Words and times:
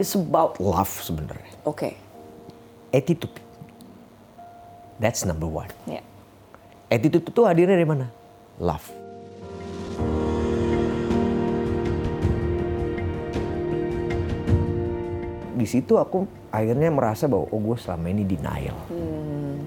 It's 0.00 0.16
about 0.16 0.56
love 0.56 0.88
sebenarnya. 1.04 1.52
Oke. 1.68 1.92
Attitude. 2.88 3.36
That's 4.96 5.28
number 5.28 5.44
one. 5.44 5.68
Ya. 5.84 6.00
Attitude 6.88 7.28
itu 7.28 7.40
hadirnya 7.44 7.76
dari 7.76 7.84
mana? 7.84 8.08
Love. 8.56 8.88
Di 15.52 15.66
situ 15.68 16.00
aku 16.00 16.24
akhirnya 16.48 16.88
merasa 16.88 17.28
bahwa 17.28 17.44
oh 17.52 17.60
gue 17.60 17.76
selama 17.76 18.08
ini 18.08 18.24
denial. 18.24 18.80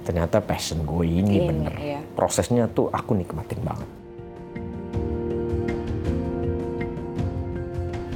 Ternyata 0.02 0.41
passion 0.41 0.81
gue 0.81 1.05
ini 1.05 1.38
Ini, 1.38 1.47
bener. 1.47 1.73
iya. 1.77 2.00
Prosesnya 2.18 2.65
tuh 2.65 2.89
aku 2.89 3.13
nikmatin 3.13 3.61
banget. 3.61 3.89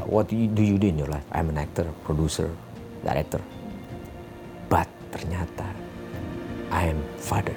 What 0.08 0.32
do 0.32 0.40
you, 0.40 0.48
do 0.48 0.88
in 0.88 0.98
your 0.98 1.12
life? 1.12 1.28
I'm 1.36 1.52
an 1.52 1.60
actor, 1.60 1.84
producer, 2.08 2.48
director. 3.04 3.44
But 4.72 4.88
ternyata 5.12 5.68
I 6.72 6.96
am 6.96 7.04
father. 7.20 7.52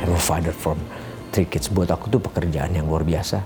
I'm 0.00 0.08
a 0.08 0.16
father 0.16 0.56
from 0.56 0.80
three 1.28 1.44
kids. 1.44 1.68
Buat 1.68 1.92
aku 1.92 2.08
tuh 2.08 2.24
pekerjaan 2.24 2.72
yang 2.72 2.88
luar 2.88 3.04
biasa. 3.04 3.44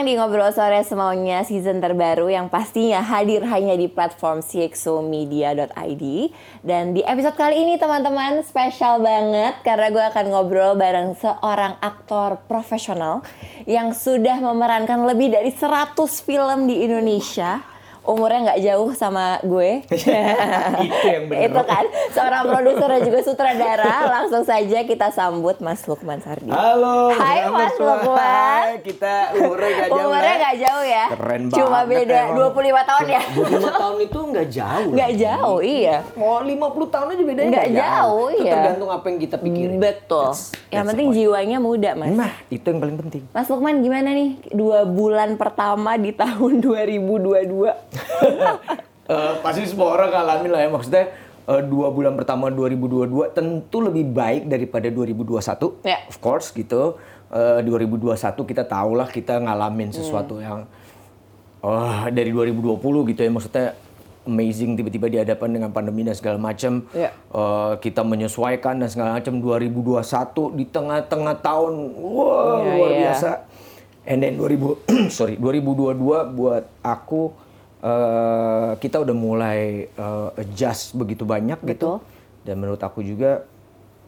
Datang 0.00 0.16
di 0.16 0.16
Ngobrol 0.16 0.56
Sore 0.56 0.80
Semaunya 0.80 1.44
season 1.44 1.76
terbaru 1.76 2.32
yang 2.32 2.48
pastinya 2.48 3.04
hadir 3.04 3.44
hanya 3.44 3.76
di 3.76 3.84
platform 3.84 4.40
cxomedia.id 4.40 6.04
Dan 6.64 6.96
di 6.96 7.04
episode 7.04 7.36
kali 7.36 7.68
ini 7.68 7.76
teman-teman 7.76 8.40
spesial 8.40 9.04
banget 9.04 9.60
karena 9.60 9.92
gue 9.92 10.00
akan 10.00 10.24
ngobrol 10.32 10.72
bareng 10.80 11.12
seorang 11.20 11.76
aktor 11.84 12.40
profesional 12.48 13.20
yang 13.68 13.92
sudah 13.92 14.40
memerankan 14.40 15.04
lebih 15.04 15.36
dari 15.36 15.52
100 15.52 15.92
film 16.24 16.64
di 16.64 16.80
Indonesia 16.80 17.60
Umurnya 18.10 18.40
nggak 18.44 18.60
jauh 18.64 18.90
sama 18.92 19.38
gue 19.40 19.86
Itu 20.84 21.06
yang 21.06 21.24
bener. 21.26 21.46
Itu 21.46 21.60
kan 21.62 21.84
seorang 22.10 22.42
produser 22.44 22.88
dan 22.88 23.00
juga 23.00 23.18
sutradara 23.22 23.94
Langsung 24.10 24.42
saja 24.42 24.82
kita 24.82 25.08
sambut 25.08 25.58
Mas 25.58 25.86
Lukman 25.86 26.18
Sardi 26.18 26.50
Halo. 26.50 27.14
Hai, 27.14 27.46
Mas. 27.46 27.78
Lukman. 27.78 28.82
Kita 28.82 29.14
umurnya 29.32 29.70
gak 29.70 29.88
jauh. 29.88 30.02
Umurnya 30.02 30.26
ya. 30.26 30.40
nggak 30.40 30.56
jauh 30.58 30.84
ya. 30.84 31.04
Keren 31.10 31.42
Cuma 31.48 31.70
banget 31.80 31.90
beda 32.02 32.18
emang. 32.26 32.50
25 32.50 32.90
tahun 32.90 33.04
ya. 33.06 33.22
25 33.38 33.80
tahun 33.80 33.96
itu 34.00 34.18
nggak 34.26 34.48
jauh. 34.50 34.90
Nggak 34.90 35.12
jauh, 35.16 35.58
iya. 35.62 35.96
Mau 36.12 36.34
50 36.40 36.50
tahun 36.90 37.06
aja 37.08 37.22
bedanya 37.22 37.50
Nggak 37.50 37.68
jauh, 37.72 38.26
Itu 38.28 38.42
iya. 38.42 38.52
tergantung 38.52 38.90
apa 38.90 39.04
yang 39.06 39.18
kita 39.18 39.36
pikirin. 39.38 39.78
Betul. 39.78 40.26
That's- 40.26 40.50
yang 40.70 40.82
that's 40.82 40.90
penting 40.90 41.06
the 41.06 41.12
point. 41.12 41.20
jiwanya 41.20 41.58
muda, 41.58 41.90
Mas. 41.94 42.10
Nah, 42.12 42.32
itu 42.48 42.64
yang 42.64 42.78
paling 42.78 42.96
penting. 42.98 43.22
Mas 43.30 43.46
Lukman 43.46 43.76
gimana 43.80 44.10
nih 44.10 44.30
dua 44.50 44.82
bulan 44.82 45.34
pertama 45.36 45.94
di 45.94 46.10
tahun 46.10 46.58
2022? 46.58 47.99
Eh, 49.10 49.34
pasti 49.42 49.66
semua 49.66 49.90
orang 49.90 50.06
ngalamin 50.08 50.50
lah 50.50 50.60
ya 50.62 50.70
maksudnya 50.70 51.10
eh, 51.44 51.62
dua 51.66 51.90
bulan 51.90 52.14
pertama 52.14 52.46
2022 52.46 53.10
tentu 53.34 53.82
lebih 53.82 54.06
baik 54.06 54.46
daripada 54.46 54.86
2021 54.86 55.82
Ya. 55.82 55.98
of 56.06 56.18
course 56.18 56.50
gitu 56.50 56.94
Eh, 57.26 57.58
2021 57.62 58.14
kita 58.44 58.62
tahulah 58.62 59.06
kita 59.06 59.38
ngalamin 59.38 59.90
sesuatu 59.90 60.34
Hmm. 60.34 60.42
yang 60.42 60.60
oh 61.60 62.06
dari 62.08 62.30
2020 62.30 62.78
gitu 63.08 63.20
ya 63.20 63.30
maksudnya 63.30 63.66
amazing 64.22 64.74
tiba-tiba 64.74 65.06
dihadapan 65.08 65.48
dengan 65.52 65.70
pandemi 65.70 66.02
dan 66.02 66.14
segala 66.14 66.38
macam 66.38 66.86
Ya. 66.90 67.10
Eh, 67.10 67.72
kita 67.78 68.02
menyesuaikan 68.02 68.78
dan 68.78 68.86
segala 68.86 69.18
macam 69.18 69.34
2021 69.38 70.54
di 70.54 70.64
tengah-tengah 70.64 71.34
tahun 71.36 71.72
wah 71.98 72.62
Iya, 72.62 72.70
luar 72.72 72.90
iya. 72.90 73.00
biasa 73.10 73.30
and 74.06 74.22
then 74.22 74.38
2000 74.38 74.78
sorry 75.18 75.34
2022 75.34 75.98
buat 76.30 76.62
aku 76.80 77.49
eh, 77.80 78.70
kita 78.76 78.96
udah 78.98 79.12
mulai 79.12 79.60
eh, 79.86 80.28
adjust 80.36 80.92
begitu 80.94 81.24
banyak 81.24 81.58
gitu 81.66 82.00
Betul. 82.00 82.44
dan 82.44 82.54
menurut 82.56 82.78
aku 82.78 83.00
juga 83.00 83.44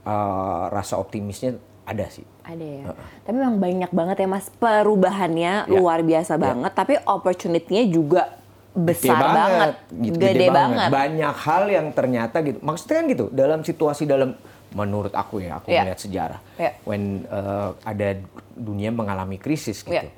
eh, 0.03 0.65
rasa 0.69 0.97
optimisnya 0.97 1.57
ada 1.83 2.07
sih 2.07 2.23
Ada 2.43 2.63
ya. 2.63 2.85
Tapi 3.23 3.37
memang 3.37 3.59
banyak 3.59 3.91
banget 3.91 4.17
ya 4.17 4.29
Mas 4.29 4.47
perubahannya 4.53 5.53
Ya. 5.63 5.71
luar 5.71 6.03
biasa 6.03 6.35
Ya. 6.35 6.43
banget, 6.43 6.73
tapi 6.73 6.95
opportunity-nya 7.01 7.87
juga 7.87 8.35
besar 8.73 9.15
Gede 9.15 9.31
banget. 9.31 9.73
gitu, 10.01 10.17
Gede, 10.17 10.47
banget. 10.49 10.89
banyak 10.91 11.35
hal 11.37 11.63
yang 11.69 11.87
ternyata 11.93 12.41
gitu 12.41 12.57
maksudnya 12.61 12.97
kan 12.97 13.07
gitu 13.07 13.25
dalam 13.29 13.61
situasi 13.61 14.03
dalam 14.05 14.33
menurut 14.73 15.13
aku 15.13 15.39
ya 15.39 15.61
aku 15.61 15.69
Ya. 15.69 15.85
melihat 15.85 16.01
sejarah 16.01 16.41
Ya. 16.57 16.73
when 16.83 17.23
eh, 17.23 17.69
ada 17.85 18.09
dunia 18.51 18.89
mengalami 18.89 19.37
krisis 19.37 19.85
gitu 19.85 19.93
Ya. 19.93 20.09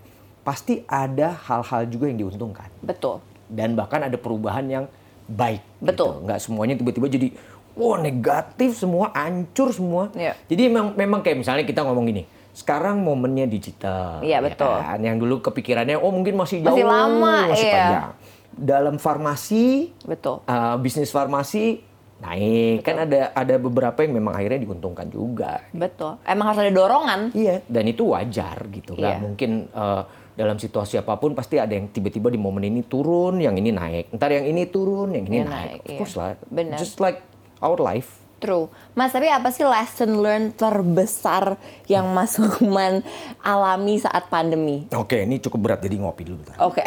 pasti 0.41 0.87
ada 0.87 1.35
hal-hal 1.43 1.89
juga 1.89 2.07
yang 2.07 2.21
diuntungkan 2.21 2.71
Betul. 2.79 3.19
Dan 3.55 3.79
bahkan 3.79 4.03
ada 4.03 4.19
perubahan 4.19 4.67
yang 4.67 4.85
baik. 5.25 5.63
Betul. 5.81 6.21
Gitu. 6.21 6.25
Nggak 6.27 6.39
semuanya 6.43 6.75
tiba-tiba 6.75 7.07
jadi 7.09 7.29
wah 7.75 7.99
negatif 7.99 8.77
semua, 8.77 9.11
hancur 9.15 9.71
semua. 9.71 10.11
Iya. 10.15 10.35
Jadi 10.47 10.63
memang 10.71 10.87
memang 10.95 11.21
kayak 11.23 11.39
misalnya 11.43 11.65
kita 11.65 11.83
ngomong 11.83 12.07
gini, 12.07 12.23
sekarang 12.53 13.03
momennya 13.03 13.47
digital. 13.47 14.23
Iya, 14.23 14.39
ya 14.39 14.47
betul. 14.47 14.75
kan? 14.79 14.99
Yang 15.01 15.17
dulu 15.27 15.35
kepikirannya 15.43 15.97
oh 15.99 16.13
mungkin 16.13 16.35
masih 16.39 16.63
jauh, 16.63 16.71
Masih 16.75 16.87
lama, 16.87 17.35
masih 17.51 17.67
iya. 17.67 17.75
panjang. 17.75 18.11
Dalam 18.55 18.95
farmasi, 19.03 19.91
Betul. 20.07 20.47
uh, 20.47 20.79
bisnis 20.79 21.11
farmasi 21.11 21.83
naik 22.15 22.87
kan 22.87 23.05
ada 23.05 23.35
ada 23.35 23.59
beberapa 23.59 24.01
yang 24.07 24.17
memang 24.17 24.39
akhirnya 24.39 24.63
diuntungkan 24.63 25.11
juga. 25.11 25.61
Betul. 25.75 26.17
Emang 26.23 26.55
harus 26.55 26.63
ada 26.63 26.71
dorongan. 26.71 27.35
Iya, 27.35 27.67
dan 27.67 27.85
itu 27.91 28.07
wajar 28.07 28.65
gitu. 28.71 28.95
Nggak 28.95 29.15
Iya. 29.19 29.21
mungkin 29.21 29.51
eh, 29.69 30.03
dalam 30.35 30.59
situasi 30.59 30.99
apa 30.99 31.15
pun 31.15 31.31
pasti 31.33 31.59
ada 31.59 31.71
yang 31.71 31.87
tiba-tiba 31.89 32.27
di 32.27 32.39
momen 32.39 32.67
ini 32.67 32.83
turun, 32.83 33.39
yang 33.39 33.55
ini 33.55 33.71
naik. 33.71 34.11
Ntar 34.11 34.35
yang 34.35 34.47
ini 34.47 34.67
turun, 34.67 35.15
yang 35.15 35.27
ini 35.27 35.37
Yang 35.43 35.51
naik. 35.51 35.71
naik, 35.71 35.81
Of 35.81 35.87
iya. 35.87 35.99
course 36.03 36.15
lah. 36.19 36.29
Benar. 36.51 36.79
Just 36.79 36.99
like 36.99 37.23
our 37.63 37.79
life. 37.79 38.24
True. 38.45 38.69
Mas, 38.93 39.09
tapi 39.09 39.25
apa 39.27 39.49
sih 39.49 39.65
lesson 39.65 40.21
learned 40.21 40.53
terbesar 40.55 41.57
yang 41.89 42.13
Mas 42.13 42.37
Lukman 42.37 43.01
alami 43.41 43.97
saat 43.97 44.29
pandemi? 44.29 44.85
Oke, 44.93 45.25
ini 45.25 45.41
cukup 45.41 45.65
berat 45.65 45.81
jadi 45.81 45.97
ngopi 45.97 46.29
dulu. 46.29 46.45
Oke. 46.61 46.85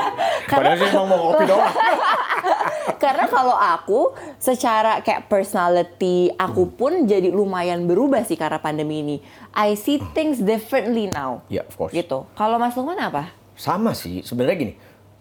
Padahal 0.46 0.78
sih 0.78 0.86
emang 0.86 1.10
mau 1.10 1.18
ngopi 1.26 1.50
doang. 1.50 1.66
Karena 3.02 3.26
kalau 3.26 3.56
aku 3.56 4.12
secara 4.36 5.02
kayak 5.02 5.26
personality 5.26 6.30
aku 6.32 6.62
Hmm. 6.62 6.74
pun 6.76 6.92
jadi 7.04 7.26
lumayan 7.28 7.84
berubah 7.84 8.22
sih 8.22 8.36
karena 8.36 8.60
pandemi 8.60 9.00
ini. 9.00 9.16
I 9.50 9.74
see 9.74 9.98
things 10.12 10.38
differently 10.38 11.08
now. 11.08 11.42
Ya, 11.48 11.64
of 11.64 11.74
course. 11.74 11.90
Gitu. 11.90 12.22
Kalau 12.30 12.54
Mas 12.54 12.76
Lukman 12.76 13.00
apa? 13.00 13.34
Sama 13.56 13.92
sih, 13.92 14.22
sebenarnya 14.22 14.56
gini. 14.60 14.74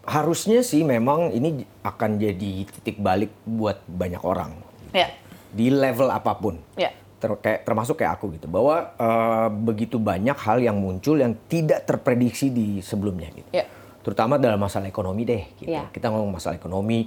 Harusnya 0.03 0.61
sih 0.61 0.83
memang 0.83 1.31
ini 1.31 1.65
akan 1.81 2.17
jadi 2.17 2.67
titik 2.67 3.01
balik 3.01 3.33
buat 3.41 3.81
banyak 3.85 4.21
orang. 4.21 4.53
Ya. 4.91 5.09
Di 5.49 5.69
level 5.69 6.09
apa 6.09 6.33
pun. 6.35 6.57
Ya. 6.75 6.93
Ter- 7.19 7.35
kayak, 7.35 7.67
termasuk 7.67 7.99
kayak 7.99 8.17
aku 8.17 8.31
gitu. 8.33 8.47
Bahwa 8.47 8.93
eh, 8.95 9.47
begitu 9.51 9.97
banyak 9.97 10.37
hal 10.37 10.59
yang 10.59 10.77
muncul 10.77 11.17
yang 11.17 11.35
tidak 11.47 11.83
terprediksi 11.83 12.49
di 12.49 12.79
sebelumnya 12.79 13.29
gitu. 13.33 13.51
Ya. 13.51 13.65
terutama 13.99 14.39
dalam 14.39 14.57
masalah 14.57 14.87
ekonomi 14.87 15.27
deh 15.27 15.43
gitu. 15.59 15.69
Iya. 15.69 15.91
Kita 15.91 16.07
ngomong 16.09 16.39
masalah 16.39 16.55
ekonomi 16.55 17.05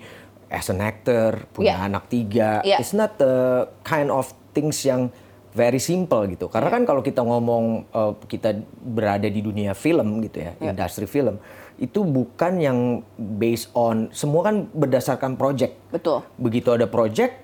as 0.52 0.69
an 0.69 0.84
actor, 0.84 1.49
punya 1.50 1.81
Iya. 1.81 1.88
anak 1.88 2.05
tiga, 2.06 2.61
Iya. 2.61 2.78
it's 2.78 2.93
not 2.93 3.17
the 3.17 3.64
kind 3.81 4.12
of 4.12 4.28
things 4.52 4.84
yang 4.84 5.08
very 5.50 5.81
simple 5.81 6.20
gitu. 6.28 6.46
Karena 6.46 6.69
Iya. 6.69 6.76
kan 6.78 6.82
kalau 6.84 7.00
kita 7.00 7.25
ngomong 7.25 7.88
uh, 7.90 8.12
kita 8.28 8.55
berada 8.78 9.25
di 9.25 9.40
dunia 9.40 9.72
film 9.72 10.20
gitu 10.20 10.44
ya, 10.44 10.52
Iya. 10.61 10.76
industri 10.76 11.08
film, 11.08 11.40
itu 11.81 12.05
bukan 12.05 12.61
yang 12.61 12.78
based 13.17 13.72
on 13.72 14.12
semua 14.12 14.46
kan 14.46 14.69
berdasarkan 14.70 15.34
project. 15.34 15.72
Betul. 15.90 16.22
Begitu 16.37 16.70
ada 16.70 16.84
project 16.87 17.42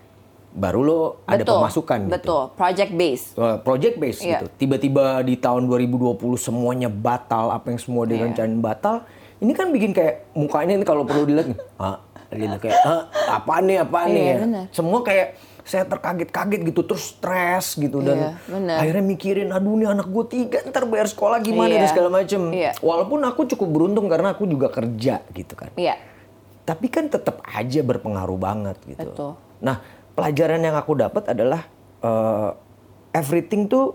baru 0.49 0.81
lo 0.81 0.99
ada 1.25 1.45
Betul. 1.45 1.56
pemasukan 1.61 1.99
gitu. 2.05 2.12
Betul. 2.15 2.43
Project 2.55 2.93
base. 2.93 3.25
Uh, 3.35 3.56
project 3.59 3.95
base 3.97 4.19
Iya. 4.21 4.41
gitu. 4.41 4.47
Tiba-tiba 4.56 5.21
di 5.21 5.35
tahun 5.35 5.65
2020 5.65 6.17
semuanya 6.37 6.89
batal, 6.89 7.53
apa 7.53 7.69
yang 7.69 7.79
semua 7.79 8.05
Iya. 8.05 8.11
direncanain 8.17 8.59
batal. 8.59 9.05
Ini 9.39 9.53
kan 9.53 9.71
bikin 9.71 9.93
kayak 9.93 10.35
mukanya 10.35 10.75
ini 10.75 10.83
kalau 10.83 11.06
perlu 11.06 11.23
dilihat 11.23 11.55
nih, 11.55 11.59
ah, 11.79 12.03
gitu 12.29 12.56
kayak 12.59 12.79
ah, 12.83 13.03
apa 13.31 13.55
nih 13.62 13.77
apa 13.79 13.99
nih 14.06 14.25
Iya, 14.25 14.35
ya. 14.35 14.62
Semua 14.75 15.00
kayak 15.00 15.29
saya 15.62 15.85
terkaget-kaget 15.85 16.61
gitu 16.65 16.81
terus 16.83 17.12
stres 17.12 17.77
gitu 17.77 18.00
dan 18.00 18.17
Iya, 18.17 18.31
benar. 18.49 18.77
akhirnya 18.81 19.05
mikirin 19.05 19.49
aduh 19.53 19.77
nih 19.77 19.85
anak 19.87 20.09
gue 20.09 20.25
tiga 20.27 20.65
ntar 20.65 20.89
bayar 20.89 21.06
sekolah 21.06 21.39
gimana 21.39 21.69
Iya. 21.71 21.85
dan 21.85 21.89
segala 21.93 22.09
macem 22.11 22.41
Iya. 22.50 22.73
walaupun 22.81 23.21
aku 23.21 23.45
cukup 23.53 23.69
beruntung 23.69 24.09
karena 24.09 24.33
aku 24.33 24.49
juga 24.49 24.73
kerja 24.73 25.21
gitu 25.29 25.53
kan 25.53 25.69
Iya. 25.77 26.00
tapi 26.65 26.89
kan 26.89 27.06
tetap 27.06 27.45
aja 27.45 27.81
berpengaruh 27.81 28.37
banget 28.37 28.81
gitu. 28.83 29.06
Betul. 29.06 29.31
Nah, 29.59 29.77
pelajaran 30.19 30.61
yang 30.61 30.75
aku 30.75 30.93
dapat 30.94 31.25
adalah 31.31 31.62
eh, 32.03 32.50
everything 33.15 33.67
tuh 33.67 33.94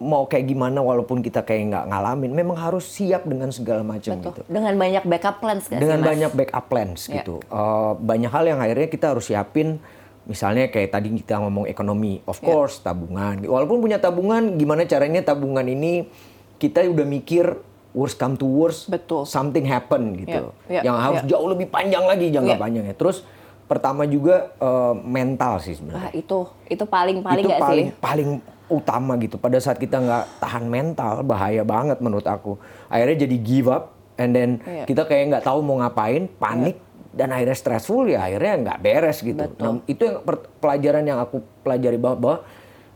mau 0.00 0.24
kayak 0.24 0.48
gimana 0.48 0.80
walaupun 0.80 1.20
kita 1.20 1.44
kayak 1.44 1.68
nggak 1.68 1.84
ngalamin, 1.92 2.32
memang 2.32 2.56
harus 2.56 2.88
siap 2.88 3.28
dengan 3.28 3.52
segala 3.52 3.84
macam 3.84 4.16
gitu. 4.16 4.40
Dengan 4.48 4.72
banyak 4.74 5.04
backup 5.04 5.44
plans 5.44 5.68
gak 5.68 5.76
Dengan 5.76 6.00
sih, 6.00 6.04
Mas? 6.04 6.10
banyak 6.16 6.32
backup 6.32 6.64
plans 6.72 7.00
Iya. 7.04 7.14
gitu. 7.20 7.36
Eh, 7.44 7.92
banyak 8.00 8.32
hal 8.32 8.44
yang 8.48 8.58
akhirnya 8.58 8.88
kita 8.88 9.12
harus 9.12 9.28
siapin. 9.28 9.76
Misalnya 10.24 10.68
kayak 10.68 10.94
tadi 10.94 11.12
kita 11.12 11.36
ngomong 11.40 11.68
ekonomi, 11.68 12.24
of 12.24 12.40
Iya. 12.40 12.46
course 12.48 12.80
tabungan. 12.80 13.44
Walaupun 13.44 13.84
punya 13.84 14.00
tabungan, 14.00 14.56
gimana 14.56 14.88
caranya 14.88 15.20
tabungan 15.20 15.64
ini 15.64 16.08
kita 16.56 16.80
udah 16.80 17.04
mikir 17.04 17.60
worst 17.92 18.16
come 18.16 18.40
to 18.40 18.46
worst, 18.46 18.88
Betul. 18.88 19.28
something 19.28 19.68
happen 19.68 20.16
gitu. 20.16 20.54
Iya, 20.64 20.80
iya, 20.80 20.80
yang 20.86 20.96
harus 20.96 21.20
iya. 21.26 21.36
jauh 21.36 21.48
lebih 21.50 21.68
panjang 21.68 22.04
lagi 22.08 22.32
jangka 22.32 22.56
Iya. 22.56 22.62
panjangnya. 22.62 22.94
Terus 22.96 23.20
pertama 23.70 24.02
juga 24.04 24.50
eh, 24.52 24.94
mental 24.98 25.62
sih 25.62 25.72
Wah, 25.72 25.78
sebenarnya. 25.78 26.10
itu 26.12 26.38
itu 26.66 26.84
paling 26.84 27.22
paling 27.22 27.44
itu 27.46 27.48
gak 27.48 27.62
paling 27.62 27.86
sih? 27.86 28.02
paling 28.02 28.30
utama 28.66 29.12
gitu. 29.16 29.34
Pada 29.36 29.58
saat 29.58 29.78
kita 29.78 29.98
nggak 29.98 30.24
tahan 30.38 30.64
mental 30.64 31.22
bahaya 31.22 31.62
banget 31.62 31.98
menurut 31.98 32.22
aku. 32.24 32.54
Akhirnya 32.86 33.22
jadi 33.24 33.36
give 33.36 33.66
up 33.66 33.94
and 34.14 34.30
then 34.30 34.50
Iya. 34.62 34.84
kita 34.84 35.02
kayak 35.04 35.24
nggak 35.28 35.44
tahu 35.44 35.58
mau 35.60 35.78
ngapain, 35.78 36.26
panik 36.32 36.78
dan 37.10 37.30
akhirnya 37.30 37.54
stressful 37.54 38.06
ya 38.06 38.22
akhirnya 38.22 38.54
nggak 38.64 38.78
beres 38.80 39.18
gitu. 39.20 39.38
Betul. 39.40 39.62
Nah, 39.64 39.82
itu 39.84 40.02
yang 40.04 40.16
pelajaran 40.58 41.02
yang 41.02 41.18
aku 41.18 41.36
pelajari 41.60 41.98
banget 41.98 42.18
bahwa 42.20 42.38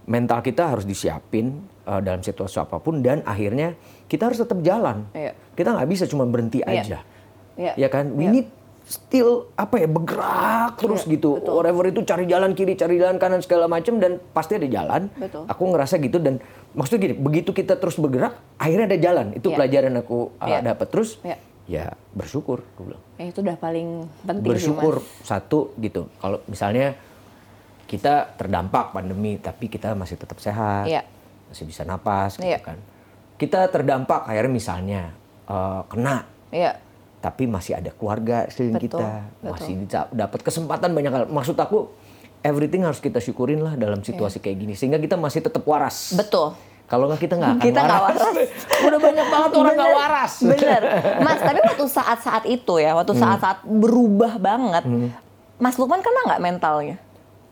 mental 0.04 0.38
kita 0.40 0.62
harus 0.68 0.84
disiapin 0.84 1.58
eh, 1.84 2.00
dalam 2.00 2.18
situasi 2.18 2.56
apa 2.56 2.78
pun 2.78 2.98
dan 2.98 3.22
akhirnya 3.22 3.74
kita 4.06 4.26
harus 4.26 4.38
tetap 4.38 4.58
jalan. 4.60 5.10
Iya. 5.10 5.34
Kita 5.52 5.70
nggak 5.70 5.88
bisa 5.88 6.04
cuma 6.06 6.22
berhenti 6.24 6.58
Iya. 6.60 6.82
aja. 6.82 6.98
Iya. 7.54 7.72
Ya 7.76 7.88
kan? 7.88 8.14
We 8.14 8.24
Iya. 8.24 8.30
need 8.32 8.48
still 8.84 9.48
apa 9.56 9.81
ya 9.81 9.88
bergerak 9.88 10.76
terus 10.76 11.08
Iya, 11.08 11.16
gitu. 11.16 11.40
betul. 11.40 11.52
Whatever 11.56 11.84
itu 11.88 12.00
cari 12.04 12.25
jalan 12.25 12.52
kiri, 12.52 12.76
cari 12.76 13.00
jalan 13.00 13.16
kanan 13.16 13.40
segala 13.40 13.64
macam 13.64 13.96
dan 13.96 14.20
pasti 14.31 14.54
ada 14.54 14.69
jalan. 14.69 15.08
Betul. 15.16 15.48
Aku 15.48 15.62
ngerasa 15.72 15.96
gitu 15.98 16.20
dan 16.20 16.36
maksudnya 16.72 17.00
gini, 17.00 17.14
begitu 17.16 17.50
kita 17.50 17.81
terus 17.81 17.96
bergerak, 17.96 18.36
akhirnya 18.54 18.86
ada 18.86 18.98
jalan. 19.00 19.26
Itu 19.32 19.48
Iya. 19.48 19.56
pelajaran 19.56 19.94
aku 19.96 20.19
uh, 20.36 20.44
Iya. 20.44 20.58
dapat 20.62 20.86
terus. 20.88 21.16
Iya. 21.20 21.36
Ya 21.64 21.86
bersyukur, 22.12 22.60
aku 22.60 22.92
bilang. 22.92 23.00
Eh, 23.16 23.32
itu 23.32 23.40
udah 23.40 23.56
paling 23.56 24.04
penting 24.20 24.44
sih, 24.44 24.69
Bersyukur 24.69 25.00
Mas. 25.00 25.25
satu 25.25 25.72
gitu. 25.81 26.12
Kalau 26.20 26.44
misalnya 26.44 26.92
kita 27.84 28.36
terdampak 28.36 28.92
pandemi 28.92 29.36
tapi 29.36 29.69
kita 29.69 29.92
masih 29.92 30.16
tetap 30.16 30.36
sehat, 30.40 30.84
Iya. 30.84 31.08
masih 31.48 31.64
bisa 31.64 31.84
napas 31.84 32.36
gitu 32.36 32.44
Iya. 32.44 32.60
kan. 32.60 32.76
Kita 33.34 33.64
terdampak 33.66 34.28
akhirnya 34.28 34.52
misalnya 34.52 35.02
uh, 35.44 35.88
kena 35.88 36.28
Iya. 36.52 36.83
Tapi 37.24 37.48
masih 37.48 37.80
ada 37.80 37.88
keluarga 37.88 38.44
sekeliling 38.52 38.76
Betul, 38.76 39.00
kita, 39.00 39.08
betul. 39.40 39.48
masih 39.56 39.74
dapat 40.12 40.40
kesempatan 40.44 40.92
banyak 40.92 41.12
hal. 41.16 41.24
Maksud 41.32 41.56
aku 41.56 41.88
everything 42.44 42.84
harus 42.84 43.00
kita 43.00 43.16
syukurin 43.16 43.64
lah 43.64 43.80
dalam 43.80 44.04
situasi 44.04 44.44
kayak 44.44 44.60
gini 44.60 44.76
sehingga 44.76 45.00
kita 45.00 45.16
masih 45.16 45.40
tetap 45.40 45.64
waras. 45.64 46.12
Iya. 46.12 46.20
Betul. 46.20 46.52
Kalau 46.84 47.08
nggak 47.08 47.24
kita 47.24 47.34
nggak 47.40 47.52
akan 47.56 47.64
Kita 47.64 47.80
waras. 47.80 48.20
waras. 48.20 48.50
Udah 48.92 49.00
banyak 49.00 49.26
banget 49.32 49.50
orang 49.56 49.74
nggak 49.80 49.94
waras. 49.96 50.32
Bener. 50.44 50.82
Mas, 51.24 51.40
tapi 51.40 51.60
waktu 51.64 51.84
saat-saat 51.88 52.44
itu 52.44 52.74
ya, 52.76 52.92
waktu 52.92 53.16
saat-saat 53.16 53.64
berubah 53.64 54.36
banget, 54.36 54.84
Mas 55.56 55.80
Lukman 55.80 56.04
kena 56.04 56.20
nggak 56.28 56.42
mentalnya? 56.44 57.00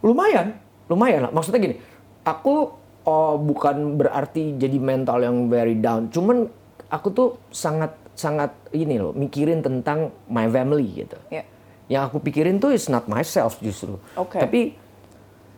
Lumayan, 0.05 0.53
lumayan 0.93 1.25
lah. 1.25 1.33
Maksudnya 1.33 1.65
gini, 1.65 1.81
aku 2.29 2.77
oh, 3.09 3.35
bukan 3.41 3.97
berarti 3.97 4.61
jadi 4.61 4.77
mental 4.77 5.25
yang 5.25 5.49
very 5.49 5.81
down. 5.81 6.13
Cuman 6.13 6.45
aku 6.93 7.09
tuh 7.09 7.29
sangat 7.49 8.02
sangat 8.23 8.55
ini 8.71 9.03
loh 9.03 9.11
mikirin 9.11 9.59
tentang 9.59 10.15
my 10.31 10.47
family 10.47 11.03
gitu. 11.03 11.19
Iya. 11.27 11.43
Yang 11.91 12.03
aku 12.09 12.19
pikirin 12.23 12.63
tuh 12.63 12.71
is 12.71 12.87
not 12.87 13.11
myself 13.11 13.59
justru. 13.59 13.99
Oke. 14.15 14.39
Tapi 14.39 14.79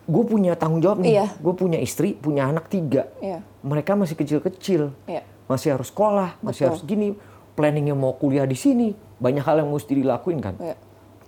gue 0.05 0.25
punya 0.25 0.56
tanggung 0.56 0.81
jawab 0.81 1.05
nih. 1.05 1.20
Iya. 1.20 1.26
Gue 1.37 1.52
punya 1.52 1.76
istri, 1.76 2.16
punya 2.16 2.49
anak 2.49 2.72
tiga. 2.72 3.12
Iya. 3.20 3.44
Mereka 3.61 3.93
masih 3.94 4.16
kecil-kecil. 4.16 4.96
Iya. 5.05 5.22
Masih 5.44 5.76
harus 5.76 5.93
sekolah, 5.93 6.40
masih 6.40 6.64
Betul. 6.64 6.69
harus 6.72 6.82
gini. 6.82 7.08
Planningnya 7.55 7.94
mau 7.94 8.16
kuliah 8.16 8.49
di 8.49 8.56
sini. 8.56 8.96
Banyak 9.20 9.44
hal 9.44 9.62
yang 9.62 9.70
mesti 9.70 9.93
dilakuin 9.94 10.40
kan. 10.40 10.56
Iya. 10.58 10.76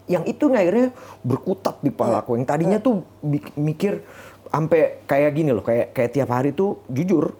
Yang 0.07 0.25
itu 0.39 0.45
akhirnya 0.51 0.89
berkutat 1.23 1.83
di 1.83 1.91
kepala 1.93 2.25
aku. 2.25 2.35
Yang 2.41 2.47
tadinya 2.49 2.79
tuh 2.81 3.05
bi- 3.21 3.55
mikir 3.55 4.03
sampai 4.49 5.05
kayak 5.05 5.31
gini 5.35 5.51
loh. 5.53 5.63
Kayak 5.63 5.93
kayak 5.93 6.11
tiap 6.11 6.31
hari 6.33 6.51
tuh 6.51 6.83
jujur. 6.91 7.37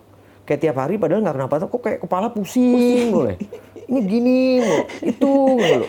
Kayak 0.47 0.61
tiap 0.63 0.77
hari 0.79 0.95
padahal 0.95 1.27
nggak 1.27 1.37
kenapa 1.43 1.55
kok 1.67 1.83
kayak 1.83 1.99
kepala 2.07 2.31
pusing 2.31 3.11
mulai. 3.11 3.35
Ini 3.87 4.01
gini, 4.03 4.39
mulu, 4.59 4.83
itu 5.01 5.33
mulu. 5.53 5.87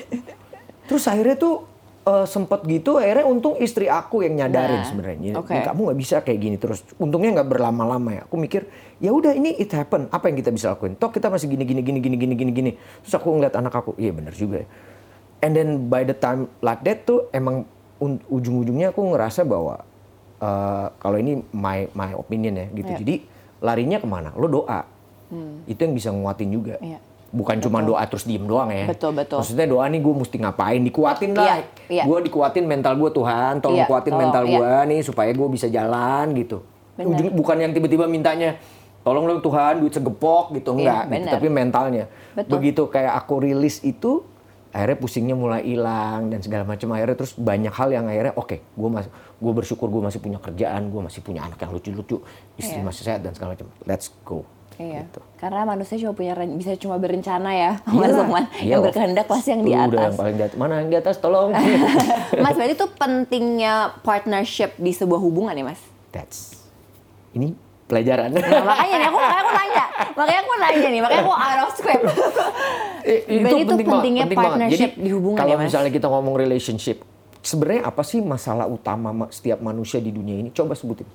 Terus 0.86 1.04
akhirnya 1.04 1.36
tuh 1.36 1.66
eh, 2.04 2.26
sempet 2.26 2.64
gitu 2.64 2.96
akhirnya 2.96 3.26
untung 3.26 3.58
istri 3.58 3.86
aku 3.86 4.22
yang 4.22 4.38
nyadarin 4.38 4.80
Nah, 4.80 4.88
sebenarnya. 4.88 5.32
Oke. 5.36 5.58
kamu 5.58 5.80
nggak 5.84 6.00
bisa 6.00 6.16
kayak 6.22 6.40
gini 6.40 6.56
terus. 6.56 6.86
Untungnya 6.96 7.36
nggak 7.36 7.50
berlama-lama 7.50 8.10
ya. 8.14 8.22
Aku 8.24 8.38
mikir 8.38 8.70
ya 8.98 9.10
udah 9.10 9.34
ini 9.34 9.52
it 9.54 9.70
happen. 9.70 10.08
Apa 10.08 10.30
yang 10.30 10.38
kita 10.38 10.50
bisa 10.50 10.72
lakuin? 10.72 10.94
Toh 10.94 11.10
kita 11.10 11.28
masih 11.28 11.50
gini 11.50 11.64
gini 11.64 11.82
gini 11.82 12.00
gini 12.00 12.16
gini 12.16 12.34
gini 12.34 12.52
gini. 12.52 12.72
Terus 13.02 13.14
aku 13.14 13.34
ngeliat 13.34 13.54
anak 13.54 13.74
aku 13.74 13.92
iya 13.98 14.14
benar 14.14 14.32
juga 14.32 14.62
ya. 14.62 14.68
And 15.38 15.54
then 15.54 15.70
by 15.86 16.02
the 16.02 16.14
time 16.14 16.50
like 16.60 16.82
that 16.82 17.04
tuh 17.04 17.30
emang 17.30 17.66
un- 17.98 18.22
ujung-ujungnya 18.24 18.90
aku 18.90 19.02
ngerasa 19.04 19.42
bahwa 19.42 19.82
eh, 20.38 20.88
kalau 20.96 21.18
ini 21.18 21.42
my 21.50 21.90
my 21.92 22.14
opinion 22.14 22.56
ya 22.56 22.68
gitu. 22.72 22.90
Iya. 22.90 23.00
jadi 23.02 23.16
larinya 23.58 23.98
ke 23.98 24.06
mana? 24.06 24.30
Lo 24.32 24.46
doa. 24.46 24.86
Itu 25.66 25.82
yang 25.82 25.92
bisa 25.92 26.08
nguatin 26.08 26.50
juga. 26.50 26.78
Iya. 26.80 27.04
Bukan 27.30 27.60
cuma 27.60 27.80
doa 27.80 28.00
terus 28.04 28.24
diem 28.24 28.42
doang 28.42 28.68
ya 28.68 28.88
Betul, 28.88 29.12
betul. 29.14 29.38
maksudnya 29.38 29.66
doa 29.66 29.84
nih 29.86 30.00
gue 30.00 30.14
mesti 30.16 30.36
ngapain 30.38 30.80
dikuatin 30.80 31.32
lah 31.32 31.46
Iya, 31.46 31.56
iya. 31.90 32.04
gue 32.04 32.18
dikuatin 32.24 32.64
mental 32.64 32.96
gue 32.96 33.10
Tuhan 33.12 33.54
tolong 33.60 33.78
Iya, 33.78 33.86
kuatin 33.86 34.10
tolong, 34.10 34.22
mental 34.24 34.44
iya. 34.44 34.56
gue 34.56 34.72
nih 34.88 35.00
supaya 35.02 35.32
gue 35.32 35.48
bisa 35.48 35.68
jalan 35.68 36.32
gitu. 36.34 36.64
Ujung- 36.98 37.32
bukan 37.32 37.58
yang 37.58 37.72
tiba-tiba 37.72 38.06
mintanya 38.06 38.58
tolong 39.00 39.24
dong 39.24 39.40
Tuhan 39.40 39.80
duit 39.80 39.92
segepok 39.92 40.52
gitu 40.54 40.76
Iya, 40.76 41.04
enggak 41.06 41.20
gitu. 41.20 41.32
tapi 41.32 41.48
mentalnya 41.48 42.04
Betul. 42.34 42.52
begitu 42.54 42.82
kayak 42.88 43.14
aku 43.16 43.40
rilis 43.40 43.80
itu 43.82 44.24
akhirnya 44.70 44.98
pusingnya 44.98 45.34
mulai 45.34 45.64
hilang 45.64 46.28
dan 46.28 46.40
segala 46.40 46.64
macam 46.64 46.92
akhirnya 46.92 47.16
terus 47.16 47.34
banyak 47.34 47.72
hal 47.72 47.90
yang 47.90 48.06
akhirnya 48.06 48.34
oke 48.34 48.58
gue 48.60 48.90
masih 48.90 49.10
gue 49.34 49.54
bersyukur 49.54 49.88
gue 49.88 50.02
masih 50.02 50.20
punya 50.20 50.38
kerjaan 50.38 50.88
gue 50.88 51.02
masih 51.02 51.22
punya 51.22 51.42
anak 51.42 51.58
yang 51.58 51.72
lucu-lucu 51.72 52.20
istri 52.54 52.78
Iya. 52.78 52.86
masih 52.86 53.02
sehat 53.04 53.20
dan 53.22 53.32
segala 53.32 53.54
macam 53.54 53.68
let's 53.84 54.12
go 54.22 54.44
Iya. 54.78 55.02
Gitu. 55.04 55.20
Karena 55.36 55.62
manusia 55.64 55.98
cuma 55.98 56.14
punya 56.14 56.34
bisa 56.52 56.74
cuma 56.76 56.96
berencana 56.96 57.50
ya, 57.50 57.72
Mas 57.84 58.07
Iyalah. 58.07 58.18
Lukman. 58.19 58.44
Iya, 58.56 58.66
yang 58.68 58.80
Om. 58.80 58.86
berkehendak 58.86 59.26
pasti 59.26 59.50
yang 59.50 59.62
di 59.62 59.69
Lu 59.69 59.76
udah 59.76 59.84
atas. 59.84 60.04
yang 60.04 60.16
paling 60.16 60.36
di 60.36 60.44
atas 60.44 60.56
mana 60.56 60.74
yang 60.78 60.90
di 60.90 60.98
atas 60.98 61.16
tolong 61.18 61.50
Mas, 62.44 62.54
berarti 62.54 62.74
itu 62.74 62.88
pentingnya 62.94 63.74
partnership 64.02 64.74
di 64.76 64.92
sebuah 64.92 65.18
hubungan 65.18 65.52
ya, 65.52 65.66
Mas? 65.66 65.81
that's 66.07 66.62
ini 67.31 67.54
pelajaran 67.86 68.30
Nah, 68.30 68.42
makanya 68.64 68.96
nih 68.98 69.07
aku 69.07 69.18
makanya 69.18 69.40
aku 69.40 69.52
nanya. 69.54 69.86
Makanya 70.14 70.40
aku 70.40 70.54
nanya 70.57 70.88
nih, 70.88 71.02
makanya 71.02 71.22
aku 71.22 71.34
out 71.34 71.60
of 71.60 71.72
script. 71.74 72.04
Eh, 73.00 73.24
Berarti 73.40 73.62
itu 73.62 73.72
banget, 73.72 73.88
pentingnya 73.88 74.24
penting 74.26 74.36
banget. 74.36 74.52
partnership 74.52 74.92
Jadi, 74.92 75.00
di 75.00 75.10
hubungan 75.10 75.40
kalau 75.40 75.48
ya, 75.48 75.56
Mas? 75.56 75.66
misalnya 75.66 75.90
kita 75.90 76.07
ngomong 76.07 76.36
relationship, 76.36 76.98
sebenarnya 77.40 77.88
apa 77.88 78.04
sih 78.04 78.19
masalah 78.19 78.68
utama 78.68 79.16
ma- 79.16 79.31
setiap 79.31 79.60
manusia 79.60 79.98
di 79.98 80.12
dunia 80.12 80.36
ini? 80.38 80.52
Coba 80.52 80.76
sebutin. 80.76 81.07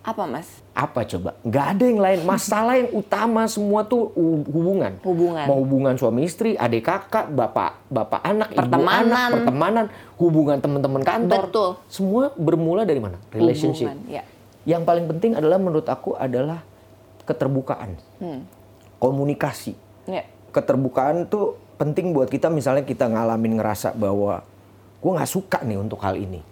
Apa, 0.00 0.24
Mas? 0.24 0.48
Apa 0.72 1.04
coba? 1.04 1.36
Nggak 1.42 1.66
ada 1.70 1.84
yang 1.84 2.00
lain. 2.00 2.18
Masalah 2.24 2.74
yang 2.74 2.88
utama 2.90 3.44
semua 3.44 3.84
tuh 3.84 4.08
hu- 4.10 4.48
hubungan. 4.48 4.96
Hubungan. 5.00 5.44
Mau 5.44 5.60
hubungan 5.60 5.92
suami 5.94 6.24
istri, 6.24 6.56
adik 6.56 6.88
kakak, 6.88 7.28
bapak 7.28 7.76
bapak 7.86 8.20
anak, 8.22 8.48
ibu 8.50 8.64
Pertemanan. 8.64 9.04
anak, 9.04 9.28
pertemanan, 9.34 9.84
hubungan 10.16 10.56
teman-teman 10.56 11.02
kantor. 11.02 11.42
Betul. 11.46 11.70
Semua 11.86 12.32
bermula 12.32 12.82
dari 12.82 12.96
mana? 12.96 13.20
Relationship. 13.28 13.92
Hubungan, 13.92 14.08
ya. 14.08 14.24
Yang 14.64 14.82
paling 14.82 15.06
penting 15.06 15.30
adalah 15.34 15.58
menurut 15.58 15.84
aku 15.84 16.16
adalah 16.16 16.64
keterbukaan, 17.22 18.00
Hmm. 18.16 18.48
komunikasi 18.96 19.76
Ya. 20.04 20.24
keterbukaan 20.50 21.24
tuh 21.24 21.60
penting 21.76 22.10
buat 22.10 22.26
kita 22.26 22.48
misalnya 22.48 22.82
kita 22.82 23.06
ngalamin 23.06 23.56
ngerasa 23.56 23.92
bahwa 23.94 24.44
gue 24.98 25.10
nggak 25.10 25.30
suka 25.30 25.60
nih 25.62 25.78
untuk 25.78 25.96
hal 25.98 26.12
ini 26.12 26.44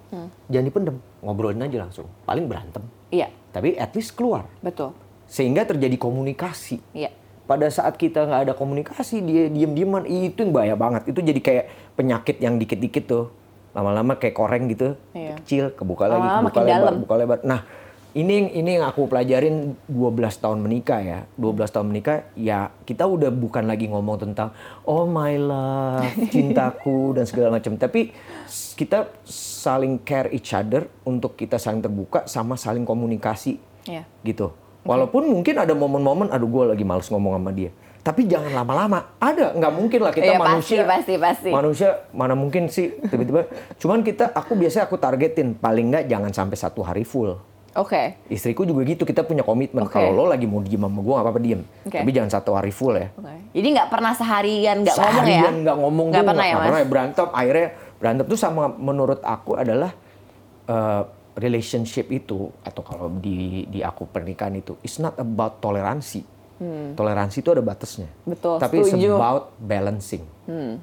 jangan 0.47 0.65
dipendem 0.65 0.97
ngobrolin 1.21 1.61
aja 1.61 1.85
langsung 1.85 2.09
paling 2.25 2.49
berantem 2.49 2.81
Iya, 3.09 3.29
tapi 3.51 3.73
at 3.75 3.93
least 3.93 4.13
keluar 4.13 4.45
betul. 4.59 4.93
sehingga 5.25 5.63
terjadi 5.63 5.97
komunikasi 5.97 6.81
Iya. 6.93 7.09
pada 7.45 7.69
saat 7.69 7.95
kita 7.95 8.23
nggak 8.23 8.43
ada 8.43 8.53
komunikasi 8.53 9.21
dia 9.21 9.47
diem 9.47 9.73
dieman 9.73 10.05
itu 10.05 10.37
yang 10.39 10.53
bahaya 10.53 10.75
banget 10.75 11.05
itu 11.07 11.19
jadi 11.19 11.39
kayak 11.39 11.65
penyakit 11.95 12.37
yang 12.39 12.57
dikit 12.57 12.77
dikit 12.77 13.05
tuh 13.07 13.25
lama-lama 13.71 14.15
kayak 14.15 14.33
koreng 14.33 14.69
gitu 14.69 14.97
Iya. 15.11 15.37
kecil 15.39 15.65
kebuka 15.71 16.05
lagi 16.07 16.21
Lama-lama 16.23 16.49
kebuka 16.49 16.61
lebar 16.63 16.81
dalam. 16.83 17.01
buka 17.01 17.15
lebar 17.17 17.39
nah 17.43 17.61
ini 18.11 18.33
yang 18.35 18.49
ini 18.51 18.71
yang 18.75 18.85
aku 18.85 19.05
pelajarin 19.05 19.57
12 19.85 20.01
tahun 20.35 20.59
menikah 20.59 20.99
ya. 20.99 21.19
12 21.37 21.69
tahun 21.71 21.87
menikah 21.87 22.17
ya 22.35 22.73
kita 22.83 23.05
udah 23.05 23.29
bukan 23.29 23.65
lagi 23.65 23.85
ngomong 23.87 24.17
tentang 24.19 24.49
oh 24.83 25.05
my 25.05 25.37
love, 25.37 26.09
cintaku 26.33 27.13
dan 27.13 27.29
segala 27.29 27.53
macam. 27.53 27.77
Tapi 27.77 28.11
kita 28.49 29.13
saling 29.29 30.01
care 30.03 30.33
each 30.33 30.57
other 30.57 30.89
untuk 31.05 31.37
kita 31.37 31.61
saling 31.61 31.85
terbuka 31.85 32.25
sama 32.25 32.57
saling 32.57 32.83
komunikasi. 32.83 33.61
Iya. 33.85 34.09
Gitu. 34.25 34.51
Walaupun 34.89 35.29
mungkin 35.29 35.61
ada 35.61 35.77
momen-momen 35.77 36.33
aduh 36.33 36.49
gue 36.49 36.65
lagi 36.73 36.85
males 36.87 37.09
ngomong 37.13 37.37
sama 37.37 37.53
dia. 37.53 37.71
Tapi 37.99 38.25
jangan 38.25 38.65
lama-lama. 38.65 39.21
Ada, 39.21 39.53
nggak 39.53 39.73
mungkin 39.77 40.01
lah 40.01 40.13
kita 40.17 40.33
pasti, 40.33 40.41
manusia. 40.41 40.81
pasti, 40.89 41.15
pasti. 41.21 41.51
Manusia 41.53 41.89
mana 42.17 42.33
mungkin 42.33 42.73
sih 42.73 42.97
tiba-tiba. 43.05 43.53
Cuman 43.77 44.01
kita, 44.01 44.33
aku 44.33 44.57
biasanya 44.57 44.89
aku 44.89 44.97
targetin 44.97 45.53
paling 45.53 45.93
nggak 45.93 46.09
jangan 46.09 46.33
sampai 46.33 46.57
satu 46.57 46.81
hari 46.81 47.05
full. 47.05 47.37
Oke. 47.77 48.17
Istriku 48.33 48.65
juga 48.65 48.81
gitu, 48.89 49.05
kita 49.05 49.29
punya 49.29 49.45
komitmen. 49.45 49.85
Oke. 49.85 50.01
Kalau 50.01 50.11
lo 50.11 50.25
lagi 50.25 50.49
mau 50.49 50.65
diem 50.65 50.81
sama 50.81 51.05
gue, 51.05 51.15
nggak 51.15 51.27
apa-apa 51.29 51.41
diem. 51.43 51.61
Oke. 51.85 51.99
Tapi 52.01 52.11
jangan 52.17 52.31
satu 52.33 52.51
hari 52.57 52.73
full 52.73 52.97
ya. 52.97 53.13
Oke. 53.13 53.35
Jadi 53.53 53.69
nggak 53.77 53.89
pernah 53.93 54.13
seharian 54.17 54.77
nggak 54.89 54.97
ngomong 54.97 55.13
ya? 55.13 55.21
Seharian 55.21 55.55
nggak 55.61 55.77
ngomong 55.77 56.07
tuh, 56.09 56.25
pernah 56.25 56.47
ya 56.47 56.55
mas? 56.57 56.65
pernah 56.65 56.81
berantem. 56.89 57.27
Akhirnya 57.29 57.69
berantem 57.99 58.25
tuh 58.25 58.39
sama 58.39 58.71
menurut 58.71 59.21
aku 59.21 59.55
adalah 59.55 59.93
eh, 60.65 61.03
relationship 61.35 62.11
itu 62.11 62.51
atau 62.63 62.83
kalau 62.83 63.07
di 63.15 63.63
di 63.67 63.79
aku 63.79 64.07
pernikahan 64.07 64.55
itu, 64.55 64.75
it's 64.81 64.99
not 64.99 65.15
about 65.17 65.59
toleransi. 65.59 66.23
Toleransi 66.99 67.39
itu 67.39 67.55
ada 67.55 67.63
batasnya. 67.63 68.11
Hmm. 68.11 68.35
Betul, 68.35 68.59
Tapi 68.59 68.77
it's 68.83 68.91
setuju. 68.91 69.15
Hmm. 69.15 69.19
about 69.23 69.45
balancing, 69.63 70.27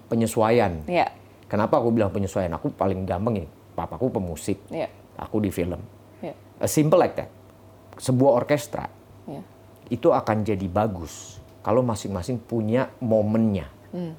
penyesuaian. 0.08 0.88
Iya. 0.88 1.12
Kenapa 1.52 1.84
aku 1.84 1.92
bilang 1.92 2.10
penyesuaian? 2.10 2.48
Aku 2.56 2.72
paling 2.72 3.04
gampang 3.04 3.44
ini. 3.44 3.50
Papaku 3.76 4.08
pemusik, 4.08 4.56
Iya. 4.72 4.88
aku 5.20 5.44
di 5.44 5.52
film. 5.52 5.84
Iya. 6.24 6.32
A 6.64 6.68
simple 6.72 6.96
like 6.96 7.20
that. 7.20 7.28
Sebuah 8.00 8.40
orkestra 8.40 8.88
Iya. 9.28 9.44
itu 9.92 10.16
akan 10.16 10.48
jadi 10.48 10.64
bagus 10.72 11.44
kalau 11.60 11.84
masing-masing 11.84 12.40
punya 12.40 12.88
momennya. 13.04 13.68
Hmm. 13.92 14.16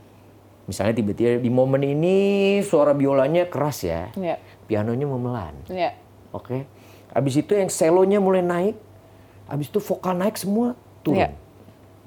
Misalnya 0.67 0.99
tiba-tiba 0.99 1.39
di 1.39 1.47
momen 1.47 1.79
ini 1.81 2.17
suara 2.61 2.91
biolanya 2.91 3.47
keras 3.47 3.87
ya, 3.87 4.11
Iya. 4.19 4.37
pianonya 4.67 5.07
memelan, 5.07 5.55
Iya. 5.71 5.95
oke. 6.35 6.67
Habis 7.15 7.39
itu 7.39 7.55
yang 7.55 7.71
selonya 7.71 8.19
mulai 8.19 8.43
naik, 8.43 8.75
habis 9.47 9.71
itu 9.71 9.79
vokal 9.79 10.19
naik 10.19 10.35
semua 10.35 10.75
turun. 11.07 11.23
Iya. 11.23 11.31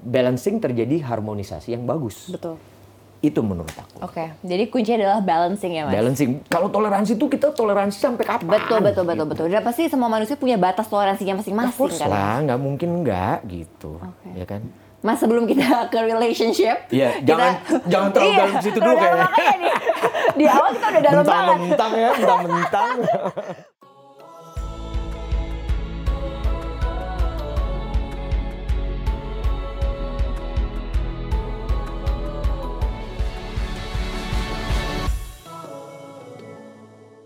Balancing 0.00 0.60
terjadi 0.60 1.00
harmonisasi 1.00 1.72
yang 1.72 1.88
bagus. 1.88 2.28
Betul. 2.28 2.60
Itu 3.20 3.44
menurut 3.44 3.72
aku. 3.76 4.00
Oke. 4.00 4.32
Jadi 4.40 4.64
kuncinya 4.72 4.96
adalah 5.04 5.20
balancing 5.20 5.76
ya 5.76 5.84
mas? 5.84 5.92
Balancing. 5.92 6.40
Kalau 6.48 6.72
toleransi 6.72 7.20
itu 7.20 7.26
kita 7.28 7.52
toleransi 7.52 7.96
sampai 8.00 8.24
kapan? 8.24 8.48
Betul, 8.48 8.78
betul, 8.80 9.04
betul, 9.04 9.26
betul. 9.28 9.44
Dan 9.52 9.60
pasti 9.60 9.92
semua 9.92 10.08
manusia 10.08 10.40
punya 10.40 10.56
batas 10.56 10.88
toleransinya 10.88 11.44
masing-masing 11.44 12.00
kan? 12.00 12.08
lah, 12.08 12.36
nggak 12.48 12.60
mungkin 12.60 13.04
nggak 13.04 13.38
gitu, 13.44 14.00
Oke. 14.00 14.28
ya 14.36 14.44
kan? 14.48 14.64
Mas 15.00 15.16
sebelum 15.16 15.48
kita 15.48 15.88
ke 15.88 15.96
relationship, 15.98 16.76
Iya, 16.92 17.16
kita- 17.16 17.24
jangan 17.26 17.52
jangan 17.88 18.08
terlalu 18.12 18.28
Iya, 18.28 18.36
dalam 18.38 18.56
situ 18.60 18.78
dulu 18.78 18.92
kayaknya. 18.92 19.24
makanya 19.24 19.74
di, 20.30 20.44
awal 20.46 20.70
kita 20.70 20.86
udah 20.86 21.02
dalam 21.02 21.24
banget. 21.24 21.56
Mentang-mentang 21.56 21.92
ya, 21.96 22.08
mentang-mentang. 22.12 22.88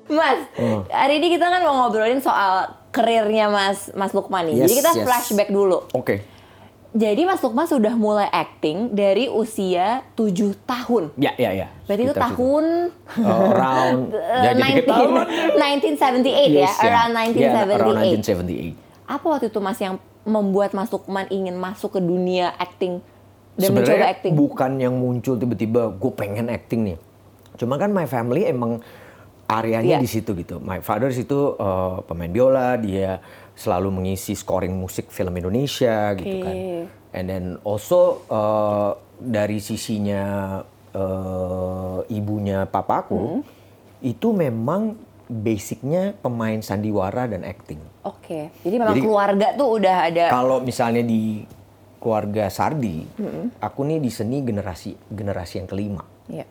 Mas, 0.05 0.41
Oh. 0.61 0.85
hari 0.93 1.17
ini 1.19 1.33
kita 1.33 1.49
kan 1.49 1.65
mau 1.65 1.75
ngobrolin 1.81 2.21
soal 2.21 2.69
karirnya 2.93 3.49
Mas 3.49 3.89
Mas 3.97 4.13
Lukman 4.13 4.47
nih. 4.47 4.55
Yes, 4.55 4.63
Jadi 4.63 4.75
kita 4.79 4.91
yes. 4.95 5.05
flashback 5.09 5.49
dulu. 5.51 5.89
Oke. 5.91 6.23
Jadi 6.95 7.27
Mas 7.27 7.43
Lukman 7.43 7.67
sudah 7.67 7.91
mulai 7.93 8.31
acting 8.31 8.95
dari 8.95 9.27
usia 9.27 10.07
7 10.15 10.31
tahun. 10.63 11.11
Ya, 11.17 11.35
ya, 11.35 11.51
ya. 11.51 11.67
Berarti 11.85 12.03
itu 12.03 12.15
Sekitar 12.15 12.31
tahun 12.31 12.65
Oh, 13.19 13.51
around 13.51 14.01
ya 14.47 14.55
jadi 14.55 14.63
19 14.79 14.79
ketahuan. 14.79 15.27
1978 16.23 16.23
ya, 16.55 16.63
Yes, 16.63 16.79
around 16.79 17.11
Ya, 17.11 17.51
1978. 17.67 17.75
around 17.75 17.97
1978. 17.99 19.11
Apa 19.11 19.27
waktu 19.29 19.47
itu 19.51 19.59
Mas 19.59 19.79
yang 19.79 19.95
membuat 20.25 20.71
Mas 20.71 20.89
Lukman 20.89 21.27
ingin 21.29 21.59
masuk 21.59 21.93
ke 21.93 22.01
dunia 22.01 22.55
acting 22.55 23.03
dan 23.55 23.69
mencoba 23.69 23.91
Sebenarnya 23.91 24.07
acting? 24.09 24.33
bukan 24.33 24.71
yang 24.79 24.95
muncul 24.95 25.35
tiba-tiba 25.35 25.91
gue 25.91 26.13
pengen 26.15 26.47
acting 26.47 26.81
nih. 26.85 26.97
Cuma 27.55 27.75
kan 27.75 27.91
my 27.91 28.07
family 28.07 28.47
emang 28.47 28.79
areanya 29.55 29.97
Iya. 29.97 30.03
di 30.03 30.09
situ 30.09 30.35
gitu. 30.35 30.59
My 30.59 30.81
father 30.81 31.11
situ 31.11 31.55
eh, 31.55 31.97
pemain 32.05 32.29
biola, 32.29 32.75
dia 32.77 33.23
selalu 33.55 33.89
mengisi 33.95 34.35
scoring 34.35 34.75
musik 34.75 35.09
film 35.09 35.31
Indonesia 35.33 36.11
gitu 36.15 36.43
kan. 36.43 36.57
And 37.15 37.25
then 37.25 37.45
also 37.63 38.27
eh, 38.27 38.91
dari 39.23 39.59
sisinya 39.59 40.23
eh, 40.91 41.99
ibunya 42.11 42.67
papaku 42.67 43.15
Hmm. 43.17 43.41
itu 44.01 44.31
memang 44.31 44.95
basicnya 45.25 46.13
pemain 46.15 46.61
sandiwara 46.61 47.25
dan 47.25 47.43
acting. 47.43 47.81
Oke, 48.05 48.53
jadi 48.61 48.77
memang 48.77 48.93
Jadi- 48.93 49.03
keluarga 49.03 49.47
tuh 49.55 49.81
udah 49.81 49.97
ada. 50.05 50.25
Kalau 50.29 50.61
misalnya 50.61 51.01
di 51.01 51.41
keluarga 51.97 52.53
Sardi, 52.53 53.01
aku 53.59 53.81
nih 53.83 53.97
di 53.97 54.13
seni 54.13 54.45
generasi 54.45 54.93
generasi 55.09 55.55
yang 55.57 55.67
kelima. 55.67 56.05
Iya. 56.29 56.45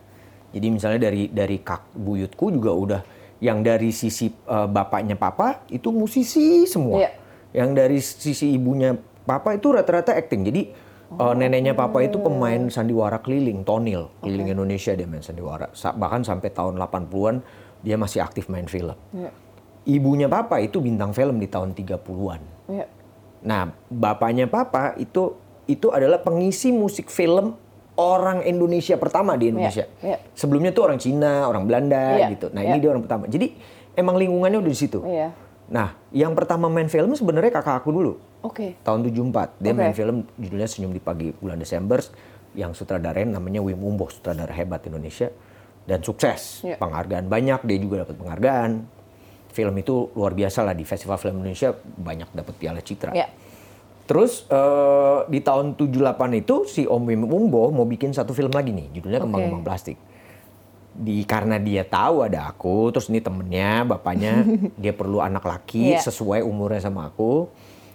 Jadi 0.53 0.67
misalnya 0.69 1.09
dari 1.09 1.33
dari 1.33 1.57
kak 1.65 1.97
buyutku 1.97 2.53
juga 2.53 2.71
udah 2.71 3.01
yang 3.43 3.59
dari 3.65 3.91
sisi 3.91 4.29
eh, 4.29 4.67
bapaknya 4.69 5.17
papa 5.17 5.65
itu 5.73 5.89
musisi 5.89 6.63
semua. 6.69 7.03
Iya. 7.03 7.11
Yang 7.53 7.69
dari 7.75 7.99
sisi 7.99 8.53
ibunya 8.53 8.95
papa 9.25 9.57
itu 9.57 9.73
rata-rata 9.73 10.13
acting. 10.13 10.45
Jadi 10.47 10.61
eh, 11.17 11.33
neneknya 11.35 11.73
papa 11.73 11.99
itu 12.05 12.21
pemain 12.21 12.69
sandiwara 12.69 13.19
keliling, 13.19 13.65
tonil, 13.65 14.13
keliling 14.21 14.53
Indonesia 14.53 14.93
dia 14.93 15.09
main 15.09 15.25
sandiwara. 15.25 15.73
Sa- 15.73 15.97
bahkan 15.97 16.21
sampai 16.21 16.53
tahun 16.53 16.77
80-an 16.77 17.41
dia 17.83 17.97
masih 17.99 18.23
aktif 18.23 18.47
main 18.47 18.69
film. 18.69 18.95
Iya. 19.11 19.31
Ibunya 19.83 20.31
papa 20.31 20.63
itu 20.63 20.79
bintang 20.79 21.11
film 21.11 21.41
di 21.43 21.51
tahun 21.51 21.75
30-an. 21.75 22.41
Iya. 22.71 22.87
Nah, 23.43 23.75
bapaknya 23.91 24.47
papa 24.47 24.95
itu 24.95 25.35
itu 25.67 25.91
adalah 25.91 26.23
pengisi 26.23 26.71
musik 26.71 27.11
film 27.11 27.55
orang 27.97 28.41
Indonesia 28.41 28.97
pertama 28.97 29.37
di 29.37 29.53
Indonesia. 29.53 29.85
iya. 30.01 30.17
Sebelumnya 30.33 30.73
tuh 30.73 30.89
orang 30.89 30.97
Cina, 30.97 31.45
orang 31.45 31.69
Belanda 31.69 32.17
Iya, 32.17 32.27
gitu. 32.33 32.47
Nah, 32.49 32.61
iya. 32.65 32.73
ini 32.73 32.77
dia 32.81 32.89
orang 32.89 33.03
pertama. 33.05 33.29
Jadi 33.29 33.53
emang 33.93 34.17
lingkungannya 34.17 34.57
udah 34.57 34.71
di 34.73 34.79
situ. 34.79 34.99
Iya. 35.05 35.29
Nah, 35.69 35.95
yang 36.11 36.33
pertama 36.33 36.67
main 36.69 36.89
film 36.89 37.13
sebenarnya 37.13 37.53
kakak 37.53 37.85
aku 37.85 37.89
dulu. 37.93 38.13
Oke. 38.43 38.75
Tahun 38.81 38.99
74. 39.05 39.61
Dia 39.61 39.71
Oke. 39.71 39.79
main 39.79 39.93
film 39.95 40.17
judulnya 40.35 40.67
Senyum 40.67 40.91
di 40.91 41.01
Pagi 41.01 41.31
Bulan 41.31 41.61
Desember 41.61 42.01
yang 42.53 42.73
sutradarain 42.75 43.29
namanya 43.29 43.61
Wim 43.63 43.81
Umbo, 43.81 44.09
sutradara 44.13 44.53
hebat 44.53 44.83
Indonesia 44.85 45.29
dan 45.85 46.01
sukses. 46.01 46.65
Iya. 46.65 46.77
Penghargaan 46.81 47.29
banyak, 47.29 47.59
dia 47.65 47.77
juga 47.79 48.05
dapat 48.05 48.15
penghargaan. 48.17 48.71
Film 49.53 49.75
itu 49.77 50.09
luar 50.17 50.33
biasa 50.33 50.65
lah 50.65 50.73
di 50.73 50.81
Festival 50.81 51.17
Film 51.21 51.45
Indonesia 51.45 51.77
banyak 51.77 52.29
dapat 52.33 52.53
piala 52.57 52.81
citra. 52.81 53.13
Iya. 53.13 53.29
Terus 54.03 54.43
eh, 54.47 55.19
di 55.27 55.39
tahun 55.39 55.79
78 55.79 55.95
itu 56.35 56.55
si 56.67 56.83
Om 56.83 57.03
Wim 57.07 57.23
Umbo 57.23 57.71
mau 57.71 57.87
bikin 57.87 58.11
satu 58.11 58.35
film 58.35 58.51
lagi 58.51 58.75
nih, 58.75 58.91
judulnya. 58.91 59.23
Kembang-kembang 59.23 59.63
Plastik. 59.63 59.95
Di 60.93 61.25
karena 61.25 61.57
dia 61.57 61.81
tahu 61.81 62.21
ada 62.21 62.51
aku, 62.51 62.93
terus 62.93 63.09
ini 63.09 63.17
temennya, 63.17 63.81
bapaknya, 63.87 64.43
dia 64.81 64.93
perlu 64.93 65.23
anak 65.23 65.41
laki 65.41 65.97
Iya. 65.97 66.03
sesuai 66.03 66.43
umurnya 66.43 66.83
sama 66.83 67.09
aku. 67.09 67.47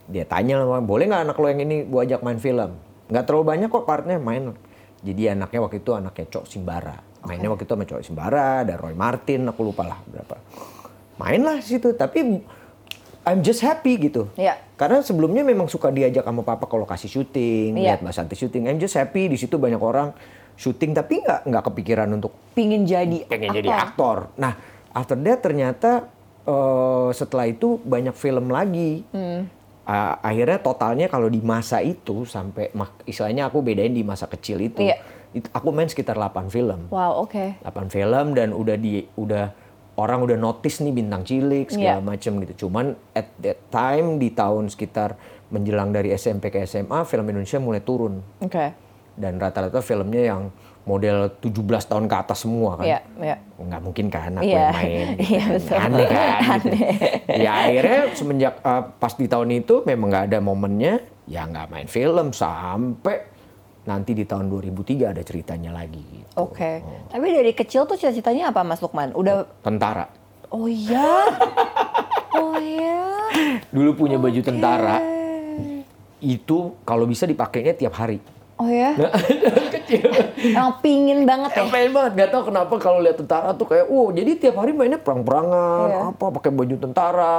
Dia 0.08 0.24
tanya 0.24 0.64
sama, 0.64 0.80
boleh 0.80 1.04
nggak 1.06 1.22
anak 1.28 1.36
lo 1.36 1.46
yang 1.46 1.60
ini 1.62 1.76
gua 1.84 2.02
ajak 2.02 2.24
main 2.24 2.40
film? 2.40 2.74
Nggak 3.06 3.24
terlalu 3.28 3.44
banyak 3.44 3.68
kok 3.68 3.84
partnya 3.84 4.16
main. 4.16 4.56
Jadi 4.98 5.30
anaknya 5.30 5.60
waktu 5.62 5.78
itu 5.78 5.94
anaknya 5.94 6.26
Cok 6.26 6.44
Simbara. 6.48 6.96
Mainnya 7.22 7.52
waktu 7.52 7.68
itu 7.68 7.72
sama 7.76 7.84
Cok 7.86 8.02
Simbara, 8.02 8.64
ada 8.66 8.74
Roy 8.74 8.96
Martin, 8.96 9.46
aku 9.46 9.60
lupa 9.62 9.84
lah 9.84 10.00
berapa. 10.08 10.40
Main 11.20 11.40
lah 11.44 11.58
situ, 11.60 11.92
tapi 11.94 12.40
I'm 13.28 13.44
just 13.44 13.61
happy 13.61 14.00
gitu. 14.00 14.32
Iya. 14.35 14.56
Karena 14.75 15.04
sebelumnya 15.04 15.44
memang 15.44 15.68
suka 15.68 15.92
diajak 15.92 16.25
sama 16.25 16.40
papa 16.40 16.64
ke 16.64 16.75
lokasi 16.75 17.06
syuting, 17.06 17.76
Iya. 17.76 17.94
lihat 17.94 17.99
Mbak 18.00 18.14
Santi 18.14 18.35
syuting. 18.35 18.64
I'm 18.64 18.80
just 18.80 18.97
happy 18.97 19.28
di 19.28 19.37
situ 19.37 19.54
banyak 19.54 19.76
orang 19.76 20.16
syuting 20.56 20.90
tapi 20.90 21.20
nggak 21.20 21.44
nggak 21.44 21.62
kepikiran 21.62 22.08
untuk 22.11 22.32
Pingin 22.50 22.82
jadi 22.82 23.28
pengen 23.28 23.52
aktor. 23.52 23.58
jadi 23.58 23.68
aktor. 23.70 24.16
Nah, 24.35 24.52
after 24.90 25.14
that 25.20 25.38
ternyata 25.38 25.90
eh, 26.42 27.08
setelah 27.12 27.47
itu 27.47 27.76
banyak 27.78 28.16
film 28.16 28.49
lagi. 28.49 29.04
Hmm. 29.12 29.44
Ah, 29.85 30.20
akhirnya 30.20 30.58
totalnya 30.58 31.06
kalau 31.06 31.28
di 31.28 31.40
masa 31.40 31.80
itu 31.80 32.25
sampai 32.25 32.68
mak- 32.73 33.04
istilahnya 33.04 33.49
aku 33.49 33.61
bedain 33.61 33.88
di 33.88 34.00
masa 34.02 34.25
kecil 34.25 34.61
itu, 34.61 34.85
itu 35.30 35.49
aku 35.49 35.68
main 35.68 35.88
sekitar 35.88 36.12
8 36.12 36.49
film. 36.49 36.88
Wow, 36.88 37.25
oke. 37.25 37.56
8 37.61 37.88
film 37.88 38.32
dan 38.32 38.52
udah 38.52 38.76
di 38.76 39.08
udah 39.14 39.49
orang 39.98 40.22
udah 40.22 40.38
notice 40.38 40.78
nih 40.78 40.94
bintang 40.94 41.22
cilik 41.22 41.66
segala 41.68 41.98
Iya. 41.98 42.06
macam 42.06 42.32
gitu. 42.40 42.54
Cuman 42.64 42.86
at 43.12 43.28
that 43.36 43.58
time 43.68 44.16
di 44.16 44.30
tahun 44.30 44.70
sekitar 44.70 45.18
menjelang 45.48 45.90
dari 45.90 46.12
SMP 46.12 46.48
ke 46.48 46.62
SMA 46.62 47.02
film 47.02 47.26
Indonesia 47.26 47.58
mulai 47.58 47.80
turun 47.80 48.22
Oke. 48.38 48.70
dan 49.14 49.36
rata-rata 49.36 49.80
filmnya 49.80 50.22
yang 50.24 50.42
model 50.84 51.28
17 51.36 51.52
tahun 51.84 52.06
ke 52.06 52.16
atas 52.16 52.38
semua 52.40 52.78
kan. 52.78 52.86
Iya, 52.86 53.00
iya. 53.18 53.36
Nggak 53.58 53.80
mungkin 53.82 54.06
kan 54.08 54.32
aku 54.34 54.46
Iya. 54.46 54.56
yang 54.56 54.72
main. 54.72 55.06
gitu 55.18 55.20
Iya, 55.26 55.42
kan. 55.42 55.52
betul. 55.52 55.76
Aneh 55.76 56.06
kan. 56.06 56.24
gitu. 56.24 56.48
Aneh. 56.54 56.88
Ya 57.36 57.50
akhirnya 57.58 58.00
semenjak 58.14 58.54
uh, 58.62 58.82
pas 58.96 59.12
di 59.12 59.26
tahun 59.26 59.48
itu 59.52 59.74
memang 59.84 60.08
nggak 60.08 60.24
ada 60.32 60.38
momennya, 60.40 60.94
ya 61.26 61.44
nggak 61.44 61.66
main 61.68 61.88
film 61.90 62.32
sampai 62.32 63.27
nanti 63.88 64.12
di 64.12 64.28
tahun 64.28 64.52
2003 64.52 65.16
ada 65.16 65.23
ceritanya 65.25 65.73
lagi. 65.73 66.04
Gitu. 66.04 66.33
Oke. 66.37 66.85
Tapi 67.09 67.26
dari 67.33 67.52
kecil 67.57 67.88
tuh 67.88 67.97
cita-citanya 67.97 68.52
apa 68.52 68.61
Mas 68.61 68.85
Lukman? 68.85 69.16
Udah 69.16 69.49
Tentara. 69.64 70.12
Oh 70.52 70.68
iya. 70.68 71.28
oh 72.37 72.57
iya. 72.61 73.00
Dulu 73.73 73.90
punya 73.97 74.16
baju 74.16 74.40
tentara, 74.40 74.97
itu 76.21 76.73
kalau 76.85 77.04
bisa 77.04 77.25
dipakainya 77.25 77.76
tiap 77.76 77.97
hari. 77.97 78.21
Oh 78.57 78.66
ya. 78.66 78.97
Nah, 78.97 79.12
kecil. 79.76 80.09
Emang 80.40 80.80
pingin 80.80 81.28
banget 81.28 81.52
ya. 81.52 81.68
Pengen 81.68 81.92
banget, 81.95 82.12
gak 82.16 82.30
tau 82.33 82.42
kenapa 82.49 82.75
kalau 82.80 82.99
lihat 82.99 83.21
tentara 83.21 83.52
tuh 83.54 83.68
kayak, 83.68 83.87
wow, 83.87 84.09
jadi 84.11 84.30
tiap 84.40 84.57
hari 84.59 84.73
mainnya 84.75 84.99
perang-perangan, 84.99 85.88
Iya. 85.88 86.00
apa, 86.11 86.26
pakai 86.40 86.50
baju 86.50 86.75
tentara, 86.80 87.37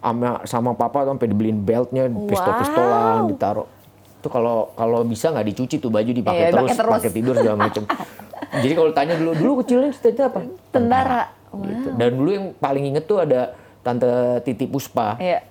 sama 0.00 0.30
sama 0.48 0.70
papa 0.74 1.06
sampai 1.06 1.26
dibeliin 1.28 1.60
beltnya, 1.60 2.08
pistol-pistolan, 2.08 3.30
ditaruh. 3.30 3.66
Itu 4.26 4.34
kalau 4.34 4.74
kalau 4.74 5.06
bisa 5.06 5.30
nggak 5.30 5.46
dicuci 5.46 5.78
tuh 5.78 5.86
baju 5.86 6.10
dipakai 6.10 6.50
Iya, 6.50 6.50
terus, 6.50 6.74
terus. 6.74 6.94
pakai 6.98 7.10
tidur 7.14 7.34
segala 7.38 7.58
macam. 7.62 7.86
jadi 8.66 8.74
kalau 8.74 8.90
tanya 8.90 9.14
dulu, 9.14 9.30
dulu 9.38 9.52
kecilnya 9.62 9.94
cita-cita 9.94 10.26
apa? 10.26 10.42
Tentara. 10.74 11.30
Gitu. 11.54 11.88
Dan 11.94 12.10
dulu 12.18 12.30
yang 12.34 12.46
paling 12.58 12.90
inget 12.90 13.06
tuh 13.06 13.22
ada 13.22 13.54
tante 13.86 14.10
Titi 14.42 14.66
Puspa. 14.66 15.14
Iya. 15.22 15.46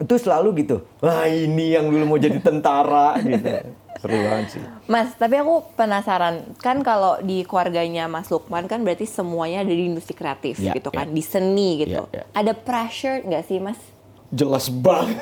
Itu 0.00 0.16
selalu 0.16 0.64
gitu. 0.64 0.88
Wah 1.04 1.28
ini 1.28 1.76
yang 1.76 1.92
dulu 1.92 2.16
mau 2.16 2.18
jadi 2.18 2.40
tentara 2.40 3.12
gitu. 3.28 3.76
Seru 4.00 4.16
banget 4.16 4.56
sih. 4.56 4.62
Mas, 4.88 5.12
tapi 5.12 5.36
aku 5.36 5.68
penasaran. 5.76 6.48
Kan 6.64 6.80
kalau 6.80 7.20
di 7.20 7.44
keluarganya 7.44 8.08
Mas 8.08 8.32
Lukman 8.32 8.64
kan 8.64 8.80
berarti 8.80 9.04
semuanya 9.04 9.60
ada 9.60 9.74
di 9.74 9.84
industri 9.84 10.16
kreatif 10.16 10.56
Iya, 10.56 10.80
gitu 10.80 10.88
kan, 10.88 11.10
iya. 11.10 11.12
di 11.12 11.20
seni 11.20 11.84
gitu. 11.84 12.08
Iya, 12.08 12.24
iya. 12.24 12.24
Ada 12.32 12.56
pressure 12.56 13.20
nggak 13.20 13.44
sih 13.44 13.60
Mas? 13.60 13.76
Jelas 14.28 14.68
banget. 14.68 15.16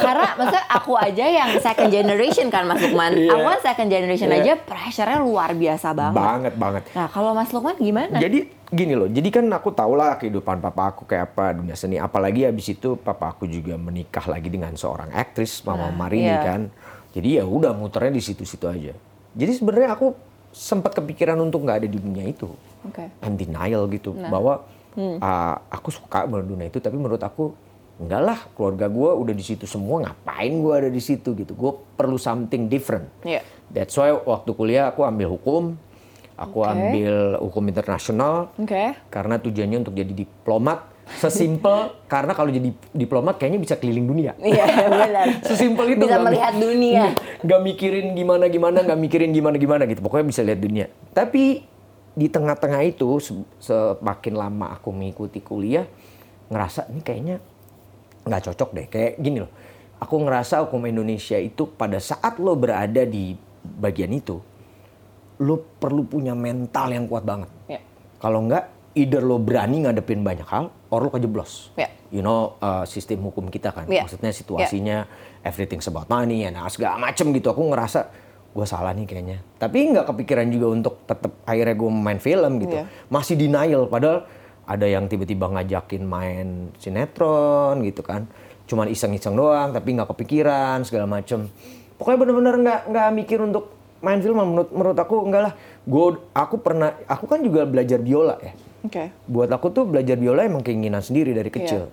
Karena 0.00 0.32
maksudnya 0.40 0.64
aku 0.72 0.96
aja 0.96 1.20
yang 1.20 1.60
second 1.60 1.92
generation 1.92 2.48
kan 2.48 2.64
Mas 2.64 2.80
Lukman. 2.80 3.12
Iya. 3.12 3.36
Aku 3.36 3.44
kan 3.44 3.60
second 3.60 3.88
generation 3.92 4.32
Iya. 4.32 4.40
aja 4.40 4.52
pressure-nya 4.56 5.20
luar 5.20 5.52
biasa 5.52 5.92
banget. 5.92 6.16
banget 6.16 6.54
banget. 6.56 6.82
Nah, 6.96 7.06
kalau 7.12 7.36
Mas 7.36 7.52
Lukman 7.52 7.76
gimana? 7.76 8.16
Jadi 8.16 8.48
gini 8.68 8.96
loh, 8.96 9.08
jadi 9.08 9.28
kan 9.28 9.44
aku 9.52 9.68
tau 9.72 9.92
lah 9.92 10.16
kehidupan 10.16 10.60
papa 10.60 10.96
aku 10.96 11.04
kayak 11.04 11.36
apa 11.36 11.60
dunia 11.60 11.76
seni. 11.76 12.00
Apalagi 12.00 12.48
habis 12.48 12.72
itu 12.72 12.96
papa 12.96 13.36
aku 13.36 13.44
juga 13.44 13.76
menikah 13.76 14.24
lagi 14.24 14.48
dengan 14.48 14.72
seorang 14.72 15.12
aktris, 15.12 15.60
Mama 15.68 15.92
Marini 15.92 16.32
iya. 16.32 16.40
kan. 16.40 16.72
Jadi 17.12 17.40
ya 17.40 17.44
udah 17.44 17.76
muternya 17.76 18.16
di 18.16 18.24
situ-situ 18.24 18.64
aja. 18.64 18.96
Jadi 19.36 19.52
sebenarnya 19.52 19.92
aku 19.92 20.16
sempat 20.48 20.96
kepikiran 20.96 21.36
untuk 21.36 21.68
nggak 21.68 21.84
ada 21.84 21.88
di 21.88 22.00
dunia 22.00 22.24
itu. 22.24 22.48
Oke. 22.88 23.12
I'm 23.20 23.36
denial 23.36 23.84
gitu 23.92 24.16
Nah. 24.16 24.32
bahwa 24.32 24.64
ah, 25.20 25.60
aku 25.68 25.92
suka 25.92 26.24
dengan 26.24 26.48
dunia 26.48 26.66
itu, 26.72 26.80
tapi 26.80 26.96
menurut 26.96 27.20
aku 27.20 27.52
enggak 27.98 28.22
lah 28.22 28.38
keluarga 28.54 28.86
gue 28.86 29.10
udah 29.10 29.34
di 29.34 29.42
situ 29.42 29.66
semua 29.66 30.06
ngapain 30.06 30.54
gue 30.54 30.74
ada 30.74 30.90
di 30.90 31.02
situ 31.02 31.34
gitu. 31.34 31.52
Gue 31.52 31.74
perlu 31.98 32.14
something 32.14 32.70
different. 32.70 33.10
Iya. 33.26 33.42
That's 33.68 33.92
why 33.98 34.14
waktu 34.14 34.50
kuliah 34.54 34.94
aku 34.94 35.02
ambil 35.02 35.34
hukum, 35.34 35.74
aku 36.38 36.62
Oke. 36.62 36.70
ambil 36.70 37.14
hukum 37.42 37.64
internasional 37.66 38.54
Oke. 38.54 38.94
karena 39.10 39.36
tujuannya 39.36 39.78
untuk 39.82 39.98
jadi 39.98 40.14
diplomat. 40.14 40.94
Sesimpel 41.08 41.88
karena 42.12 42.36
kalau 42.36 42.52
jadi 42.52 42.68
diplomat 42.92 43.40
kayaknya 43.40 43.60
bisa 43.60 43.74
keliling 43.80 44.04
dunia. 44.06 44.32
Iya, 44.38 44.64
benar. 44.92 45.26
Sesimpel 45.48 45.96
itu. 45.96 46.04
Bisa 46.04 46.20
mi- 46.20 46.26
melihat 46.30 46.54
dunia. 46.54 47.04
Nggak 47.44 47.60
mikirin 47.64 48.06
gimana 48.12 48.44
gimana, 48.46 48.78
nggak 48.84 49.00
mikirin 49.00 49.30
gimana 49.32 49.56
gimana 49.56 49.82
gitu. 49.88 50.04
Pokoknya 50.04 50.26
bisa 50.28 50.44
lihat 50.44 50.60
dunia. 50.60 50.86
Tapi 51.16 51.64
di 52.12 52.26
tengah-tengah 52.28 52.82
itu 52.84 53.08
se- 53.24 53.46
semakin 53.58 54.34
lama 54.36 54.76
aku 54.76 54.92
mengikuti 54.92 55.40
kuliah, 55.40 55.88
ngerasa 56.52 56.92
ini 56.92 57.00
kayaknya 57.00 57.36
nggak 58.28 58.52
cocok 58.52 58.70
deh. 58.76 58.86
Kayak 58.92 59.12
gini 59.18 59.40
loh. 59.42 59.52
Aku 59.98 60.22
ngerasa 60.22 60.62
hukum 60.62 60.86
Indonesia 60.86 61.34
itu 61.34 61.66
pada 61.74 61.98
saat 61.98 62.38
lo 62.38 62.54
berada 62.54 63.02
di 63.02 63.34
bagian 63.66 64.14
itu, 64.14 64.38
lo 65.42 65.54
perlu 65.82 66.06
punya 66.06 66.38
mental 66.38 66.94
yang 66.94 67.10
kuat 67.10 67.26
banget. 67.26 67.50
Iya. 67.66 67.82
Kalau 68.22 68.46
nggak, 68.46 68.94
either 68.94 69.18
lo 69.26 69.42
berani 69.42 69.82
ngadepin 69.82 70.22
banyak 70.22 70.46
hal, 70.46 70.70
or 70.94 71.02
lo 71.02 71.10
kejeblos. 71.10 71.74
Iya. 71.74 71.90
You 72.14 72.22
know, 72.22 72.54
uh, 72.62 72.86
sistem 72.86 73.26
hukum 73.26 73.50
kita 73.50 73.74
kan. 73.74 73.90
Iya. 73.90 74.06
Maksudnya 74.06 74.30
situasinya, 74.30 74.98
everything 75.42 75.82
about 75.82 76.06
money, 76.06 76.46
ya, 76.46 76.54
nah, 76.54 76.70
segala 76.70 76.94
macem 77.02 77.34
gitu. 77.34 77.50
Aku 77.50 77.66
ngerasa, 77.66 78.06
gue 78.54 78.66
salah 78.70 78.94
nih 78.94 79.02
kayaknya. 79.02 79.42
Tapi 79.58 79.98
nggak 79.98 80.14
kepikiran 80.14 80.46
juga 80.46 80.66
untuk 80.78 80.94
tetap 81.10 81.42
akhirnya 81.42 81.74
gue 81.74 81.90
main 81.90 82.22
film 82.22 82.52
gitu. 82.62 82.78
Iya. 82.78 82.86
Masih 83.10 83.34
denial, 83.34 83.90
padahal 83.90 84.30
ada 84.68 84.84
yang 84.84 85.08
tiba-tiba 85.08 85.48
ngajakin 85.48 86.04
main 86.04 86.46
sinetron 86.76 87.80
gitu 87.88 88.04
kan. 88.04 88.28
Cuman 88.68 88.92
iseng-iseng 88.92 89.32
doang, 89.32 89.72
tapi 89.72 89.96
nggak 89.96 90.12
kepikiran, 90.12 90.84
segala 90.84 91.08
macem. 91.08 91.48
Pokoknya 91.96 92.18
bener-bener 92.20 92.54
nggak 92.60 92.80
nggak 92.92 93.08
mikir 93.16 93.40
untuk 93.40 93.72
main 94.04 94.20
film. 94.20 94.36
Menurut 94.36 94.68
menurut 94.76 94.98
aku 95.00 95.24
enggak 95.24 95.42
lah. 95.48 95.54
Gue 95.88 96.20
aku 96.36 96.60
pernah, 96.60 96.92
aku 97.08 97.24
kan 97.24 97.40
juga 97.40 97.64
belajar 97.64 97.96
biola 97.96 98.36
ya 98.44 98.52
Oke. 98.84 99.08
buat 99.24 99.48
aku 99.48 99.72
tuh 99.72 99.88
belajar 99.88 100.20
biola 100.20 100.44
emang 100.44 100.60
keinginan 100.60 101.00
sendiri 101.00 101.32
dari 101.32 101.48
kecil. 101.48 101.88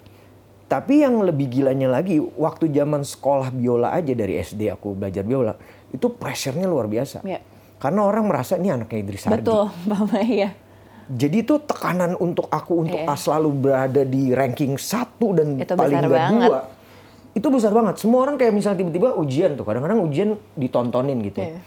Tapi 0.66 1.06
yang 1.06 1.22
lebih 1.22 1.48
gilanya 1.48 1.88
lagi, 1.88 2.18
waktu 2.18 2.74
zaman 2.74 3.06
sekolah 3.06 3.54
biola 3.54 3.94
aja 3.94 4.12
dari 4.18 4.42
SD 4.42 4.68
aku 4.74 4.98
belajar 4.98 5.22
biola, 5.22 5.54
itu 5.94 6.10
pressure-nya 6.10 6.66
luar 6.66 6.90
biasa. 6.90 7.22
Iya. 7.22 7.40
Karena 7.78 8.02
orang 8.04 8.26
merasa 8.26 8.58
ini 8.58 8.74
anaknya 8.74 8.98
Idris 9.00 9.22
Sardi. 9.24 9.46
Betul, 9.46 9.70
Mama 9.90 10.20
iya. 10.26 10.58
Jadi 11.08 11.38
itu 11.40 11.56
tekanan 11.60 12.16
untuk 12.16 12.48
aku 12.48 12.82
untuk 12.82 12.98
Iya. 12.98 13.14
selalu 13.14 13.50
berada 13.54 14.02
di 14.02 14.32
ranking 14.32 14.74
satu 14.76 15.32
dan 15.32 15.56
Itu 15.56 15.72
paling 15.72 15.96
besar 15.96 16.04
nggak 16.04 16.14
banget. 16.20 16.50
dua. 16.50 16.60
Itu 17.32 17.48
besar 17.50 17.72
banget. 17.72 17.96
Semua 17.98 18.20
orang 18.24 18.36
kayak 18.36 18.52
misalnya 18.52 18.80
tiba-tiba 18.80 19.14
ujian 19.14 19.54
tuh, 19.54 19.62
kadang-kadang 19.62 20.02
ujian 20.02 20.30
ditontonin 20.54 21.22
gitu. 21.22 21.42
Iya. 21.42 21.60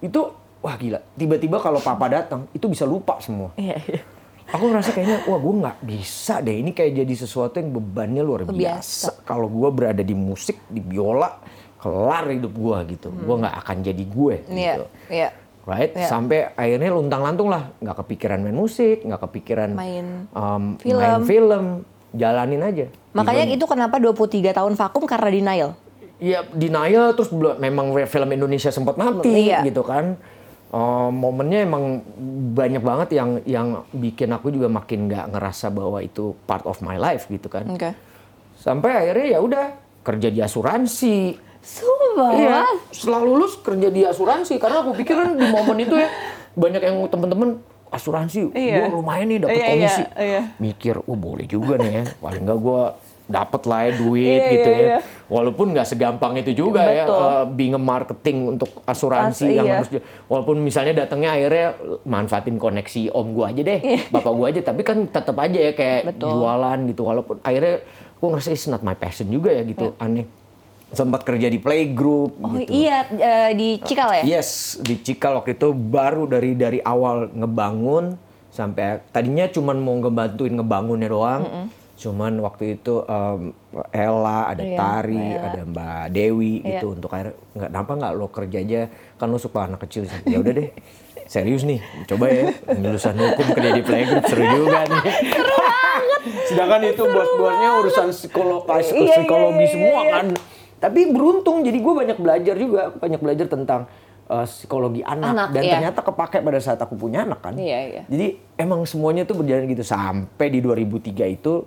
Itu 0.00 0.20
wah 0.58 0.74
gila. 0.74 1.02
Tiba-tiba 1.12 1.58
kalau 1.58 1.76
papa 1.78 2.08
datang, 2.08 2.48
itu 2.50 2.66
bisa 2.66 2.82
lupa 2.82 3.18
semua 3.18 3.52
Iya, 3.54 3.76
iya. 3.82 4.00
aku 4.46 4.64
ngerasa 4.64 4.90
kayaknya 4.90 5.18
wah 5.24 5.36
gue 5.36 5.54
nggak 5.56 5.78
bisa 5.82 6.38
deh 6.38 6.54
ini 6.54 6.70
kayak 6.70 6.96
jadi 6.96 7.14
sesuatu 7.16 7.56
yang 7.56 7.70
bebannya 7.72 8.22
luar 8.22 8.40
biasa, 8.44 8.54
Biasa. 8.54 9.08
kalau 9.22 9.46
gue 9.46 9.68
berada 9.68 10.00
di 10.00 10.14
musik 10.14 10.62
di 10.66 10.78
biola 10.80 11.42
kelar 11.76 12.30
hidup 12.30 12.52
gue 12.52 12.76
gitu 12.92 13.08
gue 13.10 13.36
nggak 13.36 13.56
akan 13.58 13.76
jadi 13.82 14.04
gue 14.06 14.34
Hmm. 14.38 14.46
Iya, 14.48 14.72
gitu 14.72 14.84
iya. 15.08 15.28
Right 15.66 15.92
Iya. 15.92 16.06
sampai 16.06 16.38
akhirnya 16.54 16.90
luntang 16.90 17.20
lantung 17.20 17.50
lah 17.50 17.74
nggak 17.76 17.96
kepikiran 18.00 18.38
main 18.40 18.54
musik 18.54 19.02
nggak 19.02 19.20
kepikiran 19.20 19.74
Main 19.74 20.30
um, 20.30 20.78
film. 20.78 20.96
main 20.96 21.22
film 21.22 21.64
jalanin 22.12 22.62
aja 22.62 22.86
Makanya 23.12 23.44
Even- 23.44 23.56
itu 23.56 23.64
kenapa 23.66 23.96
23 23.98 24.52
tahun 24.52 24.72
vakum 24.74 25.04
karena 25.04 25.28
denial. 25.28 25.70
ya 26.16 26.40
denial 26.48 27.12
terus 27.12 27.28
memang 27.58 27.92
film 28.06 28.28
Indonesia 28.30 28.70
sempat 28.70 28.96
mati 28.96 29.50
Iya. 29.50 29.60
gitu 29.62 29.82
kan 29.82 30.16
Eh, 30.66 31.10
momennya 31.14 31.62
emang 31.62 32.02
banyak 32.52 32.82
banget 32.82 33.08
yang 33.14 33.38
yang 33.46 33.68
bikin 33.94 34.28
aku 34.28 34.50
juga 34.50 34.66
makin 34.66 35.06
nggak 35.06 35.30
ngerasa 35.30 35.70
bahwa 35.70 36.02
itu 36.02 36.34
part 36.42 36.66
of 36.66 36.82
my 36.82 36.98
life 36.98 37.30
gitu 37.30 37.46
kan 37.46 37.70
Oke. 37.70 37.94
sampai 38.58 38.90
akhirnya 38.98 39.26
ya 39.30 39.40
udah 39.40 39.66
kerja 40.02 40.26
di 40.26 40.42
asuransi 40.42 41.38
Sumpah. 41.66 42.30
iya 42.32 42.62
setelah 42.88 43.20
lulus 43.20 43.58
kerja 43.58 43.90
di 43.90 44.02
asuransi 44.02 44.54
karena 44.56 44.80
aku 44.80 44.94
pikir 44.94 45.12
kan 45.12 45.34
di 45.34 45.46
momen 45.46 45.82
itu 45.82 45.98
ya 45.98 46.06
banyak 46.54 46.78
yang 46.80 46.96
temen-temen 47.06 47.58
asuransi 47.88 48.50
Iya. 48.50 48.86
gue 48.86 48.94
lumayan 48.94 49.26
nih 49.26 49.38
dapat 49.42 49.52
Iya, 49.52 49.62
iya, 49.62 49.70
komisi 49.72 50.02
iya. 50.16 50.42
mikir 50.56 50.94
oh 51.00 51.16
boleh 51.16 51.44
juga 51.44 51.74
nih 51.76 51.92
ya 51.92 52.04
paling 52.16 52.42
nggak 52.42 52.58
gue 52.60 52.82
dapat 53.26 53.62
lah 53.66 53.80
ya 53.82 53.92
duit 53.96 54.22
Iya, 54.38 54.52
gitu 54.52 54.70
iya, 54.70 54.78
ya 54.78 54.86
iya. 54.86 54.98
walaupun 55.26 55.66
nggak 55.74 55.86
segampang 55.88 56.38
itu 56.38 56.54
juga 56.56 56.86
ya 56.86 57.04
Betul. 57.04 57.18
uh, 57.18 57.44
being 57.48 57.74
a 57.74 57.82
marketing 57.82 58.38
untuk 58.54 58.70
asuransi 58.86 59.46
yang 59.52 59.66
iya. 59.66 59.74
harus 59.82 59.88
walaupun 60.24 60.62
misalnya 60.62 60.94
datangnya 60.96 61.34
akhirnya 61.34 61.74
manfaatin 62.02 62.54
koneksi 62.56 63.10
om 63.10 63.34
gua 63.34 63.50
aja 63.50 63.62
deh 63.62 63.80
bapak 64.08 64.30
gua 64.30 64.46
aja 64.48 64.60
tapi 64.62 64.80
kan 64.80 65.02
tetap 65.04 65.34
aja 65.36 65.58
ya 65.60 65.72
kayak 65.72 66.00
Iya. 66.00 66.10
Betul. 66.14 66.30
jualan 66.32 66.78
gitu 66.86 67.02
walaupun 67.02 67.36
akhirnya 67.42 67.74
gua 68.16 68.28
ngerasa 68.30 68.50
it's 68.50 68.66
not 68.66 68.80
my 68.80 68.94
passion 68.94 69.26
juga 69.26 69.50
ya 69.50 69.62
gitu 69.62 69.90
aneh 69.98 70.26
sempat 70.88 71.22
kerja 71.22 71.46
di 71.46 71.58
playgroup 71.58 72.38
Oh 72.38 72.54
gitu 72.54 72.70
iya 72.70 73.02
eh, 73.10 73.50
di 73.52 73.78
Cikal 73.78 74.22
ya? 74.22 74.38
Yes, 74.38 74.78
di 74.78 74.94
Cikal 74.96 75.34
waktu 75.36 75.54
itu 75.54 75.70
baru 75.70 76.24
dari 76.24 76.52
dari 76.52 76.78
awal 76.78 77.26
ngebangun 77.28 78.14
sampai 78.48 79.02
tadinya 79.08 79.44
cuman 79.46 79.76
mau 79.76 79.94
ngebantuin 79.94 80.54
ngebangunnya 80.54 81.08
doang. 81.08 81.42
Cuman 81.96 82.38
waktu 82.38 82.76
itu 82.76 83.00
em, 83.02 83.56
Ella, 83.88 84.46
ada 84.46 84.60
Iya, 84.60 84.76
Tari, 84.76 85.16
Mbak 85.16 85.32
Ella. 85.32 85.48
ada 85.48 85.60
Mbak 85.64 86.04
Dewi 86.10 86.52
Iya. 86.54 86.68
gitu 86.70 86.86
untuk 86.92 87.08
akhirnya 87.10 87.34
nggak 87.52 87.70
kenapa 87.72 87.90
nggak 87.96 88.12
lo 88.14 88.26
kerja 88.28 88.58
aja 88.58 88.80
kan 89.16 89.26
lo 89.26 89.38
suka 89.38 89.58
anak 89.64 89.80
kecil 89.82 90.04
ya 90.22 90.36
udah 90.36 90.52
deh 90.54 90.68
serius 91.26 91.64
nih 91.64 91.80
coba 92.06 92.28
ya 92.28 92.52
lulusan 92.70 93.16
hukum 93.16 93.46
kerja 93.50 93.70
di 93.72 93.82
playgroup 93.82 94.24
seru 94.24 94.44
juga 94.46 94.84
nih 94.84 95.02
sedangkan 96.46 96.80
itu 96.86 97.02
bos-bosnya 97.02 97.70
urusan 97.76 98.08
psikologi 98.10 98.68
Iya, 98.68 98.92
iya, 98.94 99.14
psikologi 99.16 99.58
iya, 99.58 99.72
semua 99.72 100.00
iya. 100.00 100.12
kan 100.12 100.26
tapi 100.76 101.08
beruntung 101.08 101.64
jadi 101.64 101.78
gue 101.80 101.94
banyak 101.94 102.18
belajar 102.20 102.54
juga 102.56 102.92
banyak 102.92 103.20
belajar 103.20 103.46
tentang 103.48 103.88
uh, 104.28 104.44
psikologi 104.44 105.00
anak, 105.00 105.32
Anak, 105.32 105.48
dan 105.56 105.62
iya. 105.64 105.72
ternyata 105.78 106.00
kepake 106.04 106.44
pada 106.44 106.60
saat 106.60 106.80
aku 106.80 106.94
punya 106.98 107.24
anak 107.24 107.40
kan. 107.40 107.56
Iya, 107.56 107.78
iya. 107.88 108.02
Jadi 108.06 108.26
emang 108.60 108.84
semuanya 108.84 109.24
tuh 109.24 109.40
berjalan 109.40 109.64
gitu 109.70 109.84
sampai 109.86 110.52
di 110.52 110.60
2003 110.60 111.16
itu 111.32 111.64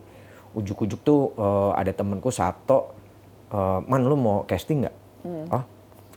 ujuk-ujuk 0.53 0.99
tuh 1.01 1.33
uh, 1.37 1.73
ada 1.73 1.93
temenku 1.93 2.29
Sabto, 2.29 2.93
uh, 3.53 3.81
man 3.85 4.05
lu 4.05 4.17
mau 4.17 4.45
casting 4.45 4.85
nggak? 4.85 4.95
Hmm. 5.25 5.45
Oh 5.49 5.63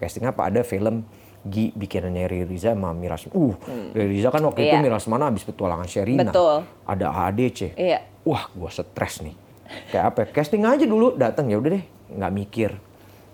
casting 0.02 0.26
apa? 0.26 0.50
Ada 0.50 0.66
film 0.66 1.06
Gi 1.42 1.74
bikinannya 1.74 2.26
Riri 2.26 2.46
Riza 2.46 2.74
sama 2.74 2.94
Miras. 2.94 3.26
Uh, 3.30 3.54
Riri 3.94 4.18
Riza 4.18 4.30
kan 4.34 4.42
waktu 4.46 4.66
itu 4.66 4.74
Iya. 4.78 4.82
Miras 4.82 5.06
mana 5.06 5.30
habis 5.30 5.46
petualangan 5.46 5.86
Sherina. 5.86 6.30
Betul. 6.30 6.66
Ada 6.86 7.06
AADC. 7.10 7.78
Iya. 7.78 7.98
Wah, 8.26 8.46
gua 8.54 8.70
stres 8.70 9.22
nih. 9.22 9.34
Kayak 9.90 10.04
apa? 10.12 10.18
ya? 10.22 10.26
Casting 10.32 10.62
aja 10.62 10.84
dulu, 10.84 11.14
datang 11.14 11.48
ya 11.48 11.56
udah 11.56 11.70
deh, 11.74 11.84
nggak 12.12 12.32
mikir. 12.32 12.70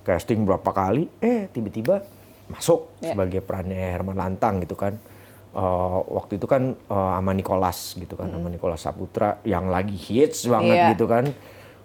Casting 0.03 0.43
berapa 0.43 0.71
kali, 0.71 1.09
eh 1.21 1.47
tiba-tiba 1.49 2.01
masuk 2.49 2.88
Iya. 3.01 3.12
sebagai 3.12 3.41
perannya 3.45 3.77
Herman 3.93 4.17
Lantang 4.17 4.64
gitu 4.64 4.73
kan. 4.73 4.97
Eh, 5.49 5.99
waktu 6.09 6.41
itu 6.41 6.47
kan 6.49 6.73
eh, 6.73 7.11
sama 7.14 7.33
Nicholas 7.33 7.93
gitu 7.93 8.14
kan, 8.14 8.29
sama 8.29 8.49
Nicholas 8.49 8.81
Saputra 8.81 9.41
yang 9.43 9.69
lagi 9.69 9.97
hits 9.97 10.47
banget 10.47 10.77
Iya. 10.77 10.88
gitu 10.97 11.05
kan. 11.05 11.29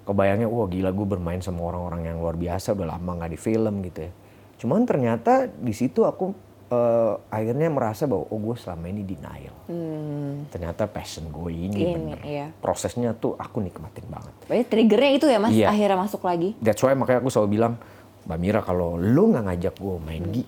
Kebayangnya, 0.04 0.52
wah 0.52 0.68
gila 0.68 0.92
gue 0.92 1.08
bermain 1.08 1.40
sama 1.40 1.64
orang-orang 1.64 2.12
yang 2.12 2.20
luar 2.20 2.36
biasa, 2.36 2.76
udah 2.76 2.92
lama 2.92 3.12
nggak 3.18 3.32
di 3.32 3.40
film 3.40 3.80
gitu 3.84 4.04
ya. 4.04 4.12
Cuman 4.60 4.84
ternyata 4.84 5.48
di 5.48 5.72
situ 5.72 6.04
aku 6.04 6.36
eh, 6.74 7.14
akhirnya 7.30 7.70
merasa 7.70 8.04
bahwa 8.04 8.26
oh 8.28 8.40
gue 8.42 8.56
selama 8.58 8.86
ini 8.88 9.02
denial. 9.02 9.56
Ternyata 10.50 10.86
passion 10.86 11.30
gue 11.30 11.52
ini, 11.52 11.70
Hmm. 11.70 11.78
Ini, 11.80 11.94
bener. 11.94 12.20
iya. 12.26 12.48
Prosesnya 12.58 13.14
tuh 13.14 13.38
aku 13.38 13.62
nikmatin 13.62 14.06
banget. 14.10 14.34
Berarti 14.46 14.66
triggernya 14.66 15.12
itu 15.14 15.26
ya 15.26 15.38
mas, 15.38 15.52
Iya. 15.52 15.70
akhirnya 15.70 15.98
masuk 16.00 16.22
lagi. 16.24 16.58
That's 16.60 16.82
why 16.82 16.94
makanya 16.94 17.22
aku 17.22 17.30
selalu 17.30 17.50
bilang, 17.54 17.74
Mbak 18.24 18.40
Mira 18.40 18.60
kalau 18.60 18.96
lu 18.96 19.30
nggak 19.30 19.44
ngajak 19.46 19.76
gue 19.78 19.96
main 20.00 20.24
gi, 20.32 20.44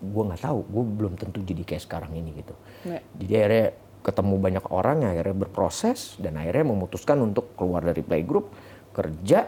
gue 0.00 0.22
nggak 0.26 0.42
tahu, 0.42 0.58
gue 0.66 0.84
belum 0.98 1.12
tentu 1.16 1.38
jadi 1.40 1.62
kayak 1.62 1.82
sekarang 1.82 2.12
ini 2.12 2.30
gitu. 2.36 2.54
Iya. 2.84 3.00
Jadi 3.16 3.32
akhirnya 3.36 3.66
ketemu 4.00 4.34
banyak 4.36 4.64
orang 4.72 4.96
yang 5.04 5.10
akhirnya 5.12 5.36
berproses 5.38 6.16
dan 6.16 6.40
akhirnya 6.40 6.64
memutuskan 6.66 7.20
untuk 7.20 7.52
keluar 7.54 7.84
dari 7.84 8.00
playgroup, 8.00 8.48
kerja, 8.90 9.46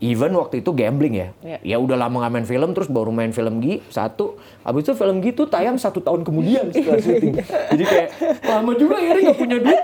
even 0.00 0.32
waktu 0.32 0.64
itu 0.64 0.72
gambling 0.72 1.14
ya. 1.14 1.28
Iya. 1.40 1.58
Ya 1.62 1.76
udah 1.76 1.94
lama 1.94 2.24
nggak 2.24 2.32
main 2.32 2.46
film, 2.48 2.72
terus 2.72 2.88
baru 2.88 3.12
main 3.12 3.30
film 3.30 3.60
Gi 3.60 3.84
satu. 3.86 4.40
Habis 4.64 4.88
itu 4.88 4.92
film 4.96 5.20
Gi 5.20 5.30
tuh 5.30 5.46
tayang 5.46 5.76
satu 5.76 6.00
tahun 6.00 6.24
kemudian 6.24 6.72
setelah 6.72 6.98
syuting. 6.98 7.36
Jadi 7.76 7.84
kayak 7.84 8.08
lama 8.42 8.72
juga 8.74 8.96
akhirnya 8.96 9.22
nggak 9.28 9.38
punya 9.38 9.56
duit. 9.60 9.82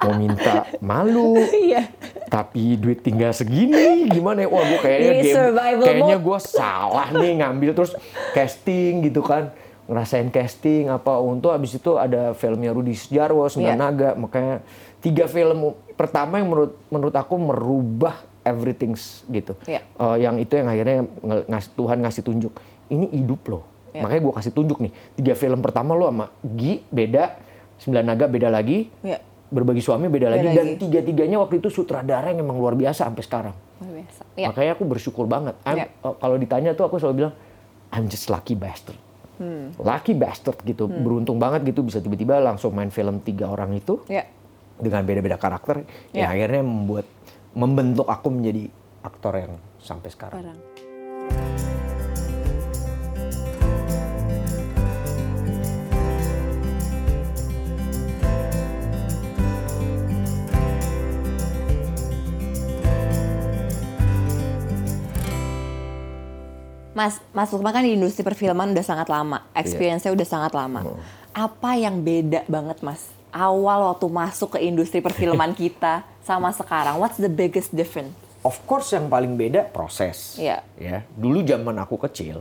Mau 0.00 0.14
minta 0.16 0.54
malu, 0.80 1.36
Iya. 1.40 1.88
tapi 2.26 2.74
duit 2.74 3.00
tinggal 3.00 3.30
segini 3.30 4.06
gimana 4.08 4.42
ya 4.42 4.48
wah 4.48 4.62
gue 4.62 4.78
kayaknya 4.78 5.12
Ini 5.12 5.22
game 5.26 5.82
kayaknya 5.82 6.18
gue 6.18 6.38
salah 6.40 7.08
nih 7.10 7.32
ngambil 7.42 7.70
terus 7.74 7.92
casting 8.32 9.02
gitu 9.02 9.20
kan 9.20 9.50
ngerasain 9.84 10.30
casting 10.30 10.86
apa 10.86 11.18
untuk 11.18 11.50
habis 11.50 11.74
itu 11.74 11.98
ada 11.98 12.32
filmnya 12.32 12.70
Rudi 12.70 12.94
Sjarwo 12.94 13.44
Sembilan 13.44 13.74
Iya. 13.74 13.82
Naga 13.82 14.10
makanya 14.14 14.56
tiga 14.98 15.26
film 15.26 15.74
pertama 15.94 16.38
yang 16.38 16.48
menurut 16.48 16.72
menurut 16.86 17.14
aku 17.14 17.34
merubah 17.36 18.14
everything 18.50 18.92
gitu 19.28 19.54
Iya. 19.64 19.80
Eh, 19.84 20.16
yang 20.18 20.36
itu 20.36 20.52
yang 20.54 20.66
akhirnya 20.66 21.06
ngasih 21.46 21.70
Tuhan 21.72 21.98
ngasih 22.00 22.22
tunjuk 22.22 22.52
ini 22.88 23.06
hidup 23.10 23.42
loh 23.46 23.62
Iya. 23.90 24.02
makanya 24.02 24.20
gue 24.22 24.34
kasih 24.34 24.52
tunjuk 24.52 24.78
nih 24.78 24.92
tiga 25.14 25.34
film 25.34 25.58
pertama 25.58 25.94
lo 25.94 26.06
sama 26.06 26.26
Gi 26.40 26.82
beda 26.86 27.24
Sembilan 27.76 28.04
Naga 28.04 28.26
beda 28.26 28.46
lagi 28.46 28.86
Iya. 29.00 29.18
berbagi 29.48 29.80
suami 29.80 30.06
beda, 30.06 30.30
lagi, 30.30 30.46
Beda 30.46 30.54
dan 30.54 30.66
lagi. 30.68 30.78
tiga-tiganya 30.78 31.36
waktu 31.38 31.58
itu 31.58 31.68
sutradara 31.68 32.30
yang 32.30 32.38
memang 32.38 32.54
luar 32.54 32.78
biasa 32.78 33.02
sampai 33.02 33.24
sekarang. 33.24 33.56
Luar 33.82 33.94
biasa. 33.98 34.20
Iya. 34.38 34.46
Makanya 34.46 34.70
aku 34.74 34.84
bersyukur 34.86 35.26
banget. 35.26 35.58
I'm- 35.64 35.74
Iya. 35.80 35.86
uh, 36.02 36.14
kalau 36.14 36.36
ditanya 36.36 36.70
tuh 36.70 36.86
aku 36.86 36.98
selalu 36.98 37.14
bilang 37.18 37.34
I'm 37.90 38.06
just 38.06 38.30
lucky 38.30 38.54
bastard. 38.54 38.94
Hmm. 39.42 39.74
Lucky 39.74 40.14
bastard 40.14 40.54
gitu. 40.62 40.86
Beruntung 40.86 41.42
banget 41.42 41.66
gitu 41.66 41.82
bisa 41.82 41.98
tiba-tiba 41.98 42.38
langsung 42.38 42.70
main 42.70 42.92
film 42.92 43.18
tiga 43.18 43.48
orang 43.48 43.74
itu 43.74 43.98
Iya. 44.06 44.22
dengan 44.76 45.02
beda-beda 45.02 45.34
karakter 45.34 45.82
Iya. 46.14 46.22
yang 46.22 46.30
akhirnya 46.30 46.62
membuat 46.62 47.06
membentuk 47.54 48.06
aku 48.06 48.30
menjadi 48.30 48.70
aktor 49.02 49.34
yang 49.34 49.52
sampai 49.80 50.08
sekarang. 50.12 50.38
Barang. 50.38 50.60
Mas, 66.90 67.16
Mas 67.32 67.48
Lukman 67.48 67.72
kan 67.72 67.80
di 67.80 67.96
industri 67.96 68.20
perfilman 68.20 68.76
udah 68.76 68.84
sangat 68.84 69.08
lama, 69.08 69.48
experience-nya 69.56 70.12
udah 70.12 70.28
sangat 70.28 70.52
lama. 70.52 70.84
Oh. 70.84 71.00
Apa 71.32 71.80
yang 71.80 72.04
beda 72.04 72.44
banget, 72.44 72.84
Mas? 72.84 73.08
Awal 73.32 73.88
waktu 73.88 74.04
masuk 74.12 74.58
ke 74.58 74.68
industri 74.68 75.00
perfilman 75.00 75.56
kita 75.62 76.04
sama 76.22 76.52
sekarang, 76.52 77.00
what's 77.00 77.16
the 77.16 77.30
biggest 77.30 77.72
difference? 77.72 78.12
Of 78.40 78.56
course 78.64 78.96
yang 78.96 79.12
paling 79.12 79.36
beda 79.36 79.68
proses. 79.68 80.40
Iya. 80.40 80.64
Ya, 80.80 81.04
dulu 81.12 81.44
zaman 81.44 81.76
aku 81.76 82.00
kecil, 82.00 82.40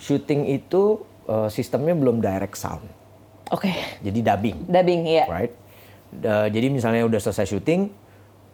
syuting 0.00 0.48
itu 0.48 1.04
uh, 1.28 1.52
sistemnya 1.52 1.92
belum 1.92 2.24
direct 2.24 2.56
sound. 2.56 2.88
Oke, 3.48 3.72
Jadi 4.04 4.20
dubbing. 4.20 4.68
dubbing 4.68 5.02
ya. 5.08 5.24
right? 5.28 5.52
Da- 6.12 6.48
jadi 6.48 6.68
misalnya 6.68 7.04
udah 7.08 7.20
selesai 7.20 7.48
syuting, 7.48 7.88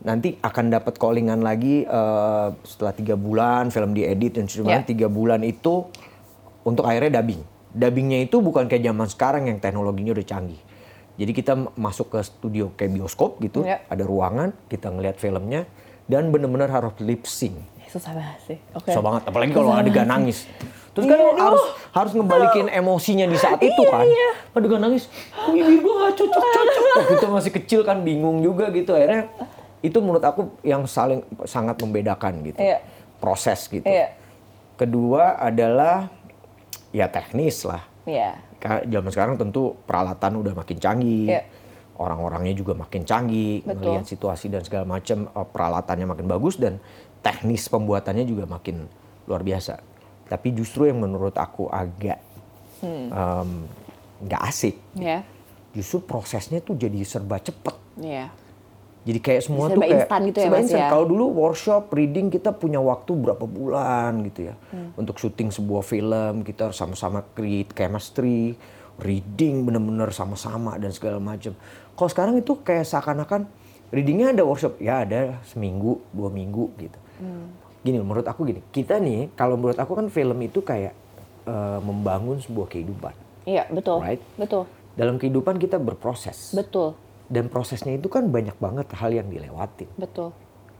nanti 0.06 0.38
akan 0.38 0.70
dapat 0.70 0.94
callingan 1.00 1.42
lagi 1.42 1.82
eh, 1.82 2.48
setelah 2.62 2.94
tiga 2.94 3.18
bulan 3.18 3.74
film 3.74 3.90
diedit 3.90 4.38
dan 4.38 4.46
sebagainya. 4.46 4.86
Ya. 4.86 4.86
Tiga 4.86 5.06
bulan 5.10 5.42
itu 5.42 5.90
untuk 6.62 6.86
akhirnya 6.86 7.18
dubbing. 7.18 7.42
Dubbingnya 7.74 8.18
itu 8.22 8.38
bukan 8.38 8.70
kayak 8.70 8.86
zaman 8.86 9.08
sekarang 9.10 9.42
yang 9.50 9.58
teknologinya 9.58 10.14
udah 10.14 10.26
canggih. 10.26 10.60
Jadi 11.14 11.30
kita 11.30 11.54
masuk 11.78 12.10
ke 12.10 12.18
studio 12.26 12.74
kayak 12.74 12.90
bioskop 12.90 13.38
gitu, 13.38 13.62
Ya. 13.62 13.86
ada 13.86 14.02
ruangan, 14.02 14.50
kita 14.66 14.90
ngelihat 14.90 15.14
filmnya 15.14 15.62
dan 16.10 16.34
bener-bener 16.34 16.66
harus 16.66 16.90
lip 16.98 17.22
sync. 17.24 17.54
Susah 17.86 18.10
banget 18.10 18.38
sih. 18.42 18.58
Oke. 18.74 18.90
Susah 18.90 19.02
banget, 19.02 19.22
apalagi 19.30 19.54
kalau 19.54 19.70
adegan 19.70 20.10
nangis. 20.10 20.50
Terus 20.94 21.06
kan 21.06 21.18
Iya, 21.18 21.30
harus 21.38 21.62
aduh. 21.62 21.74
harus 21.90 22.12
ngebalikin 22.14 22.66
emosinya 22.70 23.26
di 23.26 23.38
saat 23.38 23.58
itu 23.62 23.82
kan. 23.86 24.02
Adegan 24.54 24.82
nangis, 24.82 25.06
kok 25.30 25.50
bibir 25.50 25.78
gue 25.78 25.94
gak 26.02 26.14
cocok-cocok. 26.18 26.96
Itu 27.18 27.26
masih 27.30 27.52
kecil 27.54 27.80
kan 27.86 28.02
bingung 28.02 28.42
juga 28.42 28.70
gitu. 28.74 28.94
Akhirnya 28.94 29.30
itu 29.78 29.98
menurut 30.02 30.22
aku 30.22 30.50
yang 30.66 30.86
saling 30.86 31.22
sangat 31.46 31.78
membedakan 31.78 32.42
gitu. 32.42 32.58
Iya. 32.58 32.82
Proses 33.22 33.70
gitu. 33.70 33.86
Iya. 33.86 34.14
Kedua 34.74 35.38
adalah 35.38 36.10
ya 36.90 37.06
teknis 37.06 37.62
lah. 37.62 37.86
Iya. 38.06 38.38
Zaman 38.64 39.10
sekarang 39.12 39.34
tentu 39.36 39.76
peralatan 39.84 40.40
udah 40.40 40.56
makin 40.56 40.80
canggih. 40.80 41.28
Iya. 41.28 41.42
Orang-orangnya 41.94 42.56
juga 42.56 42.74
makin 42.74 43.04
canggih, 43.04 43.62
Betul. 43.62 43.76
melihat 43.94 44.06
situasi 44.08 44.50
dan 44.50 44.64
segala 44.64 44.88
macam 44.88 45.28
eh, 45.28 45.46
peralatannya 45.46 46.06
makin 46.08 46.26
bagus 46.26 46.56
dan 46.56 46.80
teknis 47.20 47.68
pembuatannya 47.68 48.24
juga 48.24 48.48
makin 48.48 48.88
luar 49.28 49.44
biasa. 49.44 49.78
Tapi 50.24 50.48
justru 50.56 50.88
yang 50.88 50.98
menurut 50.98 51.36
aku 51.36 51.68
agak 51.68 52.18
Hmm. 52.80 53.64
nggak 54.20 54.42
asik, 54.44 54.76
Iya. 54.96 55.24
justru 55.72 56.04
prosesnya 56.04 56.60
tuh 56.60 56.76
jadi 56.76 57.00
serba 57.00 57.40
cepet. 57.40 57.72
Iya. 57.96 58.28
Jadi 59.04 59.18
kayak 59.20 59.42
semua 59.42 59.68
Serba 59.68 59.74
tuh 59.74 59.82
kayak 59.84 59.96
instan 60.00 60.20
gitu 60.24 60.38
ya, 60.38 60.44
serba 60.44 60.58
instan. 60.58 60.80
ya? 60.80 60.88
Kalau 60.88 61.04
dulu 61.04 61.24
workshop 61.36 61.82
reading 61.92 62.26
kita 62.28 62.50
punya 62.50 62.80
waktu 62.80 63.12
berapa 63.12 63.44
bulan 63.44 64.24
gitu 64.24 64.48
ya 64.48 64.54
Hmm. 64.72 64.96
untuk 64.96 65.16
syuting 65.16 65.52
sebuah 65.52 65.82
film 65.82 66.40
kita 66.40 66.66
harus 66.66 66.76
sama-sama 66.76 67.20
create 67.30 67.68
chemistry, 67.70 68.56
reading 68.96 69.62
bener-bener 69.62 70.08
sama-sama 70.08 70.76
dan 70.76 70.88
segala 70.88 71.18
macam. 71.18 71.52
Kalau 71.92 72.08
sekarang 72.08 72.34
itu 72.34 72.56
kayak 72.58 72.82
seakan-akan 72.82 73.44
readingnya 73.90 74.32
ada 74.32 74.42
workshop 74.42 74.80
ya 74.80 75.04
ada 75.04 75.36
seminggu 75.44 76.00
dua 76.10 76.28
minggu 76.28 76.72
gitu. 76.78 76.98
Hmm. 77.16 77.52
Gini 77.80 78.00
menurut 78.00 78.24
aku 78.24 78.42
gini 78.42 78.64
kita 78.70 78.96
nih 78.96 79.28
kalau 79.34 79.54
menurut 79.54 79.76
aku 79.76 79.92
kan 79.92 80.08
film 80.08 80.40
itu 80.40 80.60
kayak 80.60 80.96
eh, 81.44 81.78
membangun 81.78 82.40
sebuah 82.40 82.66
kehidupan. 82.66 83.12
Iya, 83.44 83.68
betul. 83.68 84.00
Right. 84.00 84.24
Betul. 84.34 84.64
Dalam 84.94 85.20
kehidupan 85.20 85.60
kita 85.60 85.76
berproses 85.76 86.56
Betul. 86.56 86.96
Dan 87.26 87.48
prosesnya 87.48 87.96
itu 87.96 88.06
kan 88.06 88.28
banyak 88.28 88.54
banget 88.60 88.88
hal 88.94 89.10
yang 89.10 89.28
dilewatin 89.28 89.88
Betul. 89.96 90.30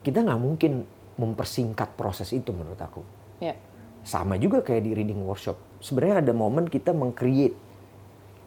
kita 0.04 0.20
nggak 0.20 0.40
mungkin 0.40 0.85
mempersingkat 1.14 1.94
proses 1.94 2.35
itu 2.35 2.50
menurut 2.50 2.78
aku. 2.78 2.98
Iya. 3.38 3.54
Sama 4.02 4.35
juga 4.35 4.61
kayak 4.61 4.83
di 4.83 4.92
reading 4.92 5.22
workshop. 5.22 5.54
Sebenarnya 5.78 6.26
ada 6.26 6.33
momen 6.35 6.66
kita 6.66 6.90
meng-create. 6.90 7.54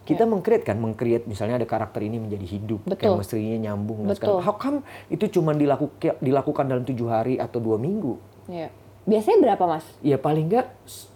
Kita 0.03 0.23
meng-create 0.23 0.63
kan, 0.63 0.75
meng-create 0.75 1.27
misalnya 1.27 1.60
ada 1.60 1.67
karakter 1.67 1.99
ini 2.03 2.19
menjadi 2.19 2.43
hidup, 2.43 2.83
Ya. 2.83 2.95
Betul. 2.95 3.19
chemistry-nya 3.19 3.71
nyambung 3.71 4.03
dan 4.03 4.15
Betul. 4.15 4.39
segala. 4.39 4.39
How 4.43 4.55
come 4.55 4.79
itu 5.07 5.25
cuma 5.31 5.51
dilakukan 5.51 6.19
dilakukan 6.19 6.65
dalam 6.67 6.83
tujuh 6.83 7.07
hari 7.07 7.36
atau 7.39 7.60
dua 7.60 7.75
minggu? 7.75 8.15
Iya. 8.47 8.67
Biasanya 9.07 9.38
berapa, 9.47 9.63
Mas? 9.67 9.88
Ya 10.03 10.19
paling 10.19 10.47
nggak 10.47 10.67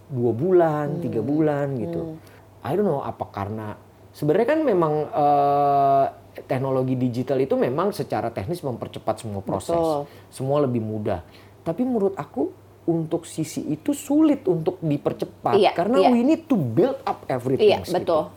dua 0.07 0.31
bulan, 0.31 0.87
Hmm. 0.99 1.01
tiga 1.03 1.19
bulan 1.19 1.67
gitu. 1.79 2.15
I 2.63 2.75
don't 2.75 2.87
know 2.87 3.03
apa 3.03 3.27
karena 3.27 3.75
sebenarnya 4.11 4.47
kan 4.55 4.59
memang 4.63 4.93
eh, 5.07 6.05
teknologi 6.47 6.95
digital 6.95 7.37
itu 7.37 7.53
memang 7.53 7.91
secara 7.91 8.31
teknis 8.31 8.63
mempercepat 8.63 9.19
semua 9.19 9.43
proses, 9.43 9.75
Betul. 9.75 10.07
semua 10.31 10.57
lebih 10.63 10.79
mudah. 10.79 11.21
Tapi 11.61 11.83
menurut 11.83 12.15
aku 12.15 12.49
untuk 12.81 13.29
sisi 13.29 13.61
itu 13.69 13.93
sulit 13.93 14.41
untuk 14.47 14.81
dipercepat 14.81 15.53
Iya, 15.53 15.71
karena 15.77 16.01
iya. 16.01 16.09
we 16.09 16.25
need 16.25 16.49
to 16.49 16.57
build 16.57 16.97
up 17.03 17.27
everything. 17.29 17.69
Iya, 17.69 17.85
betul. 17.85 18.31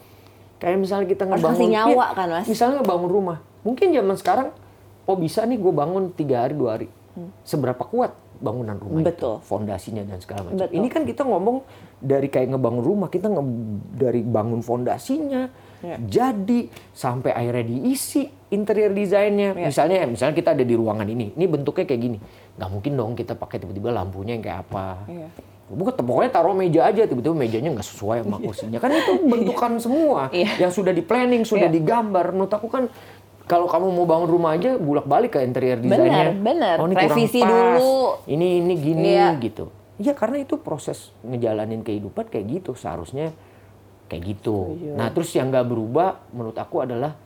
Kayak 0.61 0.77
misalnya 0.81 1.07
kita 1.09 1.25
ngebangun 1.27 1.71
nyawa 1.71 2.07
kan, 2.13 2.29
Mas? 2.29 2.47
Misalnya 2.47 2.85
ngebangun 2.85 3.11
rumah, 3.11 3.39
mungkin 3.63 3.91
zaman 3.91 4.17
sekarang 4.17 4.49
oh 5.05 5.17
bisa 5.17 5.45
nih 5.45 5.57
gue 5.57 5.73
bangun 5.73 6.13
tiga 6.13 6.45
hari 6.45 6.55
dua 6.57 6.77
hari. 6.77 6.89
Seberapa 7.47 7.81
kuat 7.87 8.13
bangunan 8.35 8.77
rumah 8.77 9.01
Hmm. 9.01 9.09
Betul. 9.09 9.39
itu, 9.39 9.47
fondasinya 9.47 10.03
dan 10.03 10.19
segala 10.19 10.51
macam. 10.51 10.59
Betul. 10.61 10.77
Ini 10.77 10.89
kan 10.91 11.03
kita 11.07 11.23
ngomong 11.23 11.57
dari 12.03 12.29
kayak 12.29 12.53
ngebangun 12.53 12.85
rumah, 12.85 13.09
kita 13.09 13.31
nge 13.31 13.43
dari 13.95 14.21
bangun 14.21 14.61
fondasinya, 14.61 15.49
Iya. 15.85 15.97
jadi 16.01 16.61
sampai 16.91 17.31
akhirnya 17.31 17.65
diisi 17.67 18.25
interior 18.49 18.91
desainnya. 18.91 19.53
Iya. 19.53 19.69
Misalnya, 19.69 19.99
misalnya 20.07 20.35
kita 20.35 20.51
ada 20.53 20.63
di 20.63 20.73
ruangan 20.73 21.05
ini, 21.05 21.31
ini 21.31 21.45
bentuknya 21.45 21.85
kayak 21.85 22.01
gini, 22.01 22.19
nggak 22.57 22.71
mungkin 22.71 22.93
dong 22.95 23.13
kita 23.13 23.35
pakai 23.35 23.59
tiba-tiba 23.59 23.91
lampunya 23.91 24.33
yang 24.33 24.43
kayak 24.43 24.61
apa. 24.65 24.87
Iya. 25.05 25.29
Bukan, 25.65 25.97
pokoknya 25.97 26.31
taruh 26.31 26.53
meja 26.53 26.85
aja, 26.85 27.03
tiba-tiba 27.03 27.33
mejanya 27.33 27.73
nggak 27.73 27.85
sesuai 27.87 28.23
sama 28.23 28.37
kursinya. 28.39 28.79
Kan 28.79 28.91
itu 28.91 29.13
bentukan 29.33 29.73
semua 29.77 30.29
Iya. 30.31 30.61
yang 30.61 30.71
sudah 30.71 30.91
di 30.91 31.01
planning, 31.01 31.43
sudah 31.43 31.69
Iya. 31.69 31.75
digambar. 31.75 32.31
Menurut 32.31 32.53
aku 32.53 32.69
kan 32.69 32.89
kalau 33.45 33.67
kamu 33.67 33.91
mau 33.91 34.05
bangun 34.05 34.29
rumah 34.31 34.55
aja 34.55 34.77
bolak-balik 34.77 35.35
ke 35.35 35.41
interior 35.41 35.77
desainnya. 35.77 36.33
bener. 36.33 36.77
Oh, 36.81 36.87
ini 36.87 36.95
kurang 36.95 37.11
Revisi 37.11 37.41
pas. 37.41 37.49
dulu. 37.51 37.97
Ini 38.25 38.47
ini 38.59 38.75
gini 38.75 39.11
Iya. 39.11 39.29
gitu. 39.37 39.65
Iya 39.95 40.13
karena 40.13 40.41
itu 40.41 40.57
proses 40.57 41.13
ngejalanin 41.21 41.81
kehidupan 41.81 42.27
kayak 42.27 42.45
gitu 42.53 42.73
seharusnya 42.73 43.31
kayak 44.07 44.23
gitu. 44.29 44.57
Nah 44.93 45.09
terus 45.09 45.33
yang 45.33 45.49
nggak 45.49 45.65
berubah 45.65 46.09
menurut 46.31 46.55
aku 46.55 46.81
adalah 46.81 47.17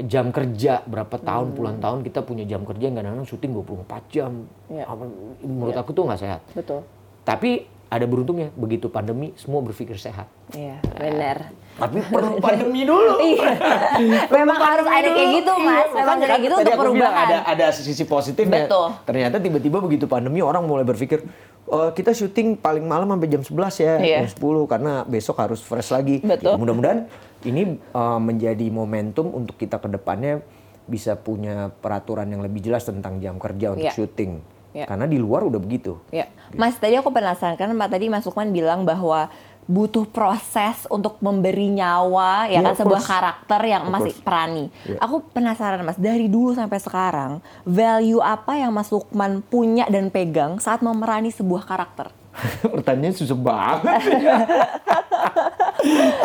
jam 0.00 0.28
kerja 0.28 0.82
berapa 0.82 1.14
tahun 1.14 1.46
Hmm. 1.48 1.56
puluhan 1.56 1.78
tahun 1.78 1.98
kita 2.02 2.20
punya 2.20 2.42
jam 2.44 2.62
kerja 2.62 2.84
yang 2.84 2.96
kadang-kadang 2.96 3.24
syuting 3.24 3.52
24 3.52 4.02
jam. 4.08 4.32
Iya. 4.66 4.84
Apa- 4.84 5.10
Menurut 5.40 5.76
aku 5.76 5.90
tuh 5.92 6.02
nggak 6.04 6.18
sehat. 6.18 6.40
Betul. 6.50 6.82
Tapi 7.22 7.50
ada 7.86 8.02
beruntungnya 8.04 8.50
begitu 8.52 8.90
pandemi 8.90 9.30
semua 9.36 9.62
berpikir 9.62 9.94
sehat. 9.94 10.26
Iya, 10.50 10.82
benar. 10.92 11.54
Tapi 11.76 12.02
perlu 12.02 12.38
pandemi 12.42 12.82
dulu. 12.82 13.22
Iya. 13.22 13.54
Memang 14.34 14.58
harus 14.58 14.82
ada 14.84 15.08
kayak 15.08 15.30
gitu, 15.32 15.52
Mas. 15.54 15.86
Iya, 15.86 15.94
Memang 15.94 15.94
makanya 15.94 16.18
kayak 16.18 16.32
kan 16.32 16.42
gitu 16.42 16.54
untuk 16.58 16.74
perubahan. 16.76 17.14
ada 17.24 17.36
ada 17.46 17.66
sisi 17.70 18.02
positifnya. 18.02 18.66
Betul. 18.66 18.88
Ternyata 19.06 19.36
tiba-tiba 19.38 19.78
begitu 19.78 20.04
pandemi 20.04 20.42
orang 20.42 20.66
mulai 20.66 20.82
berpikir 20.82 21.22
"Eh, 21.64 21.90
kita 21.92 22.12
syuting 22.12 22.56
paling 22.56 22.84
malam 22.84 23.08
sampai 23.08 23.28
jam 23.28 23.40
11 23.40 23.74
ya, 23.78 23.96
Iya. 23.96 24.16
jam 24.20 24.28
10 24.28 24.64
karena 24.64 25.02
besok 25.02 25.40
harus 25.40 25.60
fresh 25.60 25.90
lagi. 25.90 26.20
Betul. 26.20 26.54
Ya, 26.54 26.60
mudah-mudahan 26.60 27.00
ini 27.42 27.80
eh, 27.80 28.18
menjadi 28.20 28.66
momentum 28.68 29.32
untuk 29.32 29.56
kita 29.56 29.78
ke 29.78 29.88
depannya 29.88 30.44
bisa 30.84 31.16
punya 31.16 31.72
peraturan 31.72 32.28
yang 32.28 32.44
lebih 32.44 32.60
jelas 32.60 32.84
tentang 32.84 33.16
jam 33.16 33.40
kerja 33.40 33.72
untuk 33.72 33.88
Iya. 33.88 33.96
syuting. 33.96 34.32
Iya. 34.74 34.90
Karena 34.90 35.06
di 35.06 35.16
luar 35.16 35.46
udah 35.46 35.56
begitu. 35.56 35.96
Ya, 36.10 36.26
Mas 36.52 36.74
tadi 36.76 36.98
aku 36.98 37.08
penasaran 37.08 37.56
Mbak 37.56 37.88
tadi 37.88 38.10
Mas 38.10 38.26
Lukman 38.26 38.50
bilang 38.50 38.82
bahwa 38.82 39.30
butuh 39.64 40.04
proses 40.04 40.84
untuk 40.92 41.16
memberi 41.24 41.72
nyawa 41.72 42.52
ya 42.52 42.60
Yeah, 42.60 42.64
kan 42.68 42.76
sebuah 42.76 43.00
course. 43.00 43.08
karakter 43.08 43.60
yang 43.64 43.88
masih 43.88 44.12
perani. 44.20 44.68
Yeah. 44.84 45.00
Aku 45.00 45.24
penasaran 45.32 45.80
Mas 45.80 45.96
dari 45.96 46.28
dulu 46.28 46.52
sampai 46.52 46.78
sekarang 46.78 47.32
value 47.64 48.20
apa 48.20 48.60
yang 48.60 48.76
Mas 48.76 48.92
Lukman 48.92 49.40
punya 49.40 49.88
dan 49.88 50.12
pegang 50.12 50.60
saat 50.60 50.84
memerani 50.84 51.32
sebuah 51.32 51.64
karakter? 51.64 52.12
Pertanyaannya 52.74 53.16
susah 53.16 53.38
banget. 53.38 54.02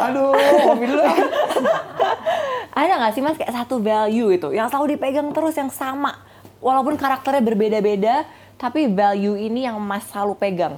Aduh, 0.07 0.33
mobil 0.67 0.89
lu. 0.89 1.03
Ada 2.75 2.93
nggak 2.95 3.13
sih 3.13 3.23
Mas 3.23 3.35
kayak 3.35 3.55
satu 3.55 3.79
value 3.79 4.31
itu 4.31 4.47
yang 4.51 4.67
selalu 4.67 4.95
dipegang 4.95 5.31
terus 5.31 5.55
yang 5.55 5.67
sama 5.67 6.15
walaupun 6.59 6.95
karakternya 6.95 7.43
berbeda-beda 7.43 8.23
tapi 8.55 8.87
value 8.91 9.39
ini 9.39 9.63
yang 9.63 9.79
Mas 9.79 10.07
selalu 10.11 10.35
pegang? 10.35 10.75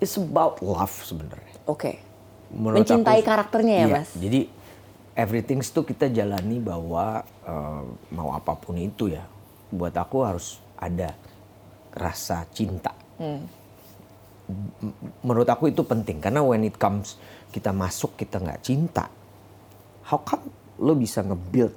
It's 0.00 0.16
about 0.16 0.64
love 0.64 0.92
sebenarnya. 1.04 1.49
Oke. 1.70 2.02
Menurut 2.50 2.82
Mencintai 2.82 3.22
aku- 3.22 3.28
karakternya 3.30 3.74
ya 3.76 3.86
iya, 3.86 3.94
Mas? 3.94 4.10
Jadi 4.12 4.40
everything 5.14 5.62
itu 5.62 5.80
kita 5.80 6.10
jalani 6.10 6.58
bahwa 6.58 7.22
eh, 7.46 7.82
mau 8.10 8.34
apa 8.34 8.58
pun 8.58 8.74
itu 8.74 9.06
ya, 9.06 9.22
buat 9.70 9.94
aku 9.94 10.26
harus 10.26 10.58
ada 10.74 11.14
rasa 11.94 12.42
cinta. 12.50 12.90
Hmm. 13.16 13.46
Menurut 15.22 15.46
aku 15.46 15.70
itu 15.70 15.86
penting 15.86 16.18
karena 16.18 16.42
when 16.42 16.66
it 16.66 16.74
comes 16.74 17.14
kita 17.54 17.70
masuk 17.70 18.18
kita 18.18 18.42
nggak 18.42 18.60
cinta, 18.60 19.06
how 20.02 20.18
come 20.18 20.50
lo 20.80 20.98
bisa 20.98 21.22
nge-build 21.22 21.70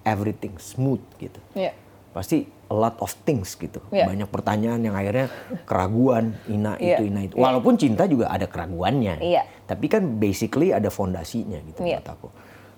everything 0.00 0.56
smooth 0.56 1.02
gitu? 1.18 1.40
Iya. 1.52 1.76
pasti 2.08 2.48
a 2.66 2.74
lot 2.74 2.96
of 2.98 3.10
things 3.22 3.54
gitu. 3.54 3.78
Iya. 3.94 4.10
Banyak 4.10 4.28
pertanyaan 4.28 4.82
yang 4.82 4.94
akhirnya 4.98 5.30
keraguan, 5.64 6.34
ina 6.50 6.74
Iya. 6.76 6.98
itu, 6.98 7.02
ina 7.06 7.20
itu. 7.22 7.34
Walaupun 7.38 7.78
cinta 7.78 8.10
juga 8.10 8.26
ada 8.26 8.50
keraguannya. 8.50 9.22
Iya. 9.22 9.42
Tapi 9.66 9.86
kan 9.86 10.02
basically 10.18 10.74
ada 10.74 10.90
fondasinya 10.90 11.62
gitu 11.62 11.86
Iya. 11.86 12.02
buat 12.02 12.08
aku. 12.10 12.28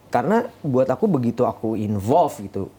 Karena 0.09 0.45
buat 0.65 0.89
aku 0.89 1.05
begitu 1.09 1.45
aku 1.45 1.77
involve 1.77 2.37
gitu, 2.41 2.73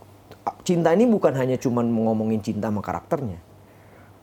cinta 0.66 0.94
ini 0.94 1.06
bukan 1.06 1.34
hanya 1.38 1.58
cuman 1.58 1.86
ngomongin 1.86 2.42
cinta 2.42 2.70
sama 2.70 2.82
karakternya. 2.82 3.38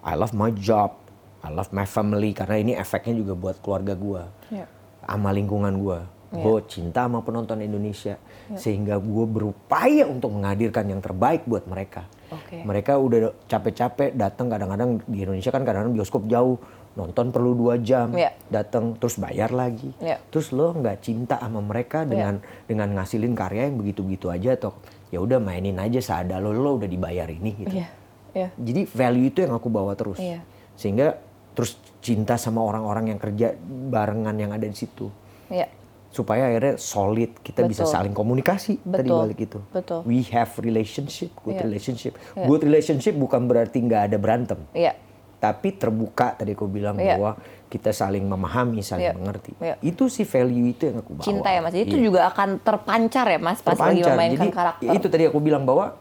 I 0.06 0.14
love 0.14 0.34
my 0.34 0.50
job, 0.54 0.94
I 1.42 1.50
love 1.50 1.70
my 1.74 1.86
family 1.86 2.34
karena 2.34 2.58
ini 2.58 2.72
efeknya 2.74 3.18
juga 3.18 3.34
buat 3.34 3.56
keluarga 3.62 3.94
gua, 3.94 4.30
Iya. 4.50 4.66
sama 5.02 5.30
lingkungan 5.34 5.74
gua. 5.78 6.06
Gue 6.26 6.58
cinta 6.66 7.06
sama 7.06 7.22
penonton 7.22 7.62
Indonesia, 7.62 8.18
sehingga 8.58 8.98
gue 8.98 9.26
berupaya 9.30 10.10
untuk 10.10 10.34
menghadirkan 10.34 10.90
yang 10.90 10.98
terbaik 10.98 11.46
buat 11.46 11.70
mereka. 11.70 12.02
Oke. 12.34 12.66
Mereka 12.66 12.98
udah 12.98 13.30
capek-capek 13.46 14.18
datang 14.18 14.50
kadang-kadang 14.50 14.98
di 15.06 15.22
Indonesia 15.22 15.54
kan 15.54 15.62
kadang-kadang 15.62 15.94
bioskop 15.94 16.26
jauh, 16.26 16.58
nonton 16.98 17.30
perlu 17.30 17.54
dua 17.54 17.78
jam, 17.78 18.10
Iya. 18.10 18.34
datang 18.50 18.98
terus 18.98 19.22
bayar 19.22 19.54
lagi. 19.54 19.94
Iya. 20.02 20.18
Terus 20.32 20.50
lo 20.50 20.74
nggak 20.74 20.98
cinta 20.98 21.38
sama 21.38 21.62
mereka 21.62 22.02
dengan 22.02 22.42
dengan 22.66 22.88
ngasilin 22.98 23.36
karya 23.36 23.70
yang 23.70 23.78
begitu-begitu 23.78 24.26
aja 24.26 24.58
atau 24.58 24.74
ya 25.14 25.22
udah 25.22 25.38
mainin 25.38 25.78
aja 25.78 26.02
seadal 26.02 26.42
lo 26.42 26.50
lo 26.50 26.82
udah 26.82 26.90
dibayar 26.90 27.30
ini 27.30 27.50
gitu. 27.54 27.76
Iya. 27.78 27.88
Iya. 28.34 28.48
Jadi 28.58 28.82
value 28.90 29.30
itu 29.30 29.38
yang 29.46 29.54
aku 29.54 29.70
bawa 29.70 29.94
terus. 29.94 30.18
Iya. 30.18 30.42
Sehingga 30.74 31.22
terus 31.54 31.78
cinta 32.02 32.34
sama 32.36 32.60
orang-orang 32.60 33.14
yang 33.14 33.20
kerja 33.22 33.54
barengan 33.92 34.34
yang 34.36 34.50
ada 34.50 34.66
di 34.66 34.74
situ. 34.76 35.08
Iya. 35.48 35.70
Supaya 36.16 36.48
akhirnya 36.48 36.80
solid, 36.80 37.36
kita 37.44 37.68
bisa 37.68 37.84
Betul. 37.84 37.92
saling 37.92 38.14
komunikasi 38.16 38.80
tadi 38.80 39.04
Betul. 39.04 39.20
balik 39.20 39.38
itu. 39.38 39.58
Betul. 39.68 40.00
We 40.08 40.24
have 40.32 40.48
relationship, 40.56 41.28
good 41.44 41.60
Iya. 41.60 41.68
relationship. 41.68 42.12
Iya. 42.32 42.48
Good 42.48 42.62
relationship 42.64 43.14
bukan 43.14 43.44
berarti 43.44 43.84
nggak 43.84 44.02
ada 44.08 44.16
berantem. 44.16 44.64
Iya. 44.72 44.96
Tapi 45.36 45.76
terbuka 45.76 46.32
tadi 46.32 46.56
aku 46.56 46.64
bilang 46.64 46.96
Iya. 46.96 47.20
bahwa 47.20 47.36
kita 47.68 47.92
saling 47.92 48.24
memahami, 48.24 48.80
saling 48.80 49.12
Iya. 49.12 49.18
mengerti. 49.20 49.52
Iya. 49.60 49.76
Itu 49.84 50.08
sih 50.08 50.24
value 50.24 50.72
itu 50.72 50.88
yang 50.88 51.04
aku 51.04 51.20
bawa. 51.20 51.26
Cinta 51.28 51.48
ya 51.52 51.60
Mas. 51.60 51.76
Itu 51.76 51.92
Iya 51.92 52.04
juga 52.08 52.20
akan 52.32 52.48
terpancar 52.64 53.26
ya 53.28 53.36
Mas 53.36 53.60
pas 53.60 53.76
lagi 53.76 54.00
terpancar. 54.00 54.12
memainkan 54.16 54.40
Jadi 54.40 54.56
karakter. 54.56 54.88
itu 54.96 55.06
tadi 55.12 55.24
aku 55.28 55.38
bilang 55.38 55.68
bahwa 55.68 56.00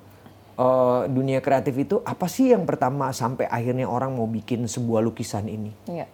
eh, 0.55 1.01
dunia 1.11 1.43
kreatif 1.43 1.75
itu 1.75 1.99
apa 1.99 2.31
sih 2.31 2.55
yang 2.55 2.63
pertama 2.63 3.11
sampai 3.11 3.43
akhirnya 3.43 3.83
orang 3.83 4.15
mau 4.15 4.23
bikin 4.23 4.63
sebuah 4.63 5.03
lukisan 5.03 5.51
ini? 5.51 5.75
Iya. 5.83 6.07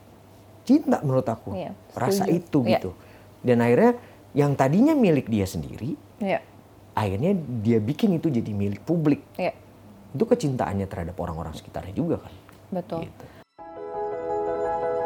Cinta 0.65 0.97
menurut 1.01 1.29
aku. 1.29 1.53
Iya, 1.53 1.77
Rasa 1.93 2.25
itu 2.25 2.65
Iya. 2.65 2.81
gitu. 2.81 2.97
Dan 3.41 3.61
akhirnya 3.61 3.97
yang 4.31 4.55
tadinya 4.55 4.93
milik 4.95 5.27
dia 5.27 5.43
sendiri, 5.43 5.97
Iya. 6.21 6.39
akhirnya 6.93 7.35
dia 7.65 7.81
bikin 7.81 8.15
itu 8.15 8.29
jadi 8.29 8.51
milik 8.53 8.85
publik. 8.85 9.25
Iya. 9.35 9.51
Itu 10.13 10.23
kecintaannya 10.23 10.85
terhadap 10.87 11.17
orang-orang 11.19 11.55
sekitarnya 11.57 11.95
juga 11.95 12.21
kan. 12.21 12.33
Betul. 12.71 13.09
Gitu. 13.09 13.25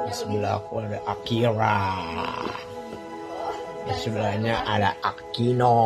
Di 0.06 0.14
sebelah 0.14 0.62
aku 0.62 0.86
ada 0.86 1.00
Akira. 1.10 1.78
Sebelahnya 3.86 4.66
ada 4.66 4.98
Akino. 5.02 5.78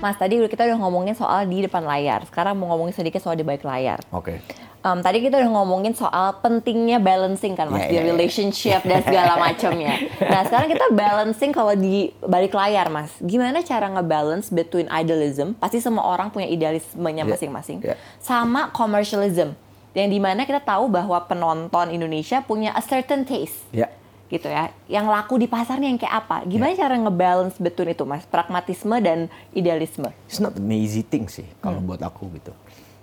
Mas 0.00 0.16
tadi 0.16 0.40
kita 0.40 0.64
udah 0.64 0.78
ngomongin 0.80 1.12
soal 1.12 1.44
di 1.44 1.60
depan 1.60 1.84
layar. 1.84 2.24
Sekarang 2.24 2.56
mau 2.56 2.72
ngomongin 2.72 2.96
sedikit 2.96 3.20
soal 3.20 3.36
di 3.36 3.44
balik 3.44 3.62
layar. 3.62 4.00
Oke. 4.10 4.40
Em, 4.80 4.98
tadi 4.98 5.20
kita 5.20 5.36
udah 5.36 5.52
ngomongin 5.52 5.92
soal 5.92 6.40
pentingnya 6.40 6.96
balancing 6.96 7.52
kan 7.52 7.68
mas 7.68 7.84
Ya, 7.84 7.88
di 7.92 7.96
ya, 7.96 8.00
ya. 8.00 8.08
relationship 8.08 8.80
dan 8.80 9.04
segala 9.04 9.36
macamnya. 9.44 9.92
Nah 10.18 10.40
sekarang 10.42 10.72
kita 10.72 10.88
balancing 10.90 11.52
kalau 11.52 11.76
di 11.76 12.16
balik 12.18 12.56
layar 12.56 12.88
mas, 12.88 13.12
gimana 13.20 13.60
cara 13.60 13.92
ngebalance 13.92 14.48
between 14.48 14.88
idealism? 14.88 15.52
Pasti 15.54 15.78
semua 15.78 16.08
orang 16.08 16.32
punya 16.32 16.48
idealismenya 16.48 17.22
Ya, 17.22 17.28
masing-masing, 17.28 17.84
ya. 17.84 17.92
sama 18.16 18.72
commercialism, 18.72 19.52
yang 19.92 20.08
di 20.08 20.16
mana 20.16 20.48
kita 20.48 20.64
tahu 20.64 20.88
bahwa 20.88 21.20
penonton 21.22 21.92
Indonesia 21.92 22.40
punya 22.40 22.72
a 22.72 22.80
certain 22.80 23.28
taste 23.28 23.60
Ya. 23.76 23.92
Gitu 24.30 24.46
ya, 24.46 24.70
yang 24.86 25.10
laku 25.10 25.36
di 25.36 25.44
pasarnya 25.44 25.90
yang 25.90 25.98
kayak 25.98 26.14
apa? 26.22 26.46
Gimana 26.46 26.70
Ya. 26.70 26.86
cara 26.86 26.94
ngebalance 26.94 27.58
between 27.58 27.90
itu 27.90 28.06
mas, 28.06 28.22
pragmatisme 28.24 28.94
dan 28.96 29.26
idealisme? 29.50 30.06
It's 30.24 30.38
not 30.38 30.54
an 30.54 30.70
easy 30.70 31.02
thing 31.02 31.26
sih 31.26 31.50
kalau 31.58 31.82
buat 31.82 31.98
aku 31.98 32.30
gitu. 32.38 32.54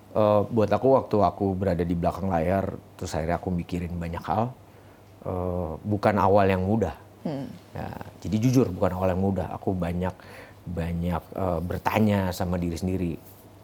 Eh, 0.10 0.42
buat 0.48 0.72
aku 0.72 0.96
waktu 0.96 1.18
aku 1.20 1.46
berada 1.54 1.84
di 1.84 1.94
belakang 1.94 2.32
layar, 2.32 2.72
terus 2.96 3.12
akhirnya 3.12 3.38
aku 3.38 3.52
mikirin 3.52 3.92
banyak 3.94 4.24
hal. 4.24 4.56
eh, 5.20 5.72
bukan 5.84 6.16
awal 6.16 6.48
yang 6.48 6.64
mudah. 6.64 6.96
Ya, 7.76 7.92
jadi 8.24 8.40
jujur 8.40 8.72
bukan 8.72 8.96
awal 8.96 9.12
yang 9.12 9.20
mudah. 9.20 9.52
Aku 9.52 9.76
banyak 9.76 10.16
banyak 10.64 11.24
eh, 11.36 11.60
bertanya 11.60 12.32
sama 12.32 12.56
diri 12.56 12.80
sendiri. 12.80 13.14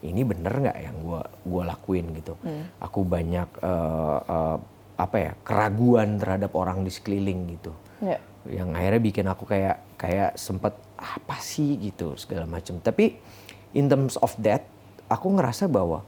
Ini 0.04 0.20
bener 0.28 0.52
nggak 0.52 0.78
yang 0.78 1.00
gua 1.00 1.24
gua 1.42 1.64
lakuin 1.66 2.12
gitu. 2.14 2.36
Aku 2.84 3.08
banyak 3.08 3.48
eh, 3.64 4.20
eh, 4.28 4.58
apa 4.94 5.18
ya 5.18 5.32
keraguan 5.42 6.22
terhadap 6.22 6.54
orang 6.54 6.86
di 6.86 6.92
sekeliling 6.94 7.58
gitu. 7.58 7.72
Ya. 8.04 8.18
Yang 8.44 8.70
akhirnya 8.76 9.02
bikin 9.02 9.26
aku 9.32 9.44
kayak 9.48 9.78
kayak 9.96 10.32
sempet 10.36 10.76
apa 11.00 11.36
sih 11.40 11.80
gitu 11.80 12.14
segala 12.20 12.44
macam. 12.44 12.78
Tapi 12.84 13.16
in 13.74 13.88
terms 13.88 14.20
of 14.20 14.36
that, 14.44 14.68
aku 15.08 15.32
ngerasa 15.34 15.72
bahwa 15.72 16.04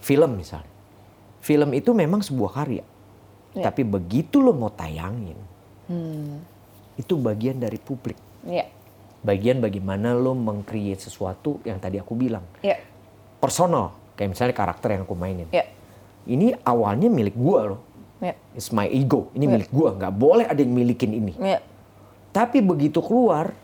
film 0.00 0.40
misalnya, 0.40 0.72
film 1.44 1.76
itu 1.76 1.92
memang 1.92 2.24
sebuah 2.24 2.52
karya. 2.56 2.84
Ya. 3.52 3.68
Tapi 3.68 3.82
begitu 3.82 4.38
lo 4.38 4.54
mau 4.54 4.70
tayangin, 4.70 5.36
itu 6.96 7.14
bagian 7.18 7.58
dari 7.58 7.76
publik. 7.76 8.16
Ya. 8.46 8.70
Bagian 9.20 9.60
bagaimana 9.60 10.16
lo 10.16 10.32
meng-create 10.32 11.02
sesuatu 11.02 11.60
yang 11.68 11.76
tadi 11.76 12.00
aku 12.00 12.16
bilang. 12.16 12.46
Ya. 12.64 12.80
Personal, 13.36 13.92
kayak 14.16 14.32
misalnya 14.32 14.56
karakter 14.56 14.96
yang 14.96 15.04
aku 15.04 15.12
mainin. 15.12 15.50
Ya. 15.52 15.68
Ini 16.24 16.56
awalnya 16.64 17.12
milik 17.12 17.36
gua 17.36 17.74
loh. 17.74 17.80
Ya. 18.20 18.36
It's 18.52 18.68
my 18.68 18.84
ego, 18.86 19.32
ini 19.32 19.48
Ya. 19.48 19.52
milik 19.56 19.70
gua. 19.70 19.96
Nggak 19.96 20.14
boleh 20.14 20.44
ada 20.44 20.60
yang 20.60 20.70
milikin 20.70 21.10
ini. 21.10 21.32
Ya. 21.36 21.64
Tapi 22.30 22.60
begitu 22.60 23.00
keluar, 23.00 23.56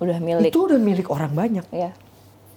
Udah 0.00 0.18
milik. 0.18 0.48
itu 0.48 0.58
udah 0.64 0.80
milik 0.80 1.06
orang 1.06 1.30
banyak. 1.30 1.66
Ya. 1.70 1.92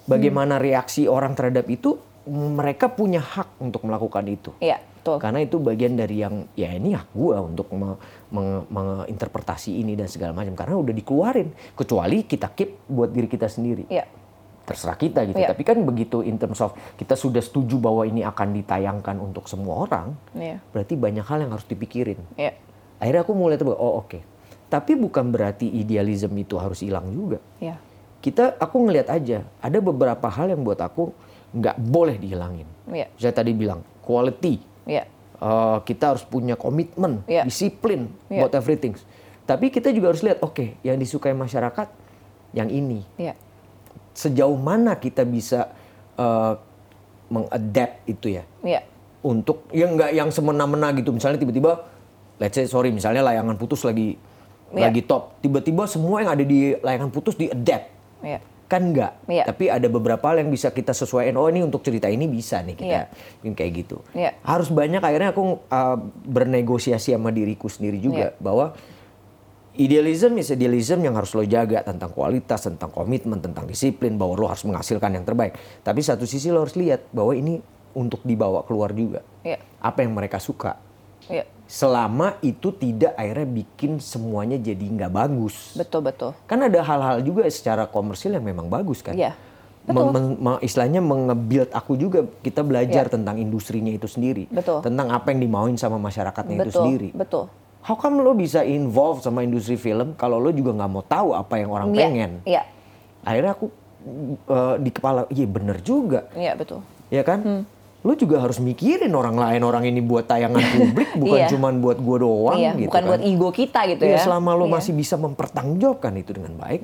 Bagaimana 0.06 0.58
reaksi 0.58 1.06
orang 1.06 1.34
terhadap 1.34 1.68
itu, 1.68 2.00
mereka 2.26 2.88
punya 2.88 3.20
hak 3.20 3.60
untuk 3.60 3.86
melakukan 3.86 4.26
itu. 4.26 4.50
Iya, 4.58 4.82
betul. 4.82 5.22
Karena 5.22 5.40
itu 5.40 5.58
bagian 5.58 5.94
dari 5.94 6.18
yang 6.18 6.50
ya 6.54 6.74
ini 6.74 6.94
hak 6.94 7.12
gua 7.12 7.38
untuk 7.40 7.70
me- 7.70 8.00
menge- 8.32 8.66
menginterpretasi 8.68 9.76
ini 9.76 9.94
dan 9.94 10.10
segala 10.10 10.34
macam 10.34 10.56
karena 10.56 10.74
udah 10.74 10.90
dikeluarin 10.92 11.54
kecuali 11.76 12.24
kita 12.24 12.50
keep 12.50 12.88
buat 12.88 13.14
diri 13.14 13.28
kita 13.28 13.46
sendiri. 13.46 13.86
Iya. 13.88 14.10
Terserah 14.66 14.98
kita 14.98 15.22
gitu. 15.30 15.38
Iya. 15.38 15.54
Tapi 15.54 15.62
kan 15.62 15.78
begitu 15.86 16.26
in 16.26 16.42
terms 16.42 16.58
of 16.58 16.74
kita 16.98 17.14
sudah 17.14 17.40
setuju 17.40 17.78
bahwa 17.78 18.02
ini 18.02 18.26
akan 18.26 18.50
ditayangkan 18.58 19.22
untuk 19.22 19.46
semua 19.46 19.86
orang, 19.86 20.18
Iya. 20.34 20.58
berarti 20.74 20.98
banyak 20.98 21.22
hal 21.22 21.46
yang 21.46 21.54
harus 21.54 21.70
dipikirin. 21.70 22.18
Iya. 22.34 22.58
Akhirnya 22.98 23.22
aku 23.22 23.34
mulai 23.38 23.62
tuh 23.62 23.70
oh 23.70 24.02
oke. 24.02 24.20
Tapi 24.66 24.98
bukan 24.98 25.30
berarti 25.30 25.70
idealisme 25.70 26.34
itu 26.42 26.58
harus 26.58 26.82
hilang 26.82 27.14
juga. 27.14 27.38
Iya. 27.62 27.78
Kita 28.20 28.58
aku 28.58 28.90
ngelihat 28.90 29.14
aja 29.14 29.46
ada 29.62 29.78
beberapa 29.78 30.26
hal 30.26 30.50
yang 30.50 30.66
buat 30.66 30.82
aku 30.82 31.14
nggak 31.54 31.78
boleh 31.78 32.18
dihilangin. 32.18 32.66
Iya. 32.90 33.08
Saya 33.22 33.34
tadi 33.38 33.54
bilang 33.54 33.86
quality, 34.02 34.60
Iya. 34.90 35.06
Uh, 35.36 35.78
kita 35.86 36.16
harus 36.16 36.24
punya 36.26 36.58
komitmen, 36.58 37.22
Iya. 37.30 37.46
disiplin 37.46 38.10
Iya. 38.32 38.42
about 38.42 38.54
everything. 38.58 38.98
Tapi 39.46 39.70
kita 39.70 39.94
juga 39.94 40.10
harus 40.10 40.26
lihat, 40.26 40.42
oke, 40.42 40.82
yang 40.82 40.98
disukai 40.98 41.36
masyarakat, 41.38 41.86
yang 42.58 42.66
ini. 42.74 43.06
Iya. 43.22 43.38
Sejauh 44.16 44.56
mana 44.56 44.96
kita 44.96 45.28
bisa 45.28 45.76
uh, 46.16 46.56
mengadapt 47.28 48.08
itu 48.08 48.32
ya, 48.32 48.44
Iya. 48.64 48.82
untuk 49.22 49.68
yang 49.76 50.00
nggak 50.00 50.12
yang 50.16 50.30
semena-mena 50.32 50.96
gitu. 50.96 51.12
Misalnya 51.12 51.36
tiba-tiba, 51.36 51.84
let's 52.40 52.56
say 52.56 52.64
sorry, 52.64 52.90
misalnya 52.90 53.22
layangan 53.22 53.60
putus 53.60 53.84
lagi 53.84 54.16
Iya. 54.72 54.88
lagi 54.90 55.02
top, 55.04 55.38
tiba-tiba 55.40 55.84
semua 55.86 56.24
yang 56.24 56.32
ada 56.32 56.42
di 56.42 56.74
layangan 56.80 57.12
putus 57.12 57.36
di 57.36 57.52
adapt, 57.52 57.86
Iya. 58.24 58.40
kan 58.66 58.82
enggak. 58.82 59.12
Iya. 59.28 59.44
Tapi 59.46 59.66
ada 59.68 59.88
beberapa 59.88 60.26
hal 60.26 60.42
yang 60.42 60.50
bisa 60.50 60.72
kita 60.72 60.90
sesuaikan. 60.90 61.36
Oh 61.36 61.46
ini 61.46 61.62
untuk 61.62 61.84
cerita 61.84 62.08
ini 62.08 62.26
bisa 62.26 62.64
nih 62.64 62.74
kita 62.74 63.00
bikin 63.42 63.54
kayak 63.54 63.72
gitu. 63.84 63.98
Iya. 64.16 64.32
Harus 64.42 64.72
banyak 64.72 65.02
akhirnya 65.02 65.36
aku 65.36 65.60
uh, 65.70 65.98
bernegosiasi 66.26 67.14
sama 67.14 67.30
diriku 67.30 67.68
sendiri 67.68 68.00
juga 68.00 68.32
Iya. 68.32 68.40
bahwa 68.42 68.74
idealism 69.76 70.40
is 70.40 70.50
idealism 70.50 71.04
yang 71.04 71.16
harus 71.16 71.32
lo 71.36 71.44
jaga 71.44 71.84
tentang 71.84 72.12
kualitas, 72.12 72.64
tentang 72.64 72.90
komitmen, 72.90 73.40
tentang 73.44 73.68
disiplin 73.68 74.16
bahwa 74.16 74.34
lo 74.36 74.48
harus 74.48 74.64
menghasilkan 74.64 75.12
yang 75.14 75.26
terbaik. 75.28 75.56
Tapi 75.84 76.00
satu 76.02 76.24
sisi 76.24 76.50
lo 76.50 76.64
harus 76.64 76.76
lihat 76.76 77.08
bahwa 77.12 77.36
ini 77.36 77.60
untuk 77.96 78.24
dibawa 78.24 78.64
keluar 78.68 78.92
juga. 78.92 79.24
Iya. 79.44 79.60
Apa 79.80 80.04
yang 80.04 80.16
mereka 80.16 80.40
suka. 80.40 80.76
Iya. 81.28 81.48
Selama 81.66 82.38
itu 82.46 82.70
tidak 82.76 83.18
akhirnya 83.18 83.48
bikin 83.50 83.98
semuanya 83.98 84.60
jadi 84.62 84.86
nggak 84.86 85.12
bagus. 85.12 85.74
Betul, 85.74 86.06
betul. 86.06 86.32
Kan 86.46 86.62
ada 86.62 86.80
hal-hal 86.84 87.26
juga 87.26 87.48
secara 87.50 87.90
komersil 87.90 88.36
yang 88.36 88.46
memang 88.46 88.70
bagus 88.70 89.02
kan. 89.02 89.16
Iya. 89.18 89.34
Men- 89.86 90.10
men- 90.14 90.38
me- 90.42 90.62
istilahnya 90.66 90.98
mengebuild 90.98 91.70
aku 91.70 91.94
juga 91.94 92.26
kita 92.42 92.66
belajar 92.66 93.06
Iya. 93.06 93.14
tentang 93.18 93.38
industrinya 93.38 93.94
itu 93.94 94.10
sendiri. 94.10 94.50
Betul. 94.50 94.82
Tentang 94.82 95.14
apa 95.14 95.30
yang 95.30 95.46
dimauin 95.46 95.78
sama 95.78 96.02
masyarakatnya 96.02 96.58
itu 96.58 96.70
Betul. 96.70 96.80
sendiri. 96.82 97.10
Betul. 97.14 97.46
How 97.86 97.94
come 97.94 98.18
lo 98.20 98.34
bisa 98.34 98.66
involve 98.66 99.22
sama 99.22 99.46
industri 99.46 99.78
film 99.78 100.18
kalau 100.18 100.42
lo 100.42 100.50
juga 100.50 100.74
nggak 100.74 100.90
mau 100.90 101.06
tahu 101.06 101.38
apa 101.38 101.54
yang 101.56 101.70
orang 101.70 101.94
Iya. 101.94 102.00
pengen? 102.02 102.32
Iya. 102.42 102.62
Akhirnya 103.22 103.52
aku 103.54 103.66
uh, 104.50 104.76
di 104.82 104.90
kepala, 104.90 105.30
iya 105.30 105.46
bener 105.46 105.78
juga. 105.80 106.26
Iya, 106.34 106.58
betul. 106.58 106.82
Ya 107.14 107.22
kan? 107.22 107.66
Lo 108.02 108.14
juga 108.14 108.38
harus 108.38 108.58
mikirin 108.58 109.14
orang 109.14 109.34
lain, 109.34 109.62
orang 109.62 109.86
ini 109.86 110.02
buat 110.02 110.26
tayangan 110.26 110.62
publik, 110.62 111.10
bukan 111.22 111.40
Iya. 111.42 111.48
cuman 111.50 111.74
buat 111.78 111.98
gua 111.98 112.18
doang 112.22 112.58
iya, 112.58 112.74
gitu 112.74 112.90
bukan 112.90 113.02
kan. 113.02 113.10
buat 113.10 113.22
ego 113.22 113.50
kita 113.50 113.80
gitu 113.88 114.04
Iya, 114.06 114.18
ya. 114.18 114.22
selama 114.22 114.54
lo 114.54 114.66
Iya. 114.66 114.74
masih 114.78 114.94
bisa 114.94 115.16
mempertanggungjawabkan 115.18 116.14
itu 116.18 116.32
dengan 116.34 116.54
baik, 116.58 116.82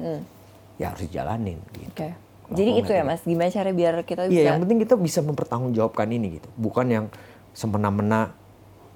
ya 0.78 0.86
harus 0.90 1.02
dijalanin 1.02 1.58
gitu. 1.74 1.94
Oke. 1.94 2.10
Kalau 2.14 2.56
Jadi 2.58 2.72
itu 2.74 2.90
ya, 2.90 3.02
ngeliatnya. 3.02 3.18
Mas. 3.18 3.22
Gimana 3.24 3.50
cara 3.50 3.70
biar 3.72 3.94
kita 4.02 4.22
bisa 4.28 4.34
Iya, 4.34 4.44
yang 4.50 4.60
penting 4.62 4.80
kita 4.82 4.96
bisa 4.98 5.20
mempertanggungjawabkan 5.22 6.08
ini 6.10 6.28
gitu. 6.38 6.48
Bukan 6.58 6.86
yang 6.90 7.06
semena-mena 7.54 8.34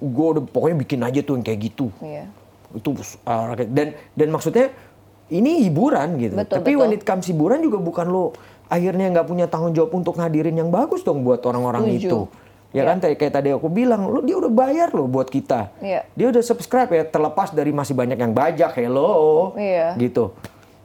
gue 0.02 0.28
udah 0.38 0.44
pokoknya 0.44 0.78
bikin 0.84 1.00
aja 1.04 1.20
tuh 1.24 1.40
yang 1.40 1.46
kayak 1.46 1.60
gitu. 1.72 1.88
Iya. 2.04 2.28
Itu 2.76 2.96
uh, 2.98 3.56
dan 3.56 3.96
dan 4.16 4.28
maksudnya 4.32 4.72
ini 5.32 5.66
hiburan 5.66 6.20
gitu. 6.22 6.36
Betul, 6.38 6.56
Tapi 6.62 6.72
betul. 6.76 6.82
when 6.82 6.92
it 6.94 7.04
comes 7.08 7.26
hiburan 7.26 7.64
juga 7.64 7.80
bukan 7.82 8.06
lo 8.12 8.36
akhirnya 8.70 9.14
nggak 9.14 9.28
punya 9.30 9.46
tanggung 9.46 9.74
jawab 9.74 9.94
untuk 9.94 10.18
ngadirin 10.18 10.58
yang 10.58 10.70
bagus 10.74 11.06
dong 11.06 11.22
buat 11.22 11.42
orang-orang 11.46 11.96
itu. 11.96 12.30
Ya 12.76 12.84
Iya. 12.84 12.92
kan 12.92 12.98
kayak 13.00 13.18
kayak 13.24 13.34
tadi 13.40 13.50
aku 13.56 13.72
bilang, 13.72 14.12
lo 14.12 14.20
dia 14.20 14.36
udah 14.36 14.52
bayar 14.52 14.92
lo 14.92 15.08
buat 15.08 15.32
kita. 15.32 15.72
Iya. 15.80 16.04
Dia 16.12 16.28
udah 16.28 16.44
subscribe 16.44 16.92
ya, 16.92 17.08
terlepas 17.08 17.56
dari 17.56 17.72
masih 17.72 17.96
banyak 17.96 18.20
yang 18.20 18.36
bajak, 18.36 18.76
hello. 18.76 19.56
Iya. 19.56 19.96
Gitu. 19.96 20.36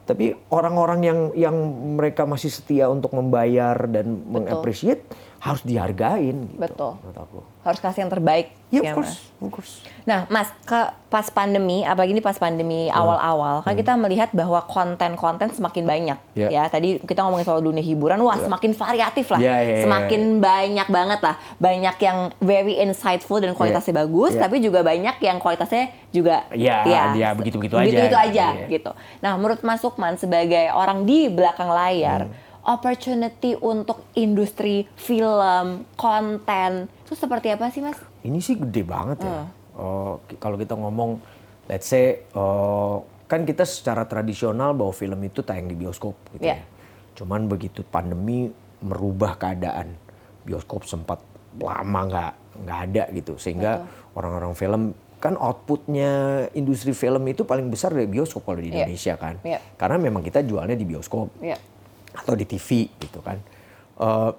Tapi 0.07 0.31
orang-orang 0.47 0.99
yang 1.03 1.19
yang 1.35 1.55
mereka 1.99 2.23
masih 2.23 2.47
setia 2.47 2.87
untuk 2.87 3.11
membayar 3.11 3.75
dan 3.91 4.23
mengappreciate 4.23 5.03
harus 5.41 5.65
dihargain 5.65 6.37
gitu. 6.45 6.59
Betul. 6.59 7.01
menurut 7.01 7.17
aku. 7.19 7.39
harus 7.61 7.77
kasih 7.77 8.01
yang 8.01 8.09
terbaik. 8.09 8.57
Ya, 8.71 8.81
ya, 8.81 8.89
of 8.89 8.95
course, 8.95 9.13
Mas. 9.13 9.37
of 9.37 9.49
course. 9.51 9.73
Nah, 10.01 10.25
Mas, 10.27 10.49
ke 10.63 10.81
pas 11.07 11.27
pandemi, 11.27 11.83
apalagi 11.83 12.09
ini 12.09 12.17
pas 12.19 12.33
pandemi 12.33 12.89
Hmm. 12.89 12.97
awal-awal, 12.97 13.61
kan 13.61 13.73
kita 13.75 13.93
melihat 13.95 14.29
bahwa 14.31 14.57
konten-konten 14.63 15.45
semakin 15.51 15.83
banyak. 15.83 16.17
Ya. 16.33 16.47
Ya, 16.49 16.63
tadi 16.65 16.97
kita 16.97 17.21
ngomongin 17.21 17.45
soal 17.45 17.61
dunia 17.61 17.81
hiburan, 17.81 18.17
wah 18.19 18.33
semakin 18.35 18.73
variatif 18.73 19.29
lah, 19.29 19.37
Ya, 19.37 19.61
ya, 19.61 19.75
ya, 19.75 19.83
semakin 19.83 20.21
banyak 20.39 20.87
banget 20.89 21.19
lah, 21.21 21.35
banyak 21.55 21.95
yang 21.99 22.17
very 22.39 22.79
insightful 22.79 23.37
dan 23.37 23.53
kualitasnya 23.53 23.93
bagus, 23.95 24.33
Ya. 24.33 24.41
tapi 24.41 24.57
juga 24.57 24.81
banyak 24.81 25.15
yang 25.19 25.37
kualitasnya 25.37 25.83
juga 26.09 26.49
Ya, 26.49 26.81
dia 27.13 27.29
begitu-begitu 27.31 27.77
aja. 27.77 27.85
begitu 27.87 28.15
aja, 28.15 28.45
Iya. 28.57 28.65
gitu. 28.67 28.91
Nah, 29.21 29.37
menurut 29.37 29.61
Mas 29.61 29.77
Sukman 29.79 30.17
sebagai 30.17 30.69
orang 30.71 31.05
di 31.05 31.29
belakang 31.29 31.69
layar, 31.69 32.25
Hmm. 32.25 32.49
Opportunity 32.63 33.55
untuk 33.55 34.05
industri 34.13 34.85
film, 34.95 35.85
konten 35.93 36.87
itu 37.01 37.13
seperti 37.13 37.49
apa 37.49 37.67
sih, 37.67 37.79
Mas? 37.79 37.97
Ini 38.21 38.37
sih 38.37 38.55
gede 38.55 38.81
banget 38.81 39.17
ya. 39.19 39.45
Oh, 39.73 40.21
ki- 40.25 40.37
kalau 40.37 40.55
kita 40.55 40.73
ngomong, 40.73 41.17
let's 41.65 41.87
say, 41.87 42.23
oh, 42.31 43.01
kan 43.25 43.43
kita 43.43 43.63
secara 43.63 44.03
tradisional 44.03 44.71
bahwa 44.71 44.91
film 44.91 45.19
itu 45.21 45.41
tayang 45.41 45.65
di 45.65 45.75
bioskop 45.75 46.13
gitu 46.31 46.43
Iya. 46.43 46.59
ya. 46.59 46.63
Cuman 47.13 47.47
begitu 47.47 47.81
pandemi 47.81 48.51
merubah 48.79 49.35
keadaan, 49.35 49.95
bioskop 50.41 50.83
sempat 50.83 51.21
lama 51.53 52.01
nggak 52.05 52.33
nggak 52.61 52.79
ada 52.85 53.03
gitu, 53.11 53.33
sehingga 53.35 53.83
orang-orang 54.11 54.53
film 54.53 54.81
kan 55.17 55.37
outputnya 55.37 56.11
industri 56.51 56.91
film 56.91 57.21
itu 57.25 57.41
paling 57.41 57.69
besar 57.69 57.91
dari 57.91 58.05
bioskop 58.05 58.41
kalau 58.43 58.57
di 58.57 58.67
Iya. 58.67 58.83
Indonesia 58.83 59.13
kan, 59.15 59.35
Iya. 59.39 59.59
karena 59.75 59.97
memang 59.97 60.19
kita 60.19 60.41
jualnya 60.41 60.73
di 60.73 60.83
bioskop 60.83 61.29
Iya. 61.37 61.55
Atau 62.13 62.33
di 62.33 62.43
TV 62.43 62.89
gitu 62.97 63.19
kan. 63.19 63.37
Eh, 63.97 64.31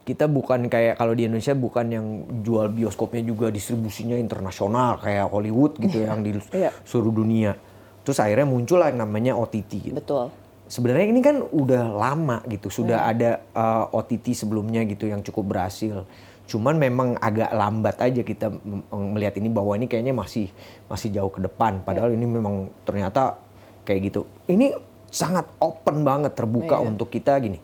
kita 0.00 0.26
bukan 0.26 0.66
kayak 0.66 0.96
kalau 0.96 1.12
di 1.12 1.28
Indonesia 1.28 1.52
bukan 1.52 1.86
yang 1.86 2.06
jual 2.40 2.72
bioskopnya 2.72 3.22
juga 3.22 3.52
distribusinya 3.52 4.16
internasional 4.16 4.98
kayak 4.98 5.28
Hollywood 5.28 5.78
gitu 5.78 6.02
yang 6.02 6.24
di 6.24 6.34
Iya. 6.50 6.72
seluruh 6.82 7.14
dunia. 7.14 7.54
Terus 8.02 8.18
akhirnya 8.18 8.48
muncul 8.48 8.80
yang 8.80 8.96
namanya 8.96 9.36
OTT 9.36 9.92
gitu. 9.92 9.96
Betul. 9.96 10.32
Sebenarnya 10.66 11.06
ini 11.10 11.20
kan 11.20 11.42
udah 11.42 11.90
lama 11.90 12.40
gitu, 12.46 12.70
sudah 12.72 13.06
Hmm. 13.06 13.10
ada 13.12 13.30
eh, 13.44 13.84
OTT 13.92 14.34
sebelumnya 14.34 14.82
gitu 14.82 15.06
yang 15.06 15.20
cukup 15.20 15.52
berhasil. 15.52 16.02
Cuman 16.50 16.82
memang 16.82 17.14
agak 17.14 17.54
lambat 17.54 17.94
aja 18.02 18.26
kita 18.26 18.50
melihat 18.90 19.38
ini 19.38 19.46
bahwa 19.46 19.78
ini 19.78 19.86
kayaknya 19.86 20.10
masih 20.10 20.50
masih 20.90 21.14
jauh 21.14 21.30
ke 21.30 21.38
depan. 21.38 21.78
Padahal 21.86 22.10
ini 22.10 22.26
memang 22.26 22.66
ternyata 22.82 23.38
kayak 23.86 24.10
gitu. 24.10 24.26
Ini 24.50 24.74
sangat 25.10 25.50
open 25.58 26.00
banget 26.00 26.32
terbuka 26.32 26.78
Iya. 26.78 26.86
untuk 26.86 27.08
kita 27.08 27.34
gini. 27.38 27.60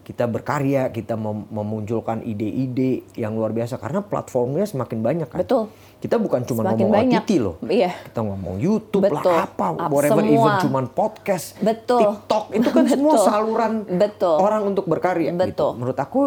kita 0.00 0.24
berkarya, 0.24 0.88
kita 0.88 1.20
mem- 1.20 1.44
memunculkan 1.52 2.24
ide-ide 2.24 3.04
yang 3.12 3.36
luar 3.36 3.52
biasa 3.52 3.76
karena 3.76 4.00
platformnya 4.00 4.64
semakin 4.64 5.04
banyak 5.04 5.28
kan. 5.28 5.36
Betul. 5.36 5.68
Kita 6.00 6.16
bukan 6.16 6.48
cuma 6.48 6.64
Semakin 6.64 6.80
ngomong 6.80 6.92
banyak. 6.96 7.20
OTT 7.20 7.30
loh. 7.36 7.56
Iya. 7.62 7.92
Kita 7.92 8.20
ngomong 8.24 8.56
YouTube 8.56 9.04
Betul. 9.04 9.28
lah 9.28 9.44
apa, 9.44 9.66
Up 9.76 9.92
whatever 9.92 10.24
semua. 10.24 10.32
even 10.32 10.52
cuman 10.64 10.84
podcast, 10.88 11.60
Betul. 11.60 12.00
TikTok 12.00 12.44
itu 12.56 12.68
kan 12.72 12.84
semua 12.96 13.12
Betul. 13.12 13.26
saluran 13.28 13.72
Betul. 13.84 14.36
orang 14.40 14.62
untuk 14.64 14.84
berkarya 14.88 15.28
gitu. 15.28 15.44
Betul. 15.44 15.70
Menurut 15.76 15.98
aku 15.98 16.20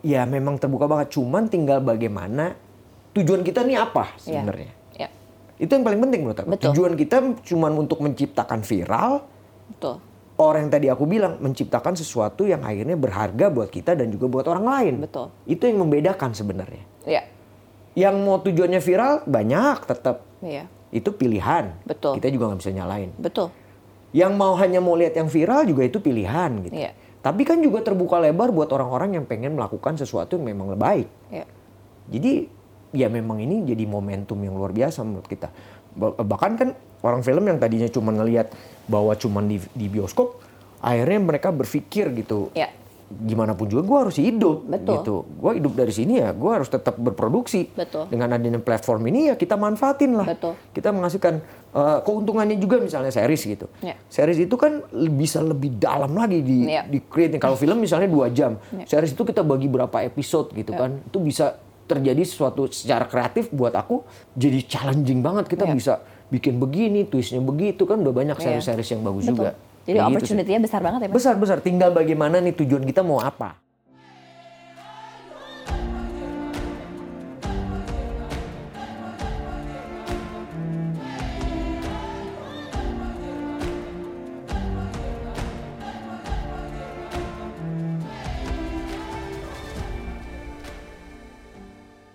ya 0.00 0.22
memang 0.22 0.54
terbuka 0.54 0.86
banget 0.86 1.10
cuman 1.10 1.42
tinggal 1.44 1.82
bagaimana 1.82 2.54
tujuan 3.12 3.42
kita 3.42 3.66
nih 3.66 3.82
apa 3.82 4.14
Iya. 4.14 4.46
sebenarnya. 4.46 4.70
Iya. 4.94 5.08
Itu 5.58 5.74
yang 5.74 5.82
paling 5.82 5.98
penting 6.00 6.20
menurut 6.22 6.38
aku. 6.38 6.48
Betul. 6.54 6.70
Tujuan 6.70 6.92
kita 6.94 7.16
cuma 7.42 7.66
untuk 7.68 7.98
menciptakan 7.98 8.62
viral, 8.62 9.26
Betul. 9.66 9.98
Orang 10.34 10.66
yang 10.66 10.72
tadi 10.72 10.86
aku 10.88 11.04
bilang 11.04 11.38
menciptakan 11.38 11.94
sesuatu 11.94 12.42
yang 12.42 12.62
akhirnya 12.62 12.94
berharga 12.94 13.46
buat 13.48 13.68
kita 13.68 13.94
dan 13.94 14.10
juga 14.10 14.26
buat 14.26 14.46
orang 14.46 14.64
lain. 14.64 14.94
Betul. 15.00 15.30
Itu 15.44 15.64
yang 15.64 15.78
membedakan 15.78 16.34
sebenarnya. 16.34 16.82
Iya. 17.04 17.22
Yang 17.94 18.14
mau 18.18 18.36
tujuannya 18.38 18.80
viral 18.80 19.22
banyak 19.24 19.78
tetap 19.86 20.26
Iya. 20.42 20.66
itu 20.90 21.10
pilihan. 21.10 21.78
Betul. 21.82 22.18
Kita 22.18 22.26
juga 22.28 22.50
nggak 22.50 22.60
bisa 22.60 22.72
nyalain. 22.74 23.10
Betul. 23.14 23.54
Yang 24.10 24.32
mau 24.34 24.54
hanya 24.54 24.78
mau 24.78 24.94
lihat 24.94 25.14
yang 25.14 25.26
viral 25.26 25.66
juga 25.66 25.82
itu 25.82 25.98
pilihan 25.98 26.50
gitu. 26.62 26.74
Iya. 26.74 26.90
Tapi 27.18 27.42
kan 27.42 27.56
juga 27.58 27.80
terbuka 27.80 28.18
lebar 28.18 28.50
buat 28.50 28.68
orang-orang 28.68 29.16
yang 29.16 29.24
pengen 29.24 29.54
melakukan 29.54 29.96
sesuatu 29.96 30.34
yang 30.34 30.50
memang 30.50 30.74
baik. 30.74 31.06
Iya. 31.30 31.46
Jadi 32.10 32.32
ya 32.94 33.06
memang 33.08 33.38
ini 33.38 33.62
jadi 33.64 33.86
momentum 33.86 34.38
yang 34.38 34.54
luar 34.54 34.70
biasa 34.70 35.02
menurut 35.02 35.26
kita. 35.26 35.48
Ba- 35.94 36.14
Bahkan 36.14 36.52
kan 36.54 36.68
orang 37.04 37.20
film 37.20 37.44
yang 37.44 37.60
tadinya 37.60 37.86
cuma 37.92 38.16
ngelihat 38.16 38.48
bahwa 38.88 39.12
cuma 39.14 39.44
di, 39.44 39.60
di 39.76 39.92
bioskop, 39.92 40.40
akhirnya 40.80 41.20
mereka 41.20 41.52
berpikir 41.52 42.08
gitu. 42.16 42.48
Iya. 42.56 42.72
Gimana 43.04 43.52
pun 43.52 43.68
juga 43.68 43.84
gue 43.84 43.98
harus 44.08 44.16
hidup 44.16 44.64
Betul. 44.64 44.94
gitu. 44.96 45.16
Gue 45.36 45.60
hidup 45.60 45.76
dari 45.76 45.92
sini 45.92 46.24
ya, 46.24 46.32
gue 46.32 46.48
harus 46.50 46.72
tetap 46.72 46.96
berproduksi. 46.96 47.68
Betul. 47.76 48.08
Dengan 48.08 48.32
adanya 48.32 48.56
platform 48.56 49.04
ini 49.12 49.28
ya 49.28 49.36
kita 49.36 49.60
manfaatin 49.60 50.16
lah. 50.16 50.24
Betul. 50.24 50.56
Kita 50.72 50.88
menghasilkan 50.90 51.34
eh, 51.76 51.98
keuntungannya 52.00 52.56
juga 52.56 52.80
misalnya 52.80 53.12
series 53.12 53.44
gitu. 53.44 53.68
Iya. 53.84 54.00
Series 54.08 54.40
itu 54.40 54.56
kan 54.56 54.80
bisa 55.12 55.44
lebih 55.44 55.76
dalam 55.76 56.16
lagi 56.16 56.40
di 56.40 56.64
Iya. 56.72 56.88
di 56.88 57.04
create. 57.04 57.36
Kalau 57.36 57.60
film 57.60 57.84
misalnya 57.84 58.08
dua 58.08 58.32
jam, 58.32 58.56
series 58.88 59.12
itu 59.12 59.22
kita 59.22 59.44
bagi 59.44 59.68
berapa 59.68 60.00
episode 60.00 60.56
gitu 60.56 60.72
kan, 60.72 61.04
itu 61.04 61.20
bisa 61.20 61.60
terjadi 61.84 62.24
sesuatu 62.24 62.64
secara 62.72 63.04
kreatif 63.04 63.52
buat 63.52 63.76
aku 63.76 64.00
jadi 64.32 64.64
challenging 64.64 65.20
banget. 65.20 65.44
Kita 65.52 65.68
Iya. 65.68 65.76
bisa 65.76 65.94
bikin 66.34 66.58
begini, 66.58 67.06
twistnya 67.06 67.38
begitu 67.38 67.86
kan 67.86 68.02
udah 68.02 68.10
banyak 68.10 68.34
Iya. 68.34 68.58
series-series 68.58 68.88
yang 68.90 69.02
bagus 69.06 69.22
Betul. 69.24 69.34
juga. 69.38 69.50
Jadi 69.54 69.86
Kayak 69.86 70.02
gitu 70.02 70.10
opportunity-nya 70.16 70.60
besar 70.64 70.80
banget 70.82 71.00
ya, 71.00 71.08
Mas? 71.08 71.14
besar 71.14 71.34
besar. 71.38 71.58
Tinggal 71.62 71.90
bagaimana 71.94 72.36
nih 72.42 72.54
tujuan 72.56 72.82
kita 72.82 73.06
mau 73.06 73.20
apa. 73.22 73.54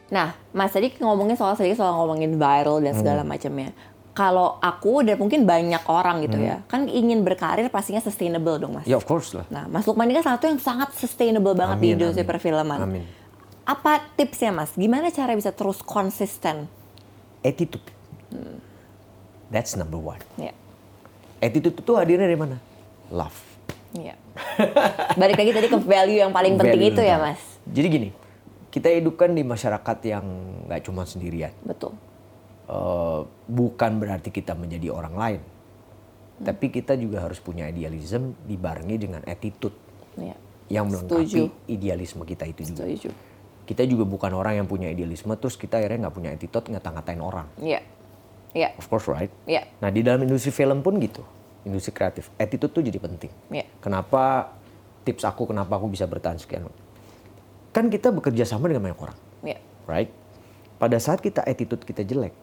Nah, 0.09 0.33
Mas 0.49 0.73
tadi 0.73 0.89
ngomongin 0.97 1.37
soal 1.37 1.53
sedikit 1.53 1.85
soal 1.85 1.93
ngomongin 1.93 2.33
viral 2.33 2.81
dan 2.81 2.97
segala 2.97 3.21
Hmm. 3.21 3.29
macamnya. 3.29 3.69
Kalau 4.19 4.59
aku 4.59 4.99
dan 5.07 5.15
mungkin 5.15 5.47
banyak 5.47 5.79
orang 5.87 6.27
gitu 6.27 6.43
ya, 6.43 6.59
kan 6.67 6.91
ingin 6.91 7.23
berkarir 7.23 7.71
pastinya 7.71 8.03
sustainable 8.03 8.59
dong, 8.59 8.75
Mas. 8.75 8.83
Hmm. 8.83 8.91
Ya 8.91 8.99
of 8.99 9.07
course 9.07 9.31
lah. 9.31 9.47
Nah, 9.47 9.71
Mas 9.71 9.87
Lukman 9.87 10.11
ini 10.11 10.19
kan 10.19 10.27
salah 10.27 10.37
satu 10.43 10.47
yang 10.51 10.59
sangat 10.59 10.91
sustainable 10.99 11.55
banget 11.55 11.79
di 11.79 11.87
Amin, 11.87 11.95
industri 11.95 12.27
amin. 12.27 12.31
perfilman. 12.35 12.79
Amin. 12.83 13.03
Apa 13.63 14.03
tipsnya, 14.19 14.51
Mas? 14.51 14.75
Gimana 14.75 15.07
cara 15.07 15.39
bisa 15.39 15.55
terus 15.55 15.79
konsisten? 15.79 16.67
Attitude. 17.39 17.87
That's 19.47 19.79
number 19.79 19.95
one. 19.95 20.19
Ya. 20.35 20.51
Attitude 21.39 21.79
itu 21.79 21.91
hadirnya 21.95 22.27
dari 22.27 22.35
mana? 22.35 22.59
Love. 23.07 23.39
Iya. 23.95 24.19
Balik 25.15 25.39
lagi 25.39 25.51
tadi 25.55 25.67
ke 25.71 25.79
value 25.79 26.19
yang 26.19 26.35
paling 26.35 26.59
penting 26.59 26.75
Value 26.75 26.91
itu 26.91 27.01
ya, 27.07 27.15
Mas. 27.23 27.39
Jadi 27.63 27.87
gini, 27.87 28.09
kita 28.67 28.91
hidup 28.91 29.15
kan 29.15 29.31
di 29.31 29.47
masyarakat 29.47 29.97
yang 30.03 30.25
nggak 30.67 30.83
cuma 30.83 31.07
sendirian. 31.07 31.55
Betul. 31.63 31.95
Eh, 32.69 33.21
bukan 33.49 33.97
berarti 33.97 34.29
kita 34.29 34.53
menjadi 34.53 34.93
orang 34.93 35.17
lain, 35.17 35.41
Hmm. 35.41 36.45
tapi 36.45 36.69
kita 36.69 36.93
juga 36.93 37.25
harus 37.25 37.41
punya 37.41 37.65
idealism 37.65 38.37
dibarengi 38.45 38.95
dengan 39.01 39.25
attitude 39.25 39.73
Iya. 40.13 40.37
yang 40.69 40.85
melengkapi 40.85 41.25
Setuju. 41.25 41.43
idealisme 41.65 42.21
kita 42.21 42.45
itu 42.45 42.69
juga. 42.69 42.85
Setuju. 42.85 43.09
Kita 43.65 43.81
juga 43.89 44.05
bukan 44.05 44.37
orang 44.37 44.61
yang 44.61 44.67
punya 44.69 44.85
idealisme 44.85 45.33
terus 45.33 45.57
kita 45.57 45.81
akhirnya 45.81 46.05
nggak 46.05 46.13
punya 46.13 46.29
attitude 46.29 46.69
ngata-ngatain 46.69 47.21
orang. 47.21 47.49
Iya. 47.57 47.81
Iya. 48.53 48.69
Of 48.77 48.85
course 48.85 49.09
right? 49.09 49.33
Iya. 49.49 49.65
Nah 49.81 49.89
di 49.89 50.05
dalam 50.05 50.21
industri 50.21 50.53
film 50.53 50.85
pun 50.85 51.01
gitu, 51.01 51.25
industri 51.65 51.89
kreatif, 51.89 52.29
attitude 52.37 52.69
tuh 52.69 52.85
jadi 52.85 53.01
penting. 53.01 53.33
Iya. 53.49 53.65
Kenapa 53.81 54.53
tips 55.05 55.25
aku 55.25 55.49
kenapa 55.49 55.73
aku 55.73 55.89
bisa 55.89 56.05
bertahan 56.05 56.37
sekian? 56.37 56.69
Kan 57.73 57.89
kita 57.89 58.13
bekerja 58.13 58.45
sama 58.45 58.69
dengan 58.69 58.85
banyak 58.89 59.01
orang, 59.01 59.17
Iya. 59.41 59.57
right? 59.89 60.09
Pada 60.77 60.97
saat 60.97 61.17
kita 61.17 61.41
attitude 61.45 61.81
kita 61.81 62.01
jelek, 62.01 62.33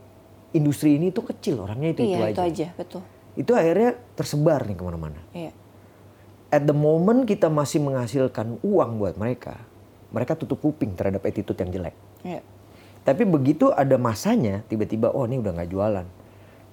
industri 0.57 0.96
ini 0.96 1.09
tuh 1.09 1.24
kecil 1.24 1.61
orangnya 1.61 1.92
itu 1.92 2.02
Iya, 2.02 2.09
itu 2.09 2.16
itu 2.16 2.40
aja. 2.40 2.42
aja, 2.42 2.66
betul. 2.74 3.02
Itu 3.34 3.52
akhirnya 3.52 3.90
tersebar 4.12 4.64
nih 4.64 4.74
ke 4.74 4.82
mana-mana. 4.82 5.20
Iya. 5.30 5.52
At 6.48 6.62
the 6.62 6.72
moment 6.72 7.24
kita 7.24 7.46
masih 7.46 7.78
menghasilkan 7.78 8.59
uang 8.61 8.90
buat 8.96 9.14
mereka, 9.14 9.61
mereka 10.09 10.32
tutup 10.32 10.59
kuping 10.59 10.94
terhadap 10.94 11.20
attitude 11.22 11.59
yang 11.59 11.70
jelek. 11.70 11.96
Iya. 12.22 12.40
Tapi 13.02 13.22
begitu 13.22 13.70
ada 13.70 13.94
masanya, 13.96 14.64
tiba-tiba 14.64 15.09
oh 15.09 15.22
ini 15.24 15.36
udah 15.36 15.52
nggak 15.52 15.70
jualan. 15.70 16.07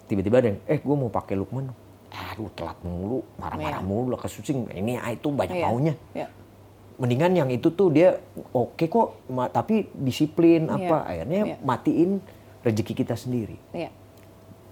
Tiba-tiba 0.03 0.35
ada 0.35 0.47
yang, 0.49 0.59
eh 0.63 0.77
gue 0.77 0.95
mau 0.95 1.07
pakai 1.07 1.35
Lukman. 1.35 1.69
Aduh 2.13 2.49
telat 2.53 2.77
mulu, 2.81 3.25
marah-marah 3.35 3.81
Iya. 3.81 3.85
mulu, 3.85 4.13
kesusing. 4.15 4.69
Ini 4.69 4.97
ah, 4.97 5.09
itu 5.09 5.27
banyak 5.27 5.57
Iya. 5.57 5.65
maunya. 5.65 5.93
Iya. 6.13 6.27
Mendingan 6.93 7.33
yang 7.35 7.49
itu 7.49 7.69
tuh 7.69 7.89
dia 7.89 8.21
oke 8.51 8.85
kok, 8.85 9.25
ma- 9.27 9.49
tapi 9.49 9.89
disiplin 9.91 10.65
Iya. 10.65 10.77
apa. 10.79 10.97
Akhirnya 11.03 11.41
Iya. 11.43 11.55
matiin 11.59 12.11
rezeki 12.63 12.93
kita 12.97 13.13
sendiri. 13.13 13.59
Iya. 13.71 13.91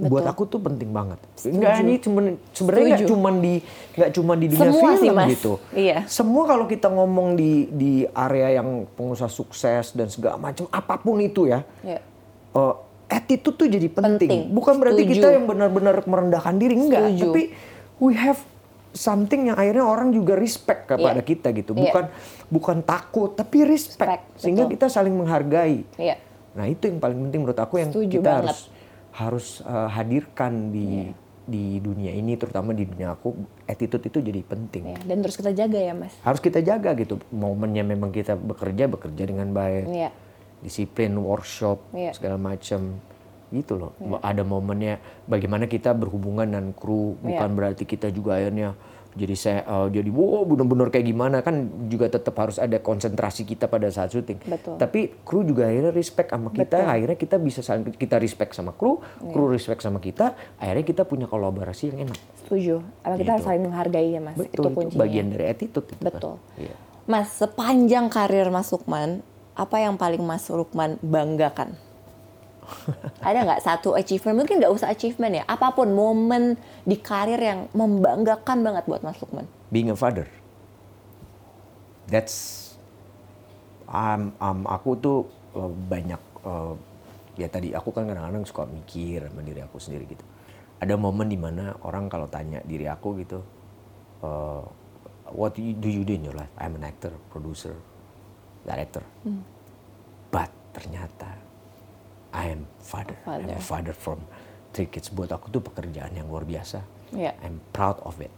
Buat 0.01 0.25
Betul. 0.25 0.33
aku 0.33 0.43
tuh 0.49 0.59
penting 0.63 0.89
banget. 0.89 1.19
Enggak 1.45 1.77
ini 1.79 2.01
cuman 2.01 2.23
sebenarnya 2.49 2.85
nggak 2.95 3.05
cuman 3.05 3.33
di 3.37 3.53
nggak 3.93 4.11
cuman 4.17 4.35
di 4.35 4.47
dunia 4.49 4.63
Semua 4.65 4.81
film 4.89 4.97
sih, 4.97 5.09
Mas. 5.13 5.29
gitu. 5.29 5.51
Iya. 5.71 5.97
Semua 6.09 6.43
kalau 6.47 6.65
kita 6.65 6.87
ngomong 6.89 7.27
di 7.35 7.51
di 7.69 7.91
area 8.09 8.57
yang 8.57 8.89
pengusaha 8.89 9.29
sukses 9.29 9.93
dan 9.93 10.09
segala 10.09 10.41
macam 10.41 10.65
apa 10.71 10.95
pun 10.97 11.21
itu 11.21 11.45
ya. 11.45 11.61
Iya. 11.83 12.01
eh, 12.51 12.73
attitude 13.11 13.55
tuh 13.55 13.67
jadi 13.67 13.87
penting. 13.87 14.27
Penting. 14.31 14.41
Bukan 14.49 14.73
berarti 14.75 15.03
Setuju. 15.03 15.15
kita 15.19 15.27
yang 15.35 15.45
benar-benar 15.45 15.95
merendahkan 16.01 16.55
diri 16.55 16.75
enggak, 16.75 17.11
Setuju. 17.11 17.23
tapi 17.27 17.41
we 17.99 18.15
have 18.15 18.39
something 18.91 19.47
yang 19.47 19.55
akhirnya 19.55 19.83
orang 19.83 20.11
juga 20.11 20.33
respect 20.33 20.87
kepada 20.87 21.19
Iya. 21.19 21.27
kita 21.27 21.47
gitu. 21.51 21.71
Iya. 21.71 21.91
Bukan 21.91 22.05
bukan 22.49 22.77
takut, 22.81 23.31
tapi 23.31 23.63
respect. 23.63 24.07
Respect, 24.09 24.23
Sehingga 24.35 24.65
betul. 24.65 24.73
kita 24.75 24.85
saling 24.89 25.13
menghargai. 25.13 25.83
Iya. 25.95 26.15
Nah, 26.51 26.65
itu 26.65 26.83
yang 26.85 26.99
paling 26.99 27.19
penting 27.25 27.41
menurut 27.41 27.57
aku 27.57 27.75
yang 27.77 27.89
Setuju 27.89 28.19
kita 28.19 28.31
banget. 28.33 28.43
harus 28.43 28.59
harus 29.11 29.47
eh, 29.61 29.89
hadirkan 29.89 30.53
di 30.69 30.87
Iya. 31.07 31.13
di 31.41 31.63
dunia 31.77 32.11
ini 32.11 32.35
terutama 32.35 32.71
di 32.71 32.85
dunia 32.85 33.11
aku 33.11 33.33
attitude 33.65 34.03
itu 34.03 34.19
jadi 34.21 34.39
penting. 34.41 34.83
Iya. 34.87 34.99
Dan 35.03 35.19
terus 35.19 35.35
kita 35.35 35.51
jaga 35.51 35.75
ya, 35.75 35.91
Mas. 35.91 36.13
Harus 36.21 36.39
kita 36.39 36.59
jaga 36.59 36.93
gitu. 36.93 37.19
Momennya 37.29 37.83
memang 37.83 38.09
kita 38.09 38.35
bekerja 38.35 38.87
bekerja 38.87 39.23
dengan 39.25 39.51
baik 39.51 39.85
Iya. 39.85 40.09
disiplin 40.59 41.11
workshop 41.17 41.81
Iya. 41.91 42.13
segala 42.13 42.37
macam 42.37 43.01
gitu 43.51 43.75
loh 43.75 43.91
ada 44.21 44.47
momennya 44.47 44.95
bagaimana 45.27 45.67
kita 45.67 45.91
berhubungan 45.91 46.47
dengan 46.47 46.71
kru 46.71 47.19
bukan 47.19 47.49
Iya. 47.51 47.57
berarti 47.57 47.83
kita 47.83 48.07
juga 48.07 48.39
akhirnya 48.39 48.79
jadi 49.11 49.35
saya 49.35 49.59
eh, 49.61 49.87
jadi 49.91 50.07
wow 50.07 50.43
benar-benar 50.43 50.87
kayak 50.87 51.05
gimana 51.05 51.39
kan 51.39 51.67
juga 51.87 52.07
tetap 52.07 52.31
harus 52.35 52.55
ada 52.55 52.77
konsentrasi 52.77 53.43
kita 53.43 53.67
pada 53.67 53.87
saat 53.87 54.09
syuting 54.09 54.39
Betul. 54.43 54.75
tapi 54.75 55.11
kru 55.21 55.43
juga 55.43 55.67
akhirnya 55.67 55.91
respect 55.91 56.29
sama 56.29 56.49
kita 56.49 56.77
Betul. 56.79 56.91
Akhirnya 56.91 57.17
kita 57.17 57.35
bisa 57.35 57.59
saling 57.59 57.83
kita 57.91 58.15
respect 58.17 58.51
sama 58.51 58.71
kru 58.71 58.99
kru 59.19 59.47
respect 59.47 59.81
sama 59.81 59.97
kita 59.97 60.31
akhirnya 60.55 60.83
kita 60.83 61.03
punya 61.03 61.25
kolaborasi 61.25 61.91
yang 61.91 62.07
enak 62.07 62.19
Setuju. 62.41 62.83
Emang 63.01 63.15
kita 63.15 63.31
harus 63.31 63.41
Gitu. 63.41 63.47
saling 63.47 63.63
menghargai 63.63 64.07
ya, 64.11 64.19
Mas. 64.19 64.35
betul 64.35 64.51
itu 64.51 64.59
itu, 64.61 64.75
kuncinya. 64.75 64.99
bagian 64.99 65.25
dari 65.31 65.45
attitude 65.47 65.87
itu 65.87 65.95
kan. 65.97 66.07
Betul. 66.11 66.35
Iya. 66.59 66.75
Mas, 67.07 67.27
sepanjang 67.33 68.05
karir 68.07 68.47
Mas 68.51 68.67
Lukman, 68.69 69.23
apa 69.55 69.77
yang 69.79 69.95
paling 69.95 70.19
Mas 70.19 70.45
Lukman 70.47 70.99
banggakan? 70.99 71.79
Ada 73.21 73.39
nggak 73.45 73.61
satu 73.61 73.93
achievement? 73.93 74.41
Mungkin 74.43 74.59
nggak 74.59 74.73
usah 74.73 74.89
achievement 74.89 75.33
ya. 75.37 75.43
Apa 75.45 75.71
pun 75.71 75.91
momen 75.91 76.55
di 76.83 76.97
karir 76.97 77.37
yang 77.37 77.69
membanggakan 77.71 78.61
banget 78.61 78.83
buat 78.85 79.01
Mas 79.01 79.17
Lukman. 79.19 79.45
being 79.71 79.87
a 79.87 79.95
father. 79.95 80.27
That's 82.11 82.71
um, 83.87 84.35
um, 84.37 84.67
aku 84.67 84.99
tuh 84.99 85.17
uh, 85.55 85.71
banyak 85.71 86.19
uh, 86.43 86.75
ya 87.39 87.47
tadi 87.47 87.71
aku 87.71 87.95
kan 87.95 88.03
kadang-kadang 88.03 88.43
suka 88.43 88.67
mikir 88.67 89.23
sama 89.31 89.39
diri 89.41 89.63
aku 89.63 89.79
sendiri 89.79 90.03
gitu. 90.11 90.25
Ada 90.81 90.99
momen 90.99 91.29
di 91.29 91.39
mana 91.39 91.71
orang 91.85 92.11
kalau 92.11 92.27
tanya 92.27 92.59
diri 92.65 92.89
aku 92.89 93.21
gitu, 93.21 93.39
uh, 94.25 94.65
what 95.31 95.55
you- 95.55 95.77
do 95.77 95.87
you 95.87 96.03
do 96.03 96.17
in 96.17 96.25
your 96.27 96.35
life? 96.35 96.51
I'm 96.59 96.75
an 96.75 96.83
actor, 96.83 97.13
producer, 97.31 97.77
director. 98.65 99.05
But 100.33 100.51
ternyata 100.73 101.31
I 102.31 102.55
am 102.55 102.67
father. 102.79 103.15
I'm 103.27 103.47
a 103.51 103.59
father 103.59 103.95
from 103.95 104.23
three 104.71 104.87
kids. 104.87 105.11
Buat 105.11 105.35
aku 105.35 105.51
tuh 105.51 105.61
pekerjaan 105.63 106.15
yang 106.15 106.27
luar 106.31 106.47
biasa. 106.47 106.83
Iya. 107.11 107.35
I'm 107.43 107.59
proud 107.75 107.99
of 108.07 108.19
it. 108.23 108.31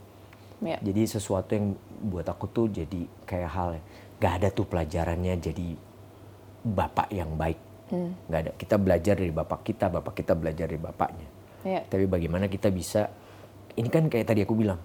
Iya. 0.61 0.81
Jadi 0.81 1.01
sesuatu 1.05 1.53
yang 1.53 1.77
buat 2.03 2.25
aku 2.25 2.49
tuh 2.49 2.67
jadi 2.73 3.05
kayak 3.25 3.51
hal 3.53 3.69
gak 4.17 4.33
ada 4.41 4.47
tuh 4.49 4.65
pelajarannya 4.65 5.33
jadi 5.37 5.67
bapak 6.63 7.13
yang 7.13 7.37
baik. 7.37 7.59
Gak 8.29 8.39
ada. 8.49 8.51
Kita 8.57 8.75
belajar 8.81 9.13
dari 9.19 9.29
bapak 9.29 9.61
kita, 9.61 9.85
bapak 9.93 10.13
kita 10.17 10.33
belajar 10.33 10.65
dari 10.65 10.81
bapaknya. 10.81 11.27
Iya. 11.63 11.81
Tapi 11.85 12.05
bagaimana 12.09 12.49
kita 12.49 12.73
bisa 12.73 13.07
ini 13.77 13.89
kan 13.89 14.09
kayak 14.09 14.33
tadi 14.33 14.41
aku 14.41 14.57
bilang 14.57 14.81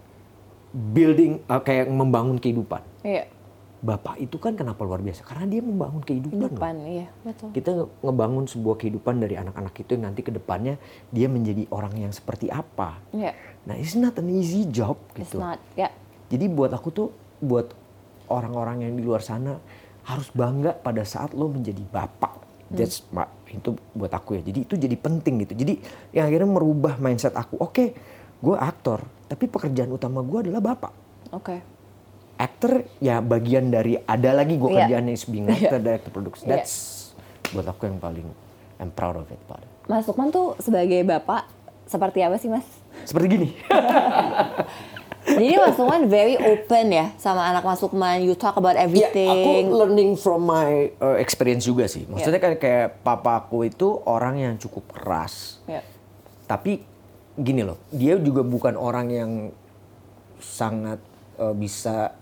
building 0.69 1.49
uh, 1.49 1.65
kayak 1.65 1.89
membangun 1.89 2.37
kehidupan. 2.37 2.85
Iya. 3.01 3.25
Bapak 3.79 4.19
itu 4.19 4.37
kan 4.37 4.53
kenapa 4.53 4.83
luar 4.83 4.99
biasa? 4.99 5.23
Karena 5.23 5.47
dia 5.47 5.63
membangun 5.63 6.03
kehidupan. 6.03 6.35
loh. 6.37 6.51
Depan, 6.51 6.75
iya, 6.83 7.07
betul. 7.23 7.55
Kita 7.55 7.71
nge- 7.73 7.91
ngebangun 8.03 8.45
sebuah 8.45 8.77
kehidupan 8.77 9.15
dari 9.17 9.35
anak-anak 9.35 9.75
itu 9.77 9.95
yang 9.95 10.05
nanti 10.05 10.21
ke 10.21 10.31
depannya 10.31 10.83
dia 11.09 11.27
menjadi 11.27 11.63
orang 11.69 11.95
yang 11.95 12.11
seperti 12.11 12.51
apa. 12.51 12.99
Iya. 13.11 13.39
Nah, 13.65 13.75
it's 13.75 13.95
not 13.95 14.19
an 14.19 14.27
easy 14.29 14.67
job 14.67 14.99
It's 15.13 15.31
gitu. 15.31 15.39
not, 15.39 15.63
ya. 15.73 15.95
Jadi 16.27 16.45
buat 16.47 16.71
aku 16.71 16.89
tuh, 16.91 17.09
buat 17.39 17.71
orang-orang 18.27 18.83
yang 18.83 18.93
di 18.93 19.03
luar 19.03 19.23
sana 19.23 19.63
harus 20.03 20.27
bangga 20.33 20.75
pada 20.75 21.07
saat 21.07 21.33
lo 21.33 21.47
menjadi 21.47 21.81
bapak. 21.85 22.35
That's 22.69 23.01
my- 23.09 23.31
itu 23.49 23.73
buat 23.95 24.11
aku 24.11 24.37
ya. 24.37 24.43
Jadi 24.43 24.59
itu 24.61 24.75
jadi 24.75 24.97
penting 24.99 25.41
gitu. 25.41 25.55
Jadi 25.55 25.75
yang 26.13 26.27
akhirnya 26.27 26.51
merubah 26.51 26.99
mindset 26.99 27.33
aku. 27.33 27.57
Oke, 27.57 27.95
gue 28.39 28.57
aktor, 28.57 29.01
tapi 29.25 29.47
pekerjaan 29.47 29.89
utama 29.89 30.21
gue 30.21 30.51
adalah 30.51 30.61
bapak. 30.61 30.93
Oke. 31.31 31.78
Actor 32.39 32.87
ya 32.99 33.19
bagian 33.19 33.69
dari 33.69 33.99
ada 33.99 34.31
lagi 34.33 34.55
gue 34.55 34.71
Iya. 34.71 34.87
kerjaannya 34.87 35.13
is 35.13 35.27
being 35.27 35.45
actor, 35.45 35.77
director, 35.77 36.11
production. 36.11 36.47
Iya. 36.47 36.63
That's 36.63 36.75
buat 37.51 37.67
aku 37.67 37.85
yang 37.85 37.99
paling 37.99 38.29
I'm 38.79 38.89
proud 38.89 39.19
of 39.19 39.27
it, 39.27 39.41
Pak. 39.45 39.59
Mas 39.85 40.07
Lukman 40.07 40.31
tuh 40.31 40.55
sebagai 40.57 41.03
bapak 41.03 41.51
seperti 41.85 42.21
apa 42.21 42.37
sih 42.37 42.47
mas? 42.47 42.63
Seperti 43.03 43.27
gini. 43.29 43.49
Jadi 45.29 45.55
Mas 45.57 45.77
Lukman 45.77 46.07
very 46.07 46.39
open 46.39 46.89
ya 46.89 47.13
sama 47.17 47.45
anak 47.45 47.61
Mas 47.61 47.81
Lukman. 47.81 48.23
You 48.23 48.33
talk 48.33 48.57
about 48.57 48.75
Ya, 48.75 48.85
aku 48.85 48.89
everything. 48.89 49.65
learning 49.69 50.11
from 50.15 50.47
my 50.47 50.89
uh, 50.97 51.17
experience 51.17 51.65
juga 51.65 51.85
sih. 51.85 52.07
Maksudnya 52.07 52.39
kan 52.39 52.55
kayak 52.57 53.03
papa 53.03 53.37
aku 53.39 53.67
itu 53.67 54.01
orang 54.05 54.39
yang 54.39 54.55
cukup 54.57 54.89
keras. 54.89 55.61
Ya. 55.67 55.85
Tapi 56.47 56.81
gini 57.35 57.61
loh, 57.61 57.77
dia 57.91 58.17
juga 58.17 58.41
bukan 58.41 58.73
orang 58.73 59.07
yang 59.09 59.33
sangat 60.39 60.97
uh, 61.37 61.53
bisa 61.53 62.15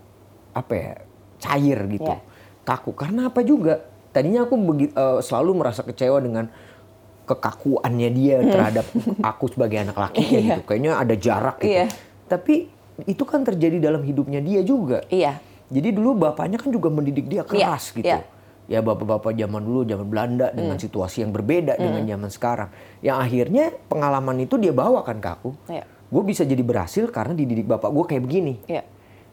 apa 0.57 0.73
ya 0.73 0.93
cair 1.37 1.77
gitu, 1.87 2.07
Ya. 2.07 2.19
kaku. 2.63 2.91
Karena 2.91 3.29
apa 3.29 3.41
juga? 3.41 3.85
Tadinya 4.09 4.43
aku 4.43 4.57
begi- 4.57 4.93
uh, 4.93 5.21
selalu 5.21 5.51
merasa 5.55 5.81
kecewa 5.81 6.17
dengan 6.17 6.49
kekakuannya 7.25 8.09
dia 8.09 8.39
terhadap 8.41 8.85
aku 9.21 9.51
sebagai 9.51 9.77
anak 9.77 9.95
Hmm. 9.95 10.15
Iya. 10.15 10.39
gitu. 10.57 10.61
Kayaknya 10.63 10.91
ada 10.95 11.15
jarak 11.15 11.57
gitu. 11.59 11.75
Iya. 11.75 11.85
Tapi 12.25 12.55
itu 13.05 13.23
kan 13.23 13.43
terjadi 13.43 13.77
dalam 13.77 14.01
hidupnya 14.01 14.39
dia 14.39 14.63
juga. 14.63 15.03
Iya. 15.07 15.37
Jadi 15.67 15.89
dulu 15.91 16.15
bapaknya 16.17 16.55
kan 16.55 16.71
juga 16.71 16.87
mendidik 16.87 17.27
dia 17.27 17.43
keras 17.43 17.91
Iya, 17.91 17.95
gitu. 17.95 18.07
iya. 18.07 18.19
Ya 18.67 18.79
bapak-bapak 18.81 19.31
zaman 19.31 19.63
dulu, 19.63 19.83
zaman 19.83 20.07
Belanda 20.07 20.51
dengan 20.51 20.75
Hmm. 20.75 20.81
situasi 20.81 21.23
yang 21.23 21.31
berbeda 21.31 21.75
dengan 21.77 22.03
zaman 22.03 22.29
sekarang. 22.29 22.69
Yang 22.99 23.17
akhirnya 23.21 23.65
pengalaman 23.87 24.37
itu 24.41 24.55
dia 24.55 24.71
bawakan 24.71 25.19
ke 25.19 25.29
aku. 25.29 25.49
Iya. 25.67 25.83
Gue 26.07 26.23
bisa 26.23 26.43
jadi 26.43 26.63
berhasil 26.63 27.07
karena 27.07 27.31
dididik 27.31 27.67
bapak 27.67 27.91
gue 27.91 28.03
kayak 28.07 28.23
begini. 28.23 28.55
Iya. 28.65 28.83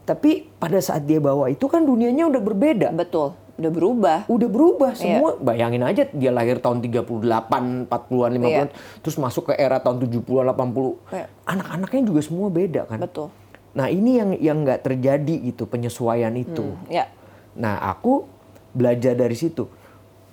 Tapi 0.04 0.52
pada 0.60 0.76
saat 0.78 1.08
dia 1.08 1.16
bawa 1.16 1.48
itu 1.48 1.64
kan 1.64 1.80
dunianya 1.80 2.28
udah 2.28 2.42
berbeda. 2.44 2.88
Betul. 2.92 3.32
Udah 3.54 3.70
berubah. 3.70 4.18
Udah 4.28 4.48
berubah 4.50 4.90
Iya. 4.92 5.00
semua. 5.00 5.30
Bayangin 5.40 5.80
aja 5.80 6.04
dia 6.10 6.28
lahir 6.28 6.60
tahun 6.60 6.84
38, 6.84 7.88
40-an, 7.88 8.30
50-an. 8.36 8.68
Terus 9.00 9.16
masuk 9.16 9.48
ke 9.48 9.52
era 9.56 9.80
tahun 9.80 10.02
70-an, 10.02 10.44
80. 10.44 10.98
Iya. 11.08 11.26
Anak-anaknya 11.48 12.02
juga 12.04 12.20
semua 12.20 12.48
beda 12.50 12.84
kan. 12.84 13.00
Betul. 13.00 13.32
Nah 13.74 13.86
ini 13.88 14.10
yang 14.18 14.30
yang 14.36 14.56
nggak 14.62 14.84
terjadi 14.84 15.34
gitu 15.40 15.64
penyesuaian 15.64 16.34
itu. 16.36 16.76
Ya. 16.86 17.08
Nah 17.56 17.80
aku 17.80 18.26
belajar 18.74 19.14
dari 19.14 19.38
situ 19.38 19.70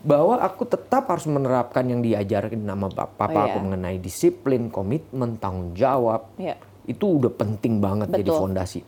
bahwa 0.01 0.41
aku 0.41 0.65
tetap 0.65 1.05
harus 1.05 1.29
menerapkan 1.29 1.85
yang 1.85 2.01
diajarkan 2.01 2.57
nama 2.57 2.89
papa 2.89 3.29
Oh, 3.29 3.45
aku 3.45 3.57
iya. 3.61 3.63
mengenai 3.63 3.97
disiplin, 4.01 4.73
komitmen, 4.73 5.37
tanggung 5.37 5.77
jawab. 5.77 6.33
Iya. 6.41 6.57
Itu 6.89 7.21
udah 7.21 7.29
penting 7.29 7.77
banget 7.77 8.09
jadi 8.09 8.25
Betul. 8.25 8.41
fondasi. 8.41 8.81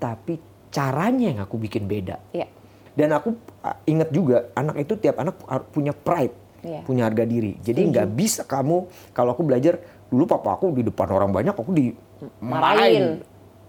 Tapi 0.00 0.40
caranya 0.72 1.28
yang 1.28 1.40
aku 1.44 1.60
bikin 1.60 1.84
beda. 1.84 2.16
Iya. 2.32 2.48
Dan 2.90 3.12
aku 3.12 3.36
uh, 3.62 3.76
ingat 3.84 4.08
juga 4.10 4.50
anak 4.52 4.80
itu 4.80 4.96
tiap 4.96 5.20
anak 5.20 5.36
har- 5.44 5.68
punya 5.68 5.92
pride, 5.92 6.34
Iya. 6.60 6.80
punya 6.82 7.02
harga 7.06 7.24
diri. 7.24 7.56
Jadi 7.60 7.80
nggak 7.86 8.08
bisa 8.10 8.42
kamu 8.42 8.88
kalau 9.12 9.32
aku 9.32 9.44
belajar 9.44 9.78
dulu 10.10 10.26
papa 10.26 10.58
aku 10.58 10.74
di 10.74 10.82
depan 10.82 11.06
orang 11.06 11.30
banyak 11.30 11.54
aku 11.54 11.70
Marahin. 11.70 11.94
dimarahin. 12.40 13.04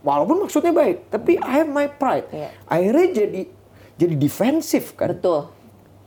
Walaupun 0.01 0.49
maksudnya 0.49 0.73
baik, 0.73 1.13
tapi 1.13 1.37
I 1.37 1.61
have 1.61 1.69
my 1.69 1.85
pride. 1.85 2.25
Iya. 2.33 2.49
Akhirnya 2.65 3.07
jadi 3.13 3.41
jadi 3.95 4.15
defensif 4.17 4.97
kan. 4.97 5.13
Betul. 5.13 5.51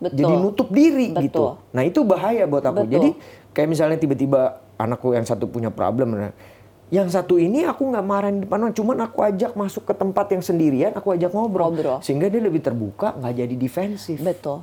Betul. 0.02 0.18
Jadi 0.18 0.34
nutup 0.34 0.68
diri 0.68 1.14
Betul. 1.14 1.22
gitu. 1.30 1.44
Nah 1.70 1.82
itu 1.86 2.00
bahaya 2.02 2.44
buat 2.44 2.66
aku. 2.66 2.82
Betul. 2.84 2.90
Jadi 2.90 3.08
kayak 3.54 3.68
misalnya 3.70 3.96
tiba-tiba 3.96 4.40
anakku 4.74 5.14
yang 5.14 5.22
satu 5.22 5.46
punya 5.46 5.70
problem, 5.70 6.18
nah, 6.18 6.34
yang 6.88 7.08
satu 7.08 7.40
ini 7.40 7.64
aku 7.64 7.88
nggak 7.88 8.04
marahin 8.04 8.36
di 8.38 8.42
depan 8.44 8.60
orang, 8.60 8.74
cuman 8.76 8.96
aku 9.02 9.18
ajak 9.24 9.52
masuk 9.52 9.88
ke 9.88 9.94
tempat 9.94 10.26
yang 10.30 10.42
sendirian, 10.44 10.92
aku 10.92 11.12
ajak 11.12 11.32
ngobrol, 11.32 11.72
Ngobrol. 11.72 11.98
sehingga 12.04 12.28
dia 12.28 12.40
lebih 12.40 12.60
terbuka, 12.60 13.16
nggak 13.16 13.34
jadi 13.34 13.54
defensif. 13.54 14.20
Betul. 14.20 14.62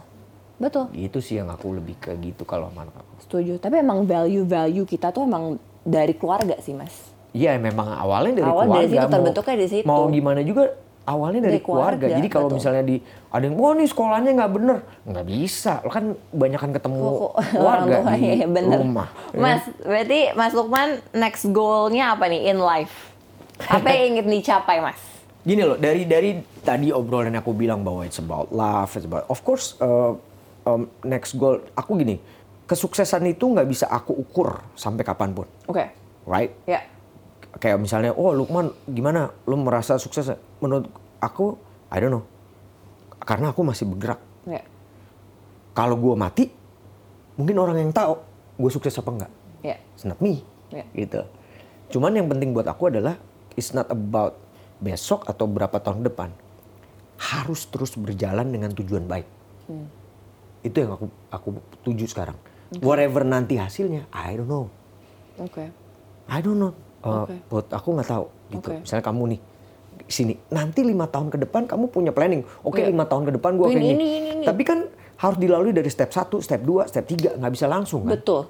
Betul. 0.55 0.93
Itu 0.93 1.17
sih 1.19 1.41
yang 1.41 1.49
aku 1.49 1.73
lebih 1.73 1.97
ke 1.97 2.13
gitu 2.21 2.45
kalau 2.45 2.69
sama 2.69 2.85
anak 2.85 3.01
aku. 3.01 3.13
Setuju. 3.25 3.53
Tapi 3.57 3.81
emang 3.81 4.05
value-value 4.05 4.85
kita 4.85 5.09
tuh 5.09 5.25
emang 5.25 5.57
dari 5.81 6.13
keluarga 6.13 6.53
sih, 6.61 6.77
Mas. 6.77 6.93
Iya 7.31 7.55
memang 7.57 7.87
awalnya 7.89 8.43
dari 8.43 8.45
Awal 8.45 8.65
keluarga. 8.67 8.75
dari 8.77 8.87
situ, 8.91 9.07
terbentuknya 9.09 9.55
dari 9.57 9.69
situ. 9.71 9.85
Mau 9.87 10.03
gimana 10.05 10.39
juga 10.43 10.63
awalnya 11.05 11.41
dari, 11.49 11.57
Dari 11.57 11.65
keluarga, 11.65 12.05
keluarga. 12.05 12.17
Jadi 12.21 12.27
kalau 12.29 12.47
betul. 12.47 12.57
misalnya 12.61 12.83
di 12.85 12.95
ada 13.31 13.43
yang 13.47 13.55
wah 13.57 13.73
nih 13.73 13.87
sekolahnya 13.89 14.31
nggak 14.37 14.51
bener, 14.53 14.77
nggak 15.07 15.25
bisa. 15.25 15.73
Lo 15.81 15.89
kan 15.89 16.05
banyakan 16.29 16.69
ketemu 16.75 16.99
Kok- 17.01 17.33
keluarga 17.55 17.95
orang 18.03 18.19
di 18.19 18.27
iya, 18.27 18.47
bener. 18.47 18.77
rumah. 18.79 19.07
ya 19.09 19.37
kan? 19.37 19.41
Mas, 19.41 19.63
berarti 19.81 20.19
Mas 20.37 20.53
Lukman 20.53 20.89
next 21.11 21.43
goalnya 21.49 22.13
apa 22.13 22.25
nih 22.27 22.51
in 22.51 22.59
life? 22.61 22.93
Apa 23.61 23.87
yang 23.93 24.17
ingin 24.17 24.27
dicapai, 24.29 24.77
Mas? 24.81 24.99
Gini 25.47 25.65
loh, 25.65 25.77
dari 25.77 26.05
dari 26.05 26.37
tadi 26.61 26.93
obrolan 26.93 27.33
aku 27.33 27.49
bilang 27.57 27.81
bahwa 27.81 28.05
it's 28.05 28.21
about 28.21 28.53
love, 28.53 28.93
it's 28.93 29.09
about 29.09 29.25
of 29.25 29.41
course 29.41 29.73
uh, 29.81 30.13
um, 30.69 30.85
next 31.01 31.33
goal 31.33 31.57
aku 31.73 31.97
gini, 31.97 32.21
kesuksesan 32.69 33.25
itu 33.25 33.49
nggak 33.49 33.65
bisa 33.65 33.89
aku 33.89 34.13
ukur 34.13 34.61
sampai 34.77 35.01
kapan 35.01 35.33
pun, 35.33 35.49
Oke. 35.65 35.89
right? 36.29 36.53
Ya. 36.69 36.85
Kayak 37.59 37.83
misalnya, 37.83 38.11
oh 38.15 38.31
Lukman 38.31 38.71
gimana, 38.87 39.33
lu 39.43 39.59
merasa 39.59 39.99
sukses? 39.99 40.31
Menurut 40.63 40.87
aku, 41.19 41.59
I 41.91 41.99
don't 41.99 42.13
know, 42.13 42.23
karena 43.21 43.51
aku 43.51 43.61
masih 43.61 43.85
bergerak. 43.91 44.19
Ya. 44.47 44.63
Kalau 45.75 45.95
gue 45.99 46.15
mati, 46.15 46.45
mungkin 47.35 47.55
orang 47.59 47.77
yang 47.79 47.91
tahu 47.93 48.17
gue 48.57 48.71
sukses 48.71 48.95
apa 48.97 49.09
enggak. 49.11 49.31
Ya. 49.61 49.77
It's 49.93 50.07
not 50.07 50.19
me. 50.23 50.41
Ya. 50.73 50.87
Gitu. 50.95 51.21
Cuman 51.91 52.15
yang 52.15 52.31
penting 52.31 52.55
buat 52.55 52.65
aku 52.65 52.89
adalah 52.89 53.19
it's 53.53 53.75
not 53.75 53.87
about 53.91 54.39
besok 54.81 55.27
atau 55.27 55.45
berapa 55.45 55.75
tahun 55.77 56.07
depan. 56.07 56.33
Harus 57.21 57.69
terus 57.69 57.93
berjalan 57.93 58.49
dengan 58.49 58.73
tujuan 58.73 59.05
baik. 59.05 59.27
Hmm. 59.69 59.87
Itu 60.65 60.81
yang 60.81 60.97
aku 60.97 61.05
aku 61.29 61.47
tuju 61.85 62.09
sekarang. 62.09 62.35
Whatever 62.79 63.27
nanti 63.27 63.59
hasilnya, 63.59 64.07
I 64.15 64.39
don't 64.39 64.47
know. 64.47 64.71
Oke. 65.37 65.69
I 66.31 66.39
don't 66.39 66.57
know. 66.57 66.73
Uh, 67.01 67.25
Oke. 67.25 67.35
Buat 67.49 67.67
aku 67.73 67.87
nggak 67.97 68.09
tahu 68.09 68.25
gitu. 68.53 68.69
Oke. 68.69 68.75
Misalnya 68.85 69.05
kamu 69.05 69.23
nih 69.33 69.41
sini 70.05 70.33
nanti 70.49 70.81
lima 70.83 71.05
tahun 71.07 71.31
ke 71.31 71.37
depan 71.47 71.65
kamu 71.65 71.89
punya 71.89 72.11
planning. 72.11 72.43
Oke 72.61 72.81
Iya. 72.83 72.89
lima 72.89 73.05
tahun 73.05 73.29
ke 73.29 73.31
depan 73.37 73.51
gue 73.55 73.67
Ini, 73.67 73.73
kayak 73.73 73.85
gini. 73.85 73.95
ini, 73.95 74.07
ini, 74.17 74.29
ini. 74.41 74.45
Tapi 74.45 74.61
kan 74.65 74.79
harus 75.17 75.37
dilalui 75.37 75.71
dari 75.71 75.89
step 75.89 76.09
1, 76.09 76.41
step 76.41 76.61
2, 76.61 76.89
step 76.89 77.05
3. 77.05 77.37
Nggak 77.37 77.53
bisa 77.53 77.65
langsung 77.69 78.05
kan. 78.05 78.17
Betul. 78.17 78.49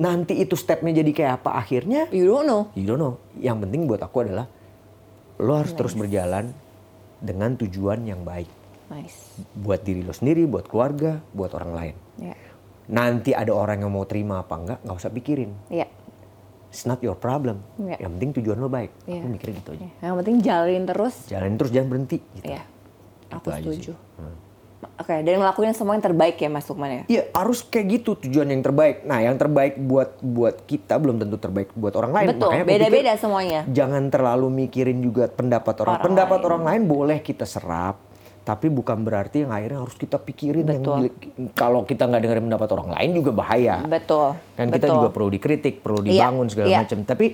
Nanti 0.00 0.38
itu 0.38 0.56
stepnya 0.56 0.96
jadi 0.96 1.12
kayak 1.12 1.32
apa 1.42 1.50
akhirnya 1.56 2.08
You 2.08 2.24
don't 2.26 2.46
know. 2.46 2.62
You 2.72 2.84
don't 2.88 2.98
know. 2.98 3.14
Yang 3.36 3.56
penting 3.68 3.80
buat 3.86 4.00
aku 4.00 4.16
adalah 4.24 4.46
lo 5.40 5.52
harus 5.56 5.72
terus 5.72 5.96
berjalan 5.96 6.52
dengan 7.16 7.56
tujuan 7.56 8.04
yang 8.04 8.24
baik 8.24 8.48
Nice. 8.88 9.40
buat 9.54 9.80
diri 9.80 10.00
lo 10.00 10.12
sendiri, 10.12 10.44
buat 10.44 10.66
keluarga, 10.66 11.20
buat 11.30 11.52
orang 11.52 11.72
lain. 11.72 11.94
Ya. 12.18 12.34
Nanti 12.90 13.30
ada 13.32 13.54
orang 13.54 13.80
yang 13.80 13.92
mau 13.92 14.02
terima 14.02 14.42
apa 14.42 14.56
enggak, 14.56 14.78
nggak 14.82 14.96
usah 14.98 15.12
pikirin. 15.12 15.50
Ya. 15.70 15.86
It's 16.70 16.86
not 16.86 17.02
your 17.02 17.18
problem. 17.18 17.66
Iya. 17.82 18.06
Yang 18.06 18.10
penting 18.14 18.30
tujuan 18.40 18.56
lo 18.62 18.70
baik. 18.70 18.94
Iya. 19.10 19.26
Aku 19.26 19.28
mikirnya 19.28 19.56
gitu 19.58 19.70
aja. 19.74 19.88
Yang 20.06 20.14
penting 20.22 20.36
jalanin 20.38 20.84
terus. 20.86 21.14
Jalanin 21.26 21.56
terus 21.58 21.70
jangan 21.74 21.88
berhenti. 21.90 22.18
Gitu. 22.38 22.46
Ya. 22.46 22.62
Aku 23.34 23.50
Itu 23.50 23.50
aja 23.50 23.62
setuju. 23.66 23.92
Hmm. 24.18 24.36
Oke, 25.00 25.12
dan 25.12 25.40
ngelakuin 25.40 25.76
semua 25.76 25.92
yang 25.96 26.04
terbaik 26.04 26.40
ya 26.40 26.48
Mas 26.48 26.64
Lukman 26.68 26.88
ya? 26.88 27.02
Iya 27.08 27.22
harus 27.36 27.60
kayak 27.64 28.00
gitu 28.00 28.16
tujuan 28.20 28.48
yang 28.48 28.64
terbaik. 28.64 29.04
Nah 29.04 29.20
yang 29.20 29.36
terbaik 29.36 29.76
buat 29.76 30.20
buat 30.24 30.64
kita 30.64 30.96
belum 30.96 31.20
tentu 31.20 31.36
terbaik 31.36 31.72
buat 31.76 31.92
orang 31.96 32.12
lain. 32.16 32.28
Betul, 32.36 32.52
beda-beda 32.64 33.12
semuanya. 33.20 33.60
Jangan 33.68 34.08
terlalu 34.08 34.48
mikirin 34.48 35.00
juga 35.04 35.28
pendapat 35.28 35.84
orang. 35.84 36.00
Orang 36.00 36.04
pendapat 36.04 36.38
lain. 36.40 36.48
orang 36.48 36.62
lain 36.64 36.82
boleh 36.88 37.18
kita 37.20 37.44
serap, 37.44 38.00
tapi 38.40 38.66
bukan 38.66 39.00
berarti 39.00 39.44
yang 39.44 39.52
akhirnya 39.52 39.80
harus 39.80 39.94
kita 39.94 40.16
pikirin. 40.16 40.64
yang 40.64 40.80
Betul. 40.80 40.96
gila- 40.98 41.14
kalau 41.52 41.80
kita 41.82 42.04
nggak 42.04 42.20
dengerin 42.20 42.44
pendapat 42.46 42.68
orang 42.72 42.88
lain 42.92 43.10
juga 43.14 43.30
bahaya. 43.30 43.76
Betul. 43.82 44.34
Kita 44.54 44.66
betul. 44.70 44.94
juga 44.96 45.08
perlu 45.08 45.28
dikritik, 45.30 45.74
perlu 45.80 46.00
Iya, 46.00 46.08
dibangun 46.26 46.46
segala 46.46 46.66
iya. 46.66 46.78
macam. 46.80 46.98
Tapi 47.02 47.26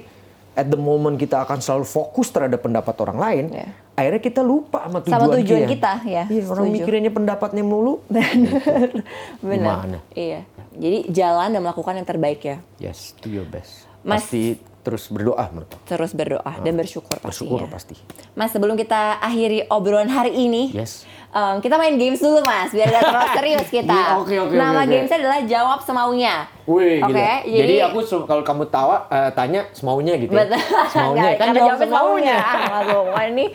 at 0.53 0.67
the 0.67 0.77
moment 0.77 1.15
kita 1.15 1.43
akan 1.43 1.59
selalu 1.59 1.85
fokus 1.85 2.29
terhadap 2.29 2.59
pendapat 2.59 2.97
orang 2.99 3.19
lain, 3.19 3.45
Iya. 3.51 3.69
akhirnya 3.93 4.21
kita 4.21 4.41
lupa 4.41 4.83
sama 4.83 4.99
tujuan, 5.01 5.15
Sama 5.15 5.27
tujuan 5.37 5.63
kita, 5.67 5.93
ya, 6.03 6.25
Iya, 6.27 6.43
orang 6.45 6.65
setuju. 6.65 6.75
mikirinnya 6.75 7.13
pendapatnya 7.13 7.63
mulu. 7.63 8.01
Benar. 8.09 8.89
Gimana? 9.41 9.99
Iya. 10.13 10.41
Jadi 10.73 10.99
jalan 11.09 11.49
dan 11.51 11.61
melakukan 11.61 11.95
yang 11.95 12.05
terbaik 12.05 12.41
ya. 12.43 12.57
Yes, 12.77 13.17
do 13.19 13.29
your 13.29 13.45
best. 13.45 13.89
Mas- 14.01 14.29
Pasti 14.29 14.57
terus 14.87 15.11
berdoa 15.11 15.51
menurut 15.51 15.67
aku. 15.69 15.83
Terus 15.85 16.15
berdoa 16.15 16.53
dan 16.63 16.79
bersyukur 16.79 17.19
pastinya. 17.19 17.27
Ah, 17.27 17.31
Bersyukur 17.35 17.61
pasti. 17.67 17.95
Mas, 18.33 18.55
sebelum 18.55 18.79
kita 18.79 19.19
akhiri 19.19 19.67
obrolan 19.67 20.07
hari 20.07 20.31
ini, 20.33 20.71
Yes. 20.71 21.03
Em, 21.37 21.55
kita 21.61 21.77
main 21.77 21.95
games 21.95 22.17
dulu 22.17 22.41
Mas, 22.41 22.73
biar 22.73 22.89
gak 22.89 23.03
terlalu 23.05 23.29
serius 23.39 23.69
kita. 23.69 23.93
Iya, 23.93 24.07
oke, 24.17 24.35
oke, 24.41 24.55
Nama 24.55 24.81
oke. 24.81 24.89
gamesnya 24.89 25.19
adalah 25.21 25.41
jawab 25.45 25.79
semaunya. 25.81 26.35
Wih, 26.67 26.99
Oke, 26.99 27.15
gila. 27.15 27.47
jadi- 27.47 27.63
Jadi, 27.63 27.75
aku 27.87 27.99
kalau 28.27 28.43
kamu 28.43 28.67
tawa 28.67 29.07
eh, 29.07 29.31
tanya 29.31 29.71
semaunya 29.71 30.19
gitu 30.19 30.35
ya. 30.35 30.43
Betul. 30.43 30.59
Semaunya 30.91 31.31
kan 31.37 31.55
jawab 31.55 31.79
semaunya. 31.79 32.37
semaunya. 32.43 33.15
Ah, 33.15 33.25
ini. 33.25 33.47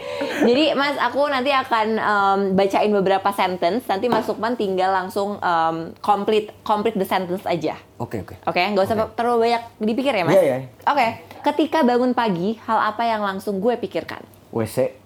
Jadi 0.41 0.63
Mas, 0.71 0.95
aku 0.95 1.27
nanti 1.27 1.51
akan 1.51 1.87
em, 1.99 2.39
bacain 2.55 2.87
beberapa 2.87 3.27
sentence. 3.29 3.83
Nanti 3.83 4.07
Mas 4.07 4.23
Lukman 4.23 4.55
tinggal 4.55 4.95
langsung 4.95 5.35
em, 5.37 5.91
complete 5.99 6.55
complete 6.63 6.95
the 6.95 7.03
sentence 7.03 7.43
aja. 7.43 7.75
Oke, 7.97 8.23
oke. 8.23 8.39
Oke, 8.47 8.61
nggak 8.63 8.79
usah 8.81 8.95
terlalu 9.11 9.51
banyak 9.51 9.61
dipikir 9.83 10.13
ya 10.13 10.23
Mas. 10.23 10.33
Iya, 10.33 10.43
iya. 10.45 10.57
Oke, 10.85 11.07
ketika 11.43 11.83
bangun 11.83 12.13
pagi, 12.13 12.55
hal 12.63 12.79
apa 12.87 13.03
yang 13.03 13.19
langsung 13.21 13.59
gue 13.59 13.75
pikirkan? 13.75 14.23
WC. 14.51 15.00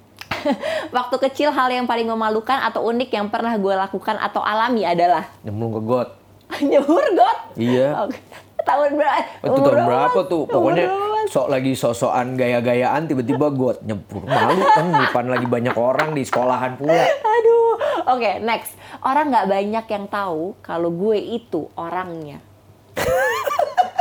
Waktu 0.98 1.16
kecil 1.30 1.50
hal 1.52 1.70
yang 1.72 1.86
paling 1.86 2.08
memalukan 2.08 2.58
atau 2.62 2.86
unik 2.89 3.10
yang 3.12 3.28
pernah 3.30 3.56
gue 3.58 3.74
lakukan 3.74 4.16
atau 4.20 4.41
alami 4.41 4.86
adalah 4.86 5.30
Nyemplung 5.41 5.74
ke 5.78 5.82
got. 5.84 6.10
nyebur 6.70 7.06
got. 7.18 7.38
Iya. 7.58 8.06
Oke. 8.06 8.20
Tahun 8.66 8.91
berapa? 8.98 9.22
Itu 9.46 9.60
tahun 9.62 9.82
berapa 9.86 10.20
tuh? 10.26 10.43
Pokoknya 10.50 10.86
sok 11.30 11.48
lagi 11.54 11.78
sok-sokan 11.78 12.34
gaya-gayaan 12.34 13.06
tiba-tiba 13.06 13.54
got 13.54 13.78
nyemplung. 13.86 14.26
Malu 14.26 14.62
kan 14.74 14.86
depan 14.89 15.26
lagi 15.30 15.46
banyak 15.46 15.76
orang 15.78 16.18
di 16.18 16.26
sekolahan 16.26 16.74
pula. 16.78 17.06
Aduh. 17.06 17.78
Oke, 18.10 18.41
next. 18.41 18.74
Orang 19.06 19.30
nggak 19.30 19.50
banyak 19.50 19.86
yang 19.86 20.06
tahu 20.10 20.58
kalau 20.66 20.89
gue 20.89 21.18
itu 21.18 21.70
orangnya. 21.78 22.41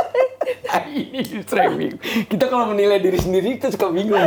Ini 0.85 1.21
justru 1.21 1.57
yang 1.57 1.75
bingung. 1.75 1.99
Kita 2.25 2.45
kalau 2.47 2.65
menilai 2.67 2.99
diri 2.99 3.15
sendiri 3.15 3.55
kita 3.55 3.71
suka 3.71 3.89
bingung. 3.89 4.19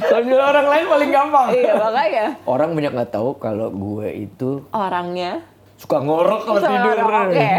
kalau 0.00 0.22
menilai 0.22 0.46
orang 0.46 0.66
lain 0.66 0.84
paling 0.86 1.10
gampang. 1.10 1.46
iya, 1.52 1.72
makanya. 1.74 2.26
Orang 2.44 2.70
banyak 2.72 2.92
nggak 2.92 3.10
tahu 3.10 3.30
kalau 3.36 3.68
gue 3.68 4.08
itu 4.26 4.64
Orangnya. 4.70 5.44
suka 5.78 5.98
ngorok 5.98 6.42
kalau 6.42 6.60
tidur. 6.60 6.96
Oke. 6.98 7.50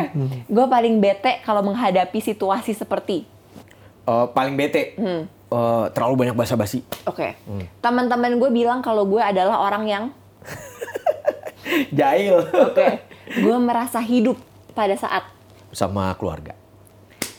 Gue 0.45 0.65
paling 0.67 0.95
bete 0.97 1.39
kalau 1.41 1.63
menghadapi 1.63 2.19
situasi 2.19 2.73
seperti. 2.73 3.23
Eh, 4.03 4.25
paling 4.29 4.53
bete. 4.53 4.97
Hmm. 4.97 5.23
Eh, 5.49 5.85
terlalu 5.91 6.27
banyak 6.27 6.35
basa-basi. 6.35 6.83
Oke. 7.05 7.39
Hmm. 7.45 7.63
Teman-teman 7.79 8.35
gue 8.35 8.49
bilang 8.51 8.83
kalau 8.83 9.05
gue 9.05 9.17
adalah 9.17 9.63
orang 9.63 9.85
yang 9.85 10.03
Jahil. 11.95 12.43
Oke. 12.43 12.87
gue 13.29 13.57
merasa 13.57 14.01
hidup 14.01 14.35
pada 14.73 14.97
saat 14.97 15.23
Sama 15.69 16.11
keluarga. 16.17 16.58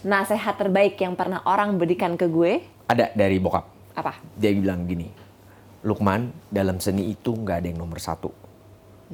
Nasihat 0.01 0.57
terbaik 0.57 0.96
yang 1.01 1.12
pernah 1.12 1.44
orang 1.44 1.76
berikan 1.76 2.16
ke 2.16 2.26
gue 2.26 2.64
Ada 2.88 3.12
dari 3.12 3.36
bokap. 3.36 3.64
apa? 3.94 4.16
Dia 4.38 4.51
bilang 4.55 4.88
gini, 4.88 5.07
Lukman 5.84 6.32
dalam 6.48 6.80
seni 6.80 7.09
itu 7.12 7.36
nggak 7.36 7.57
ada 7.64 7.68
yang 7.68 7.80
nomor 7.80 8.01
satu. 8.01 8.30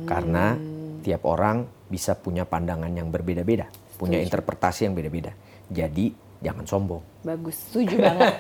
Karena 0.05 0.53
tiap 1.01 1.25
orang 1.25 1.65
bisa 1.89 2.13
punya 2.13 2.45
pandangan 2.45 2.93
yang 2.93 3.09
berbeda-beda. 3.09 3.71
Punya 3.97 4.21
interpretasi 4.21 4.85
yang 4.85 4.93
beda-beda. 4.93 5.33
Jadi 5.73 6.13
jangan 6.45 6.69
sombong. 6.69 7.03
Bagus, 7.25 7.57
setuju 7.71 7.97
banget. 7.97 8.35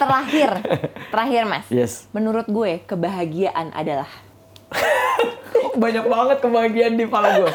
terakhir, 0.00 0.50
terakhir 1.12 1.42
mas. 1.44 1.66
Yes. 1.68 2.08
Menurut 2.16 2.48
gue 2.48 2.80
kebahagiaan 2.88 3.76
adalah 3.76 4.08
Banyak 5.82 6.04
banget 6.04 6.38
kebahagiaan 6.40 6.94
di 6.96 7.04
kepala 7.08 7.28
gue. 7.40 7.52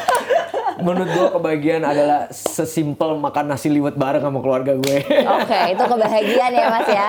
Menurut 0.78 1.08
gue 1.08 1.26
kebahagiaan 1.32 1.82
adalah 1.82 2.30
sesimpel 2.30 3.14
makan 3.14 3.44
nasi 3.46 3.66
liwet 3.66 3.94
bareng 3.94 4.20
sama 4.20 4.38
keluarga 4.38 4.72
gue. 4.74 4.98
Oke, 5.36 5.58
itu 5.70 5.82
kebahagiaan 5.82 6.52
ya 6.52 6.66
Mas 6.68 6.88
ya. 6.88 7.06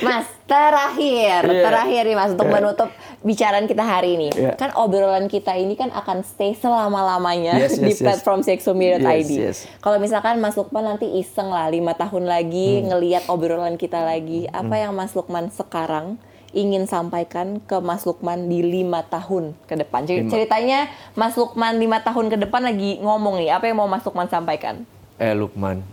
Mas, 0.00 0.26
terakhir, 0.44 1.40
Iya. 1.42 1.62
terakhir 1.62 2.02
nih 2.04 2.16
Mas 2.16 2.30
untuk 2.32 2.48
menutup 2.48 2.88
bicaraan 3.20 3.64
kita 3.64 3.80
hari 3.80 4.14
ini. 4.14 4.28
Iya. 4.30 4.54
Kan 4.54 4.70
obrolan 4.74 5.26
kita 5.26 5.54
ini 5.54 5.74
kan 5.74 5.90
akan 5.90 6.22
stay 6.22 6.54
selama-lamanya 6.54 7.54
Yes, 7.56 7.76
di 7.76 7.88
yes, 7.88 7.96
yes. 7.96 8.02
platform 8.02 8.40
sexomedia.id. 8.40 9.26
Yes, 9.26 9.30
yes. 9.30 9.56
Kalau 9.78 9.98
misalkan 9.98 10.38
Mas 10.38 10.54
Lukman 10.54 10.86
nanti 10.86 11.06
iseng 11.12 11.48
lah 11.48 11.66
lima 11.66 11.92
tahun 11.92 12.24
lagi 12.24 12.80
Hmm. 12.80 12.90
ngeliat 12.90 13.26
obrolan 13.26 13.74
kita 13.74 14.00
lagi, 14.00 14.46
apa 14.46 14.74
yang 14.76 14.92
Mas 14.92 15.12
Lukman 15.12 15.50
sekarang 15.50 16.18
ingin 16.50 16.86
sampaikan 16.90 17.62
ke 17.62 17.78
Mas 17.78 18.02
Lukman 18.02 18.50
di 18.50 18.62
lima 18.62 19.06
tahun 19.06 19.54
ke 19.66 19.74
depan? 19.86 20.06
Lima. 20.06 20.30
Ceritanya 20.30 20.90
Mas 21.14 21.38
Lukman 21.38 21.78
lima 21.78 22.02
tahun 22.02 22.30
ke 22.30 22.36
depan 22.46 22.66
lagi 22.66 22.98
ngomong 22.98 23.38
nih, 23.42 23.54
apa 23.54 23.70
yang 23.70 23.78
mau 23.78 23.88
Mas 23.90 24.02
Lukman 24.02 24.26
sampaikan? 24.26 24.82
Eh 25.20 25.34
Lukman, 25.36 25.84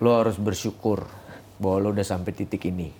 lo 0.00 0.10
harus 0.16 0.36
bersyukur 0.40 1.04
bahwa 1.60 1.76
lo 1.80 1.88
udah 1.92 2.06
sampai 2.06 2.32
titik 2.32 2.68
ini. 2.68 2.92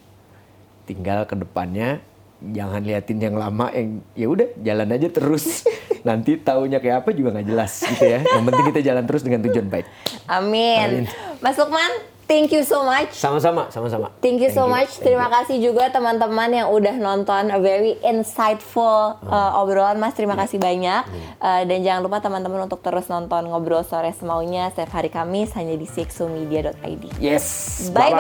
Tinggal 0.85 1.25
ke 1.25 1.37
depannya 1.39 2.05
jangan 2.45 2.85
liatin 2.85 3.17
yang 3.25 3.41
lama 3.41 3.73
yang 3.73 4.05
ya 4.13 4.27
udah 4.29 4.49
jalan 4.61 4.89
aja 4.93 5.09
terus. 5.09 5.65
Nanti 6.09 6.37
taunya 6.37 6.85
kayak 6.85 7.05
apa 7.07 7.17
juga 7.17 7.33
nggak 7.33 7.49
jelas 7.49 7.73
gitu 7.81 8.05
ya. 8.05 8.21
Yang 8.21 8.45
penting 8.53 8.65
kita 8.69 8.81
jalan 8.93 9.05
terus 9.09 9.23
dengan 9.25 9.41
tujuan 9.49 9.69
baik. 9.73 9.87
Amin. 10.29 10.85
Amin. 10.85 11.05
Mas 11.41 11.57
Lukman, 11.57 11.93
thank 12.27 12.51
you 12.51 12.63
so 12.65 12.83
much. 12.85 13.13
Sama-sama, 13.17 13.69
sama-sama. 13.71 14.09
Thank 14.21 14.43
you 14.43 14.51
so 14.51 14.67
much. 14.67 14.99
thank 14.99 15.13
Terima 15.13 15.29
kasih 15.31 15.61
juga 15.61 15.89
teman-teman 15.93 16.51
yang 16.51 16.69
udah 16.73 16.97
nonton 16.97 17.53
a 17.53 17.59
very 17.61 17.97
insightful 18.03 19.17
uh, 19.25 19.61
obrolan 19.61 20.01
Mas. 20.01 20.17
Terima 20.17 20.35
kasih 20.35 20.59
banyak. 20.61 21.07
Uh, 21.39 21.63
dan 21.69 21.79
jangan 21.85 22.01
lupa 22.05 22.19
teman-teman 22.25 22.67
untuk 22.67 22.81
terus 22.81 23.07
nonton 23.07 23.49
ngobrol 23.49 23.85
sore 23.85 24.13
semaunya 24.17 24.73
setiap 24.73 24.97
hari 24.97 25.13
Kamis 25.13 25.53
hanya 25.55 25.77
di 25.77 25.87
sexomedia.id. 25.87 27.21
Yes. 27.21 27.89
Bye-bye. 27.93 28.17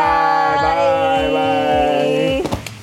Bye-bye. 0.60 1.28
Bye. 1.32 2.73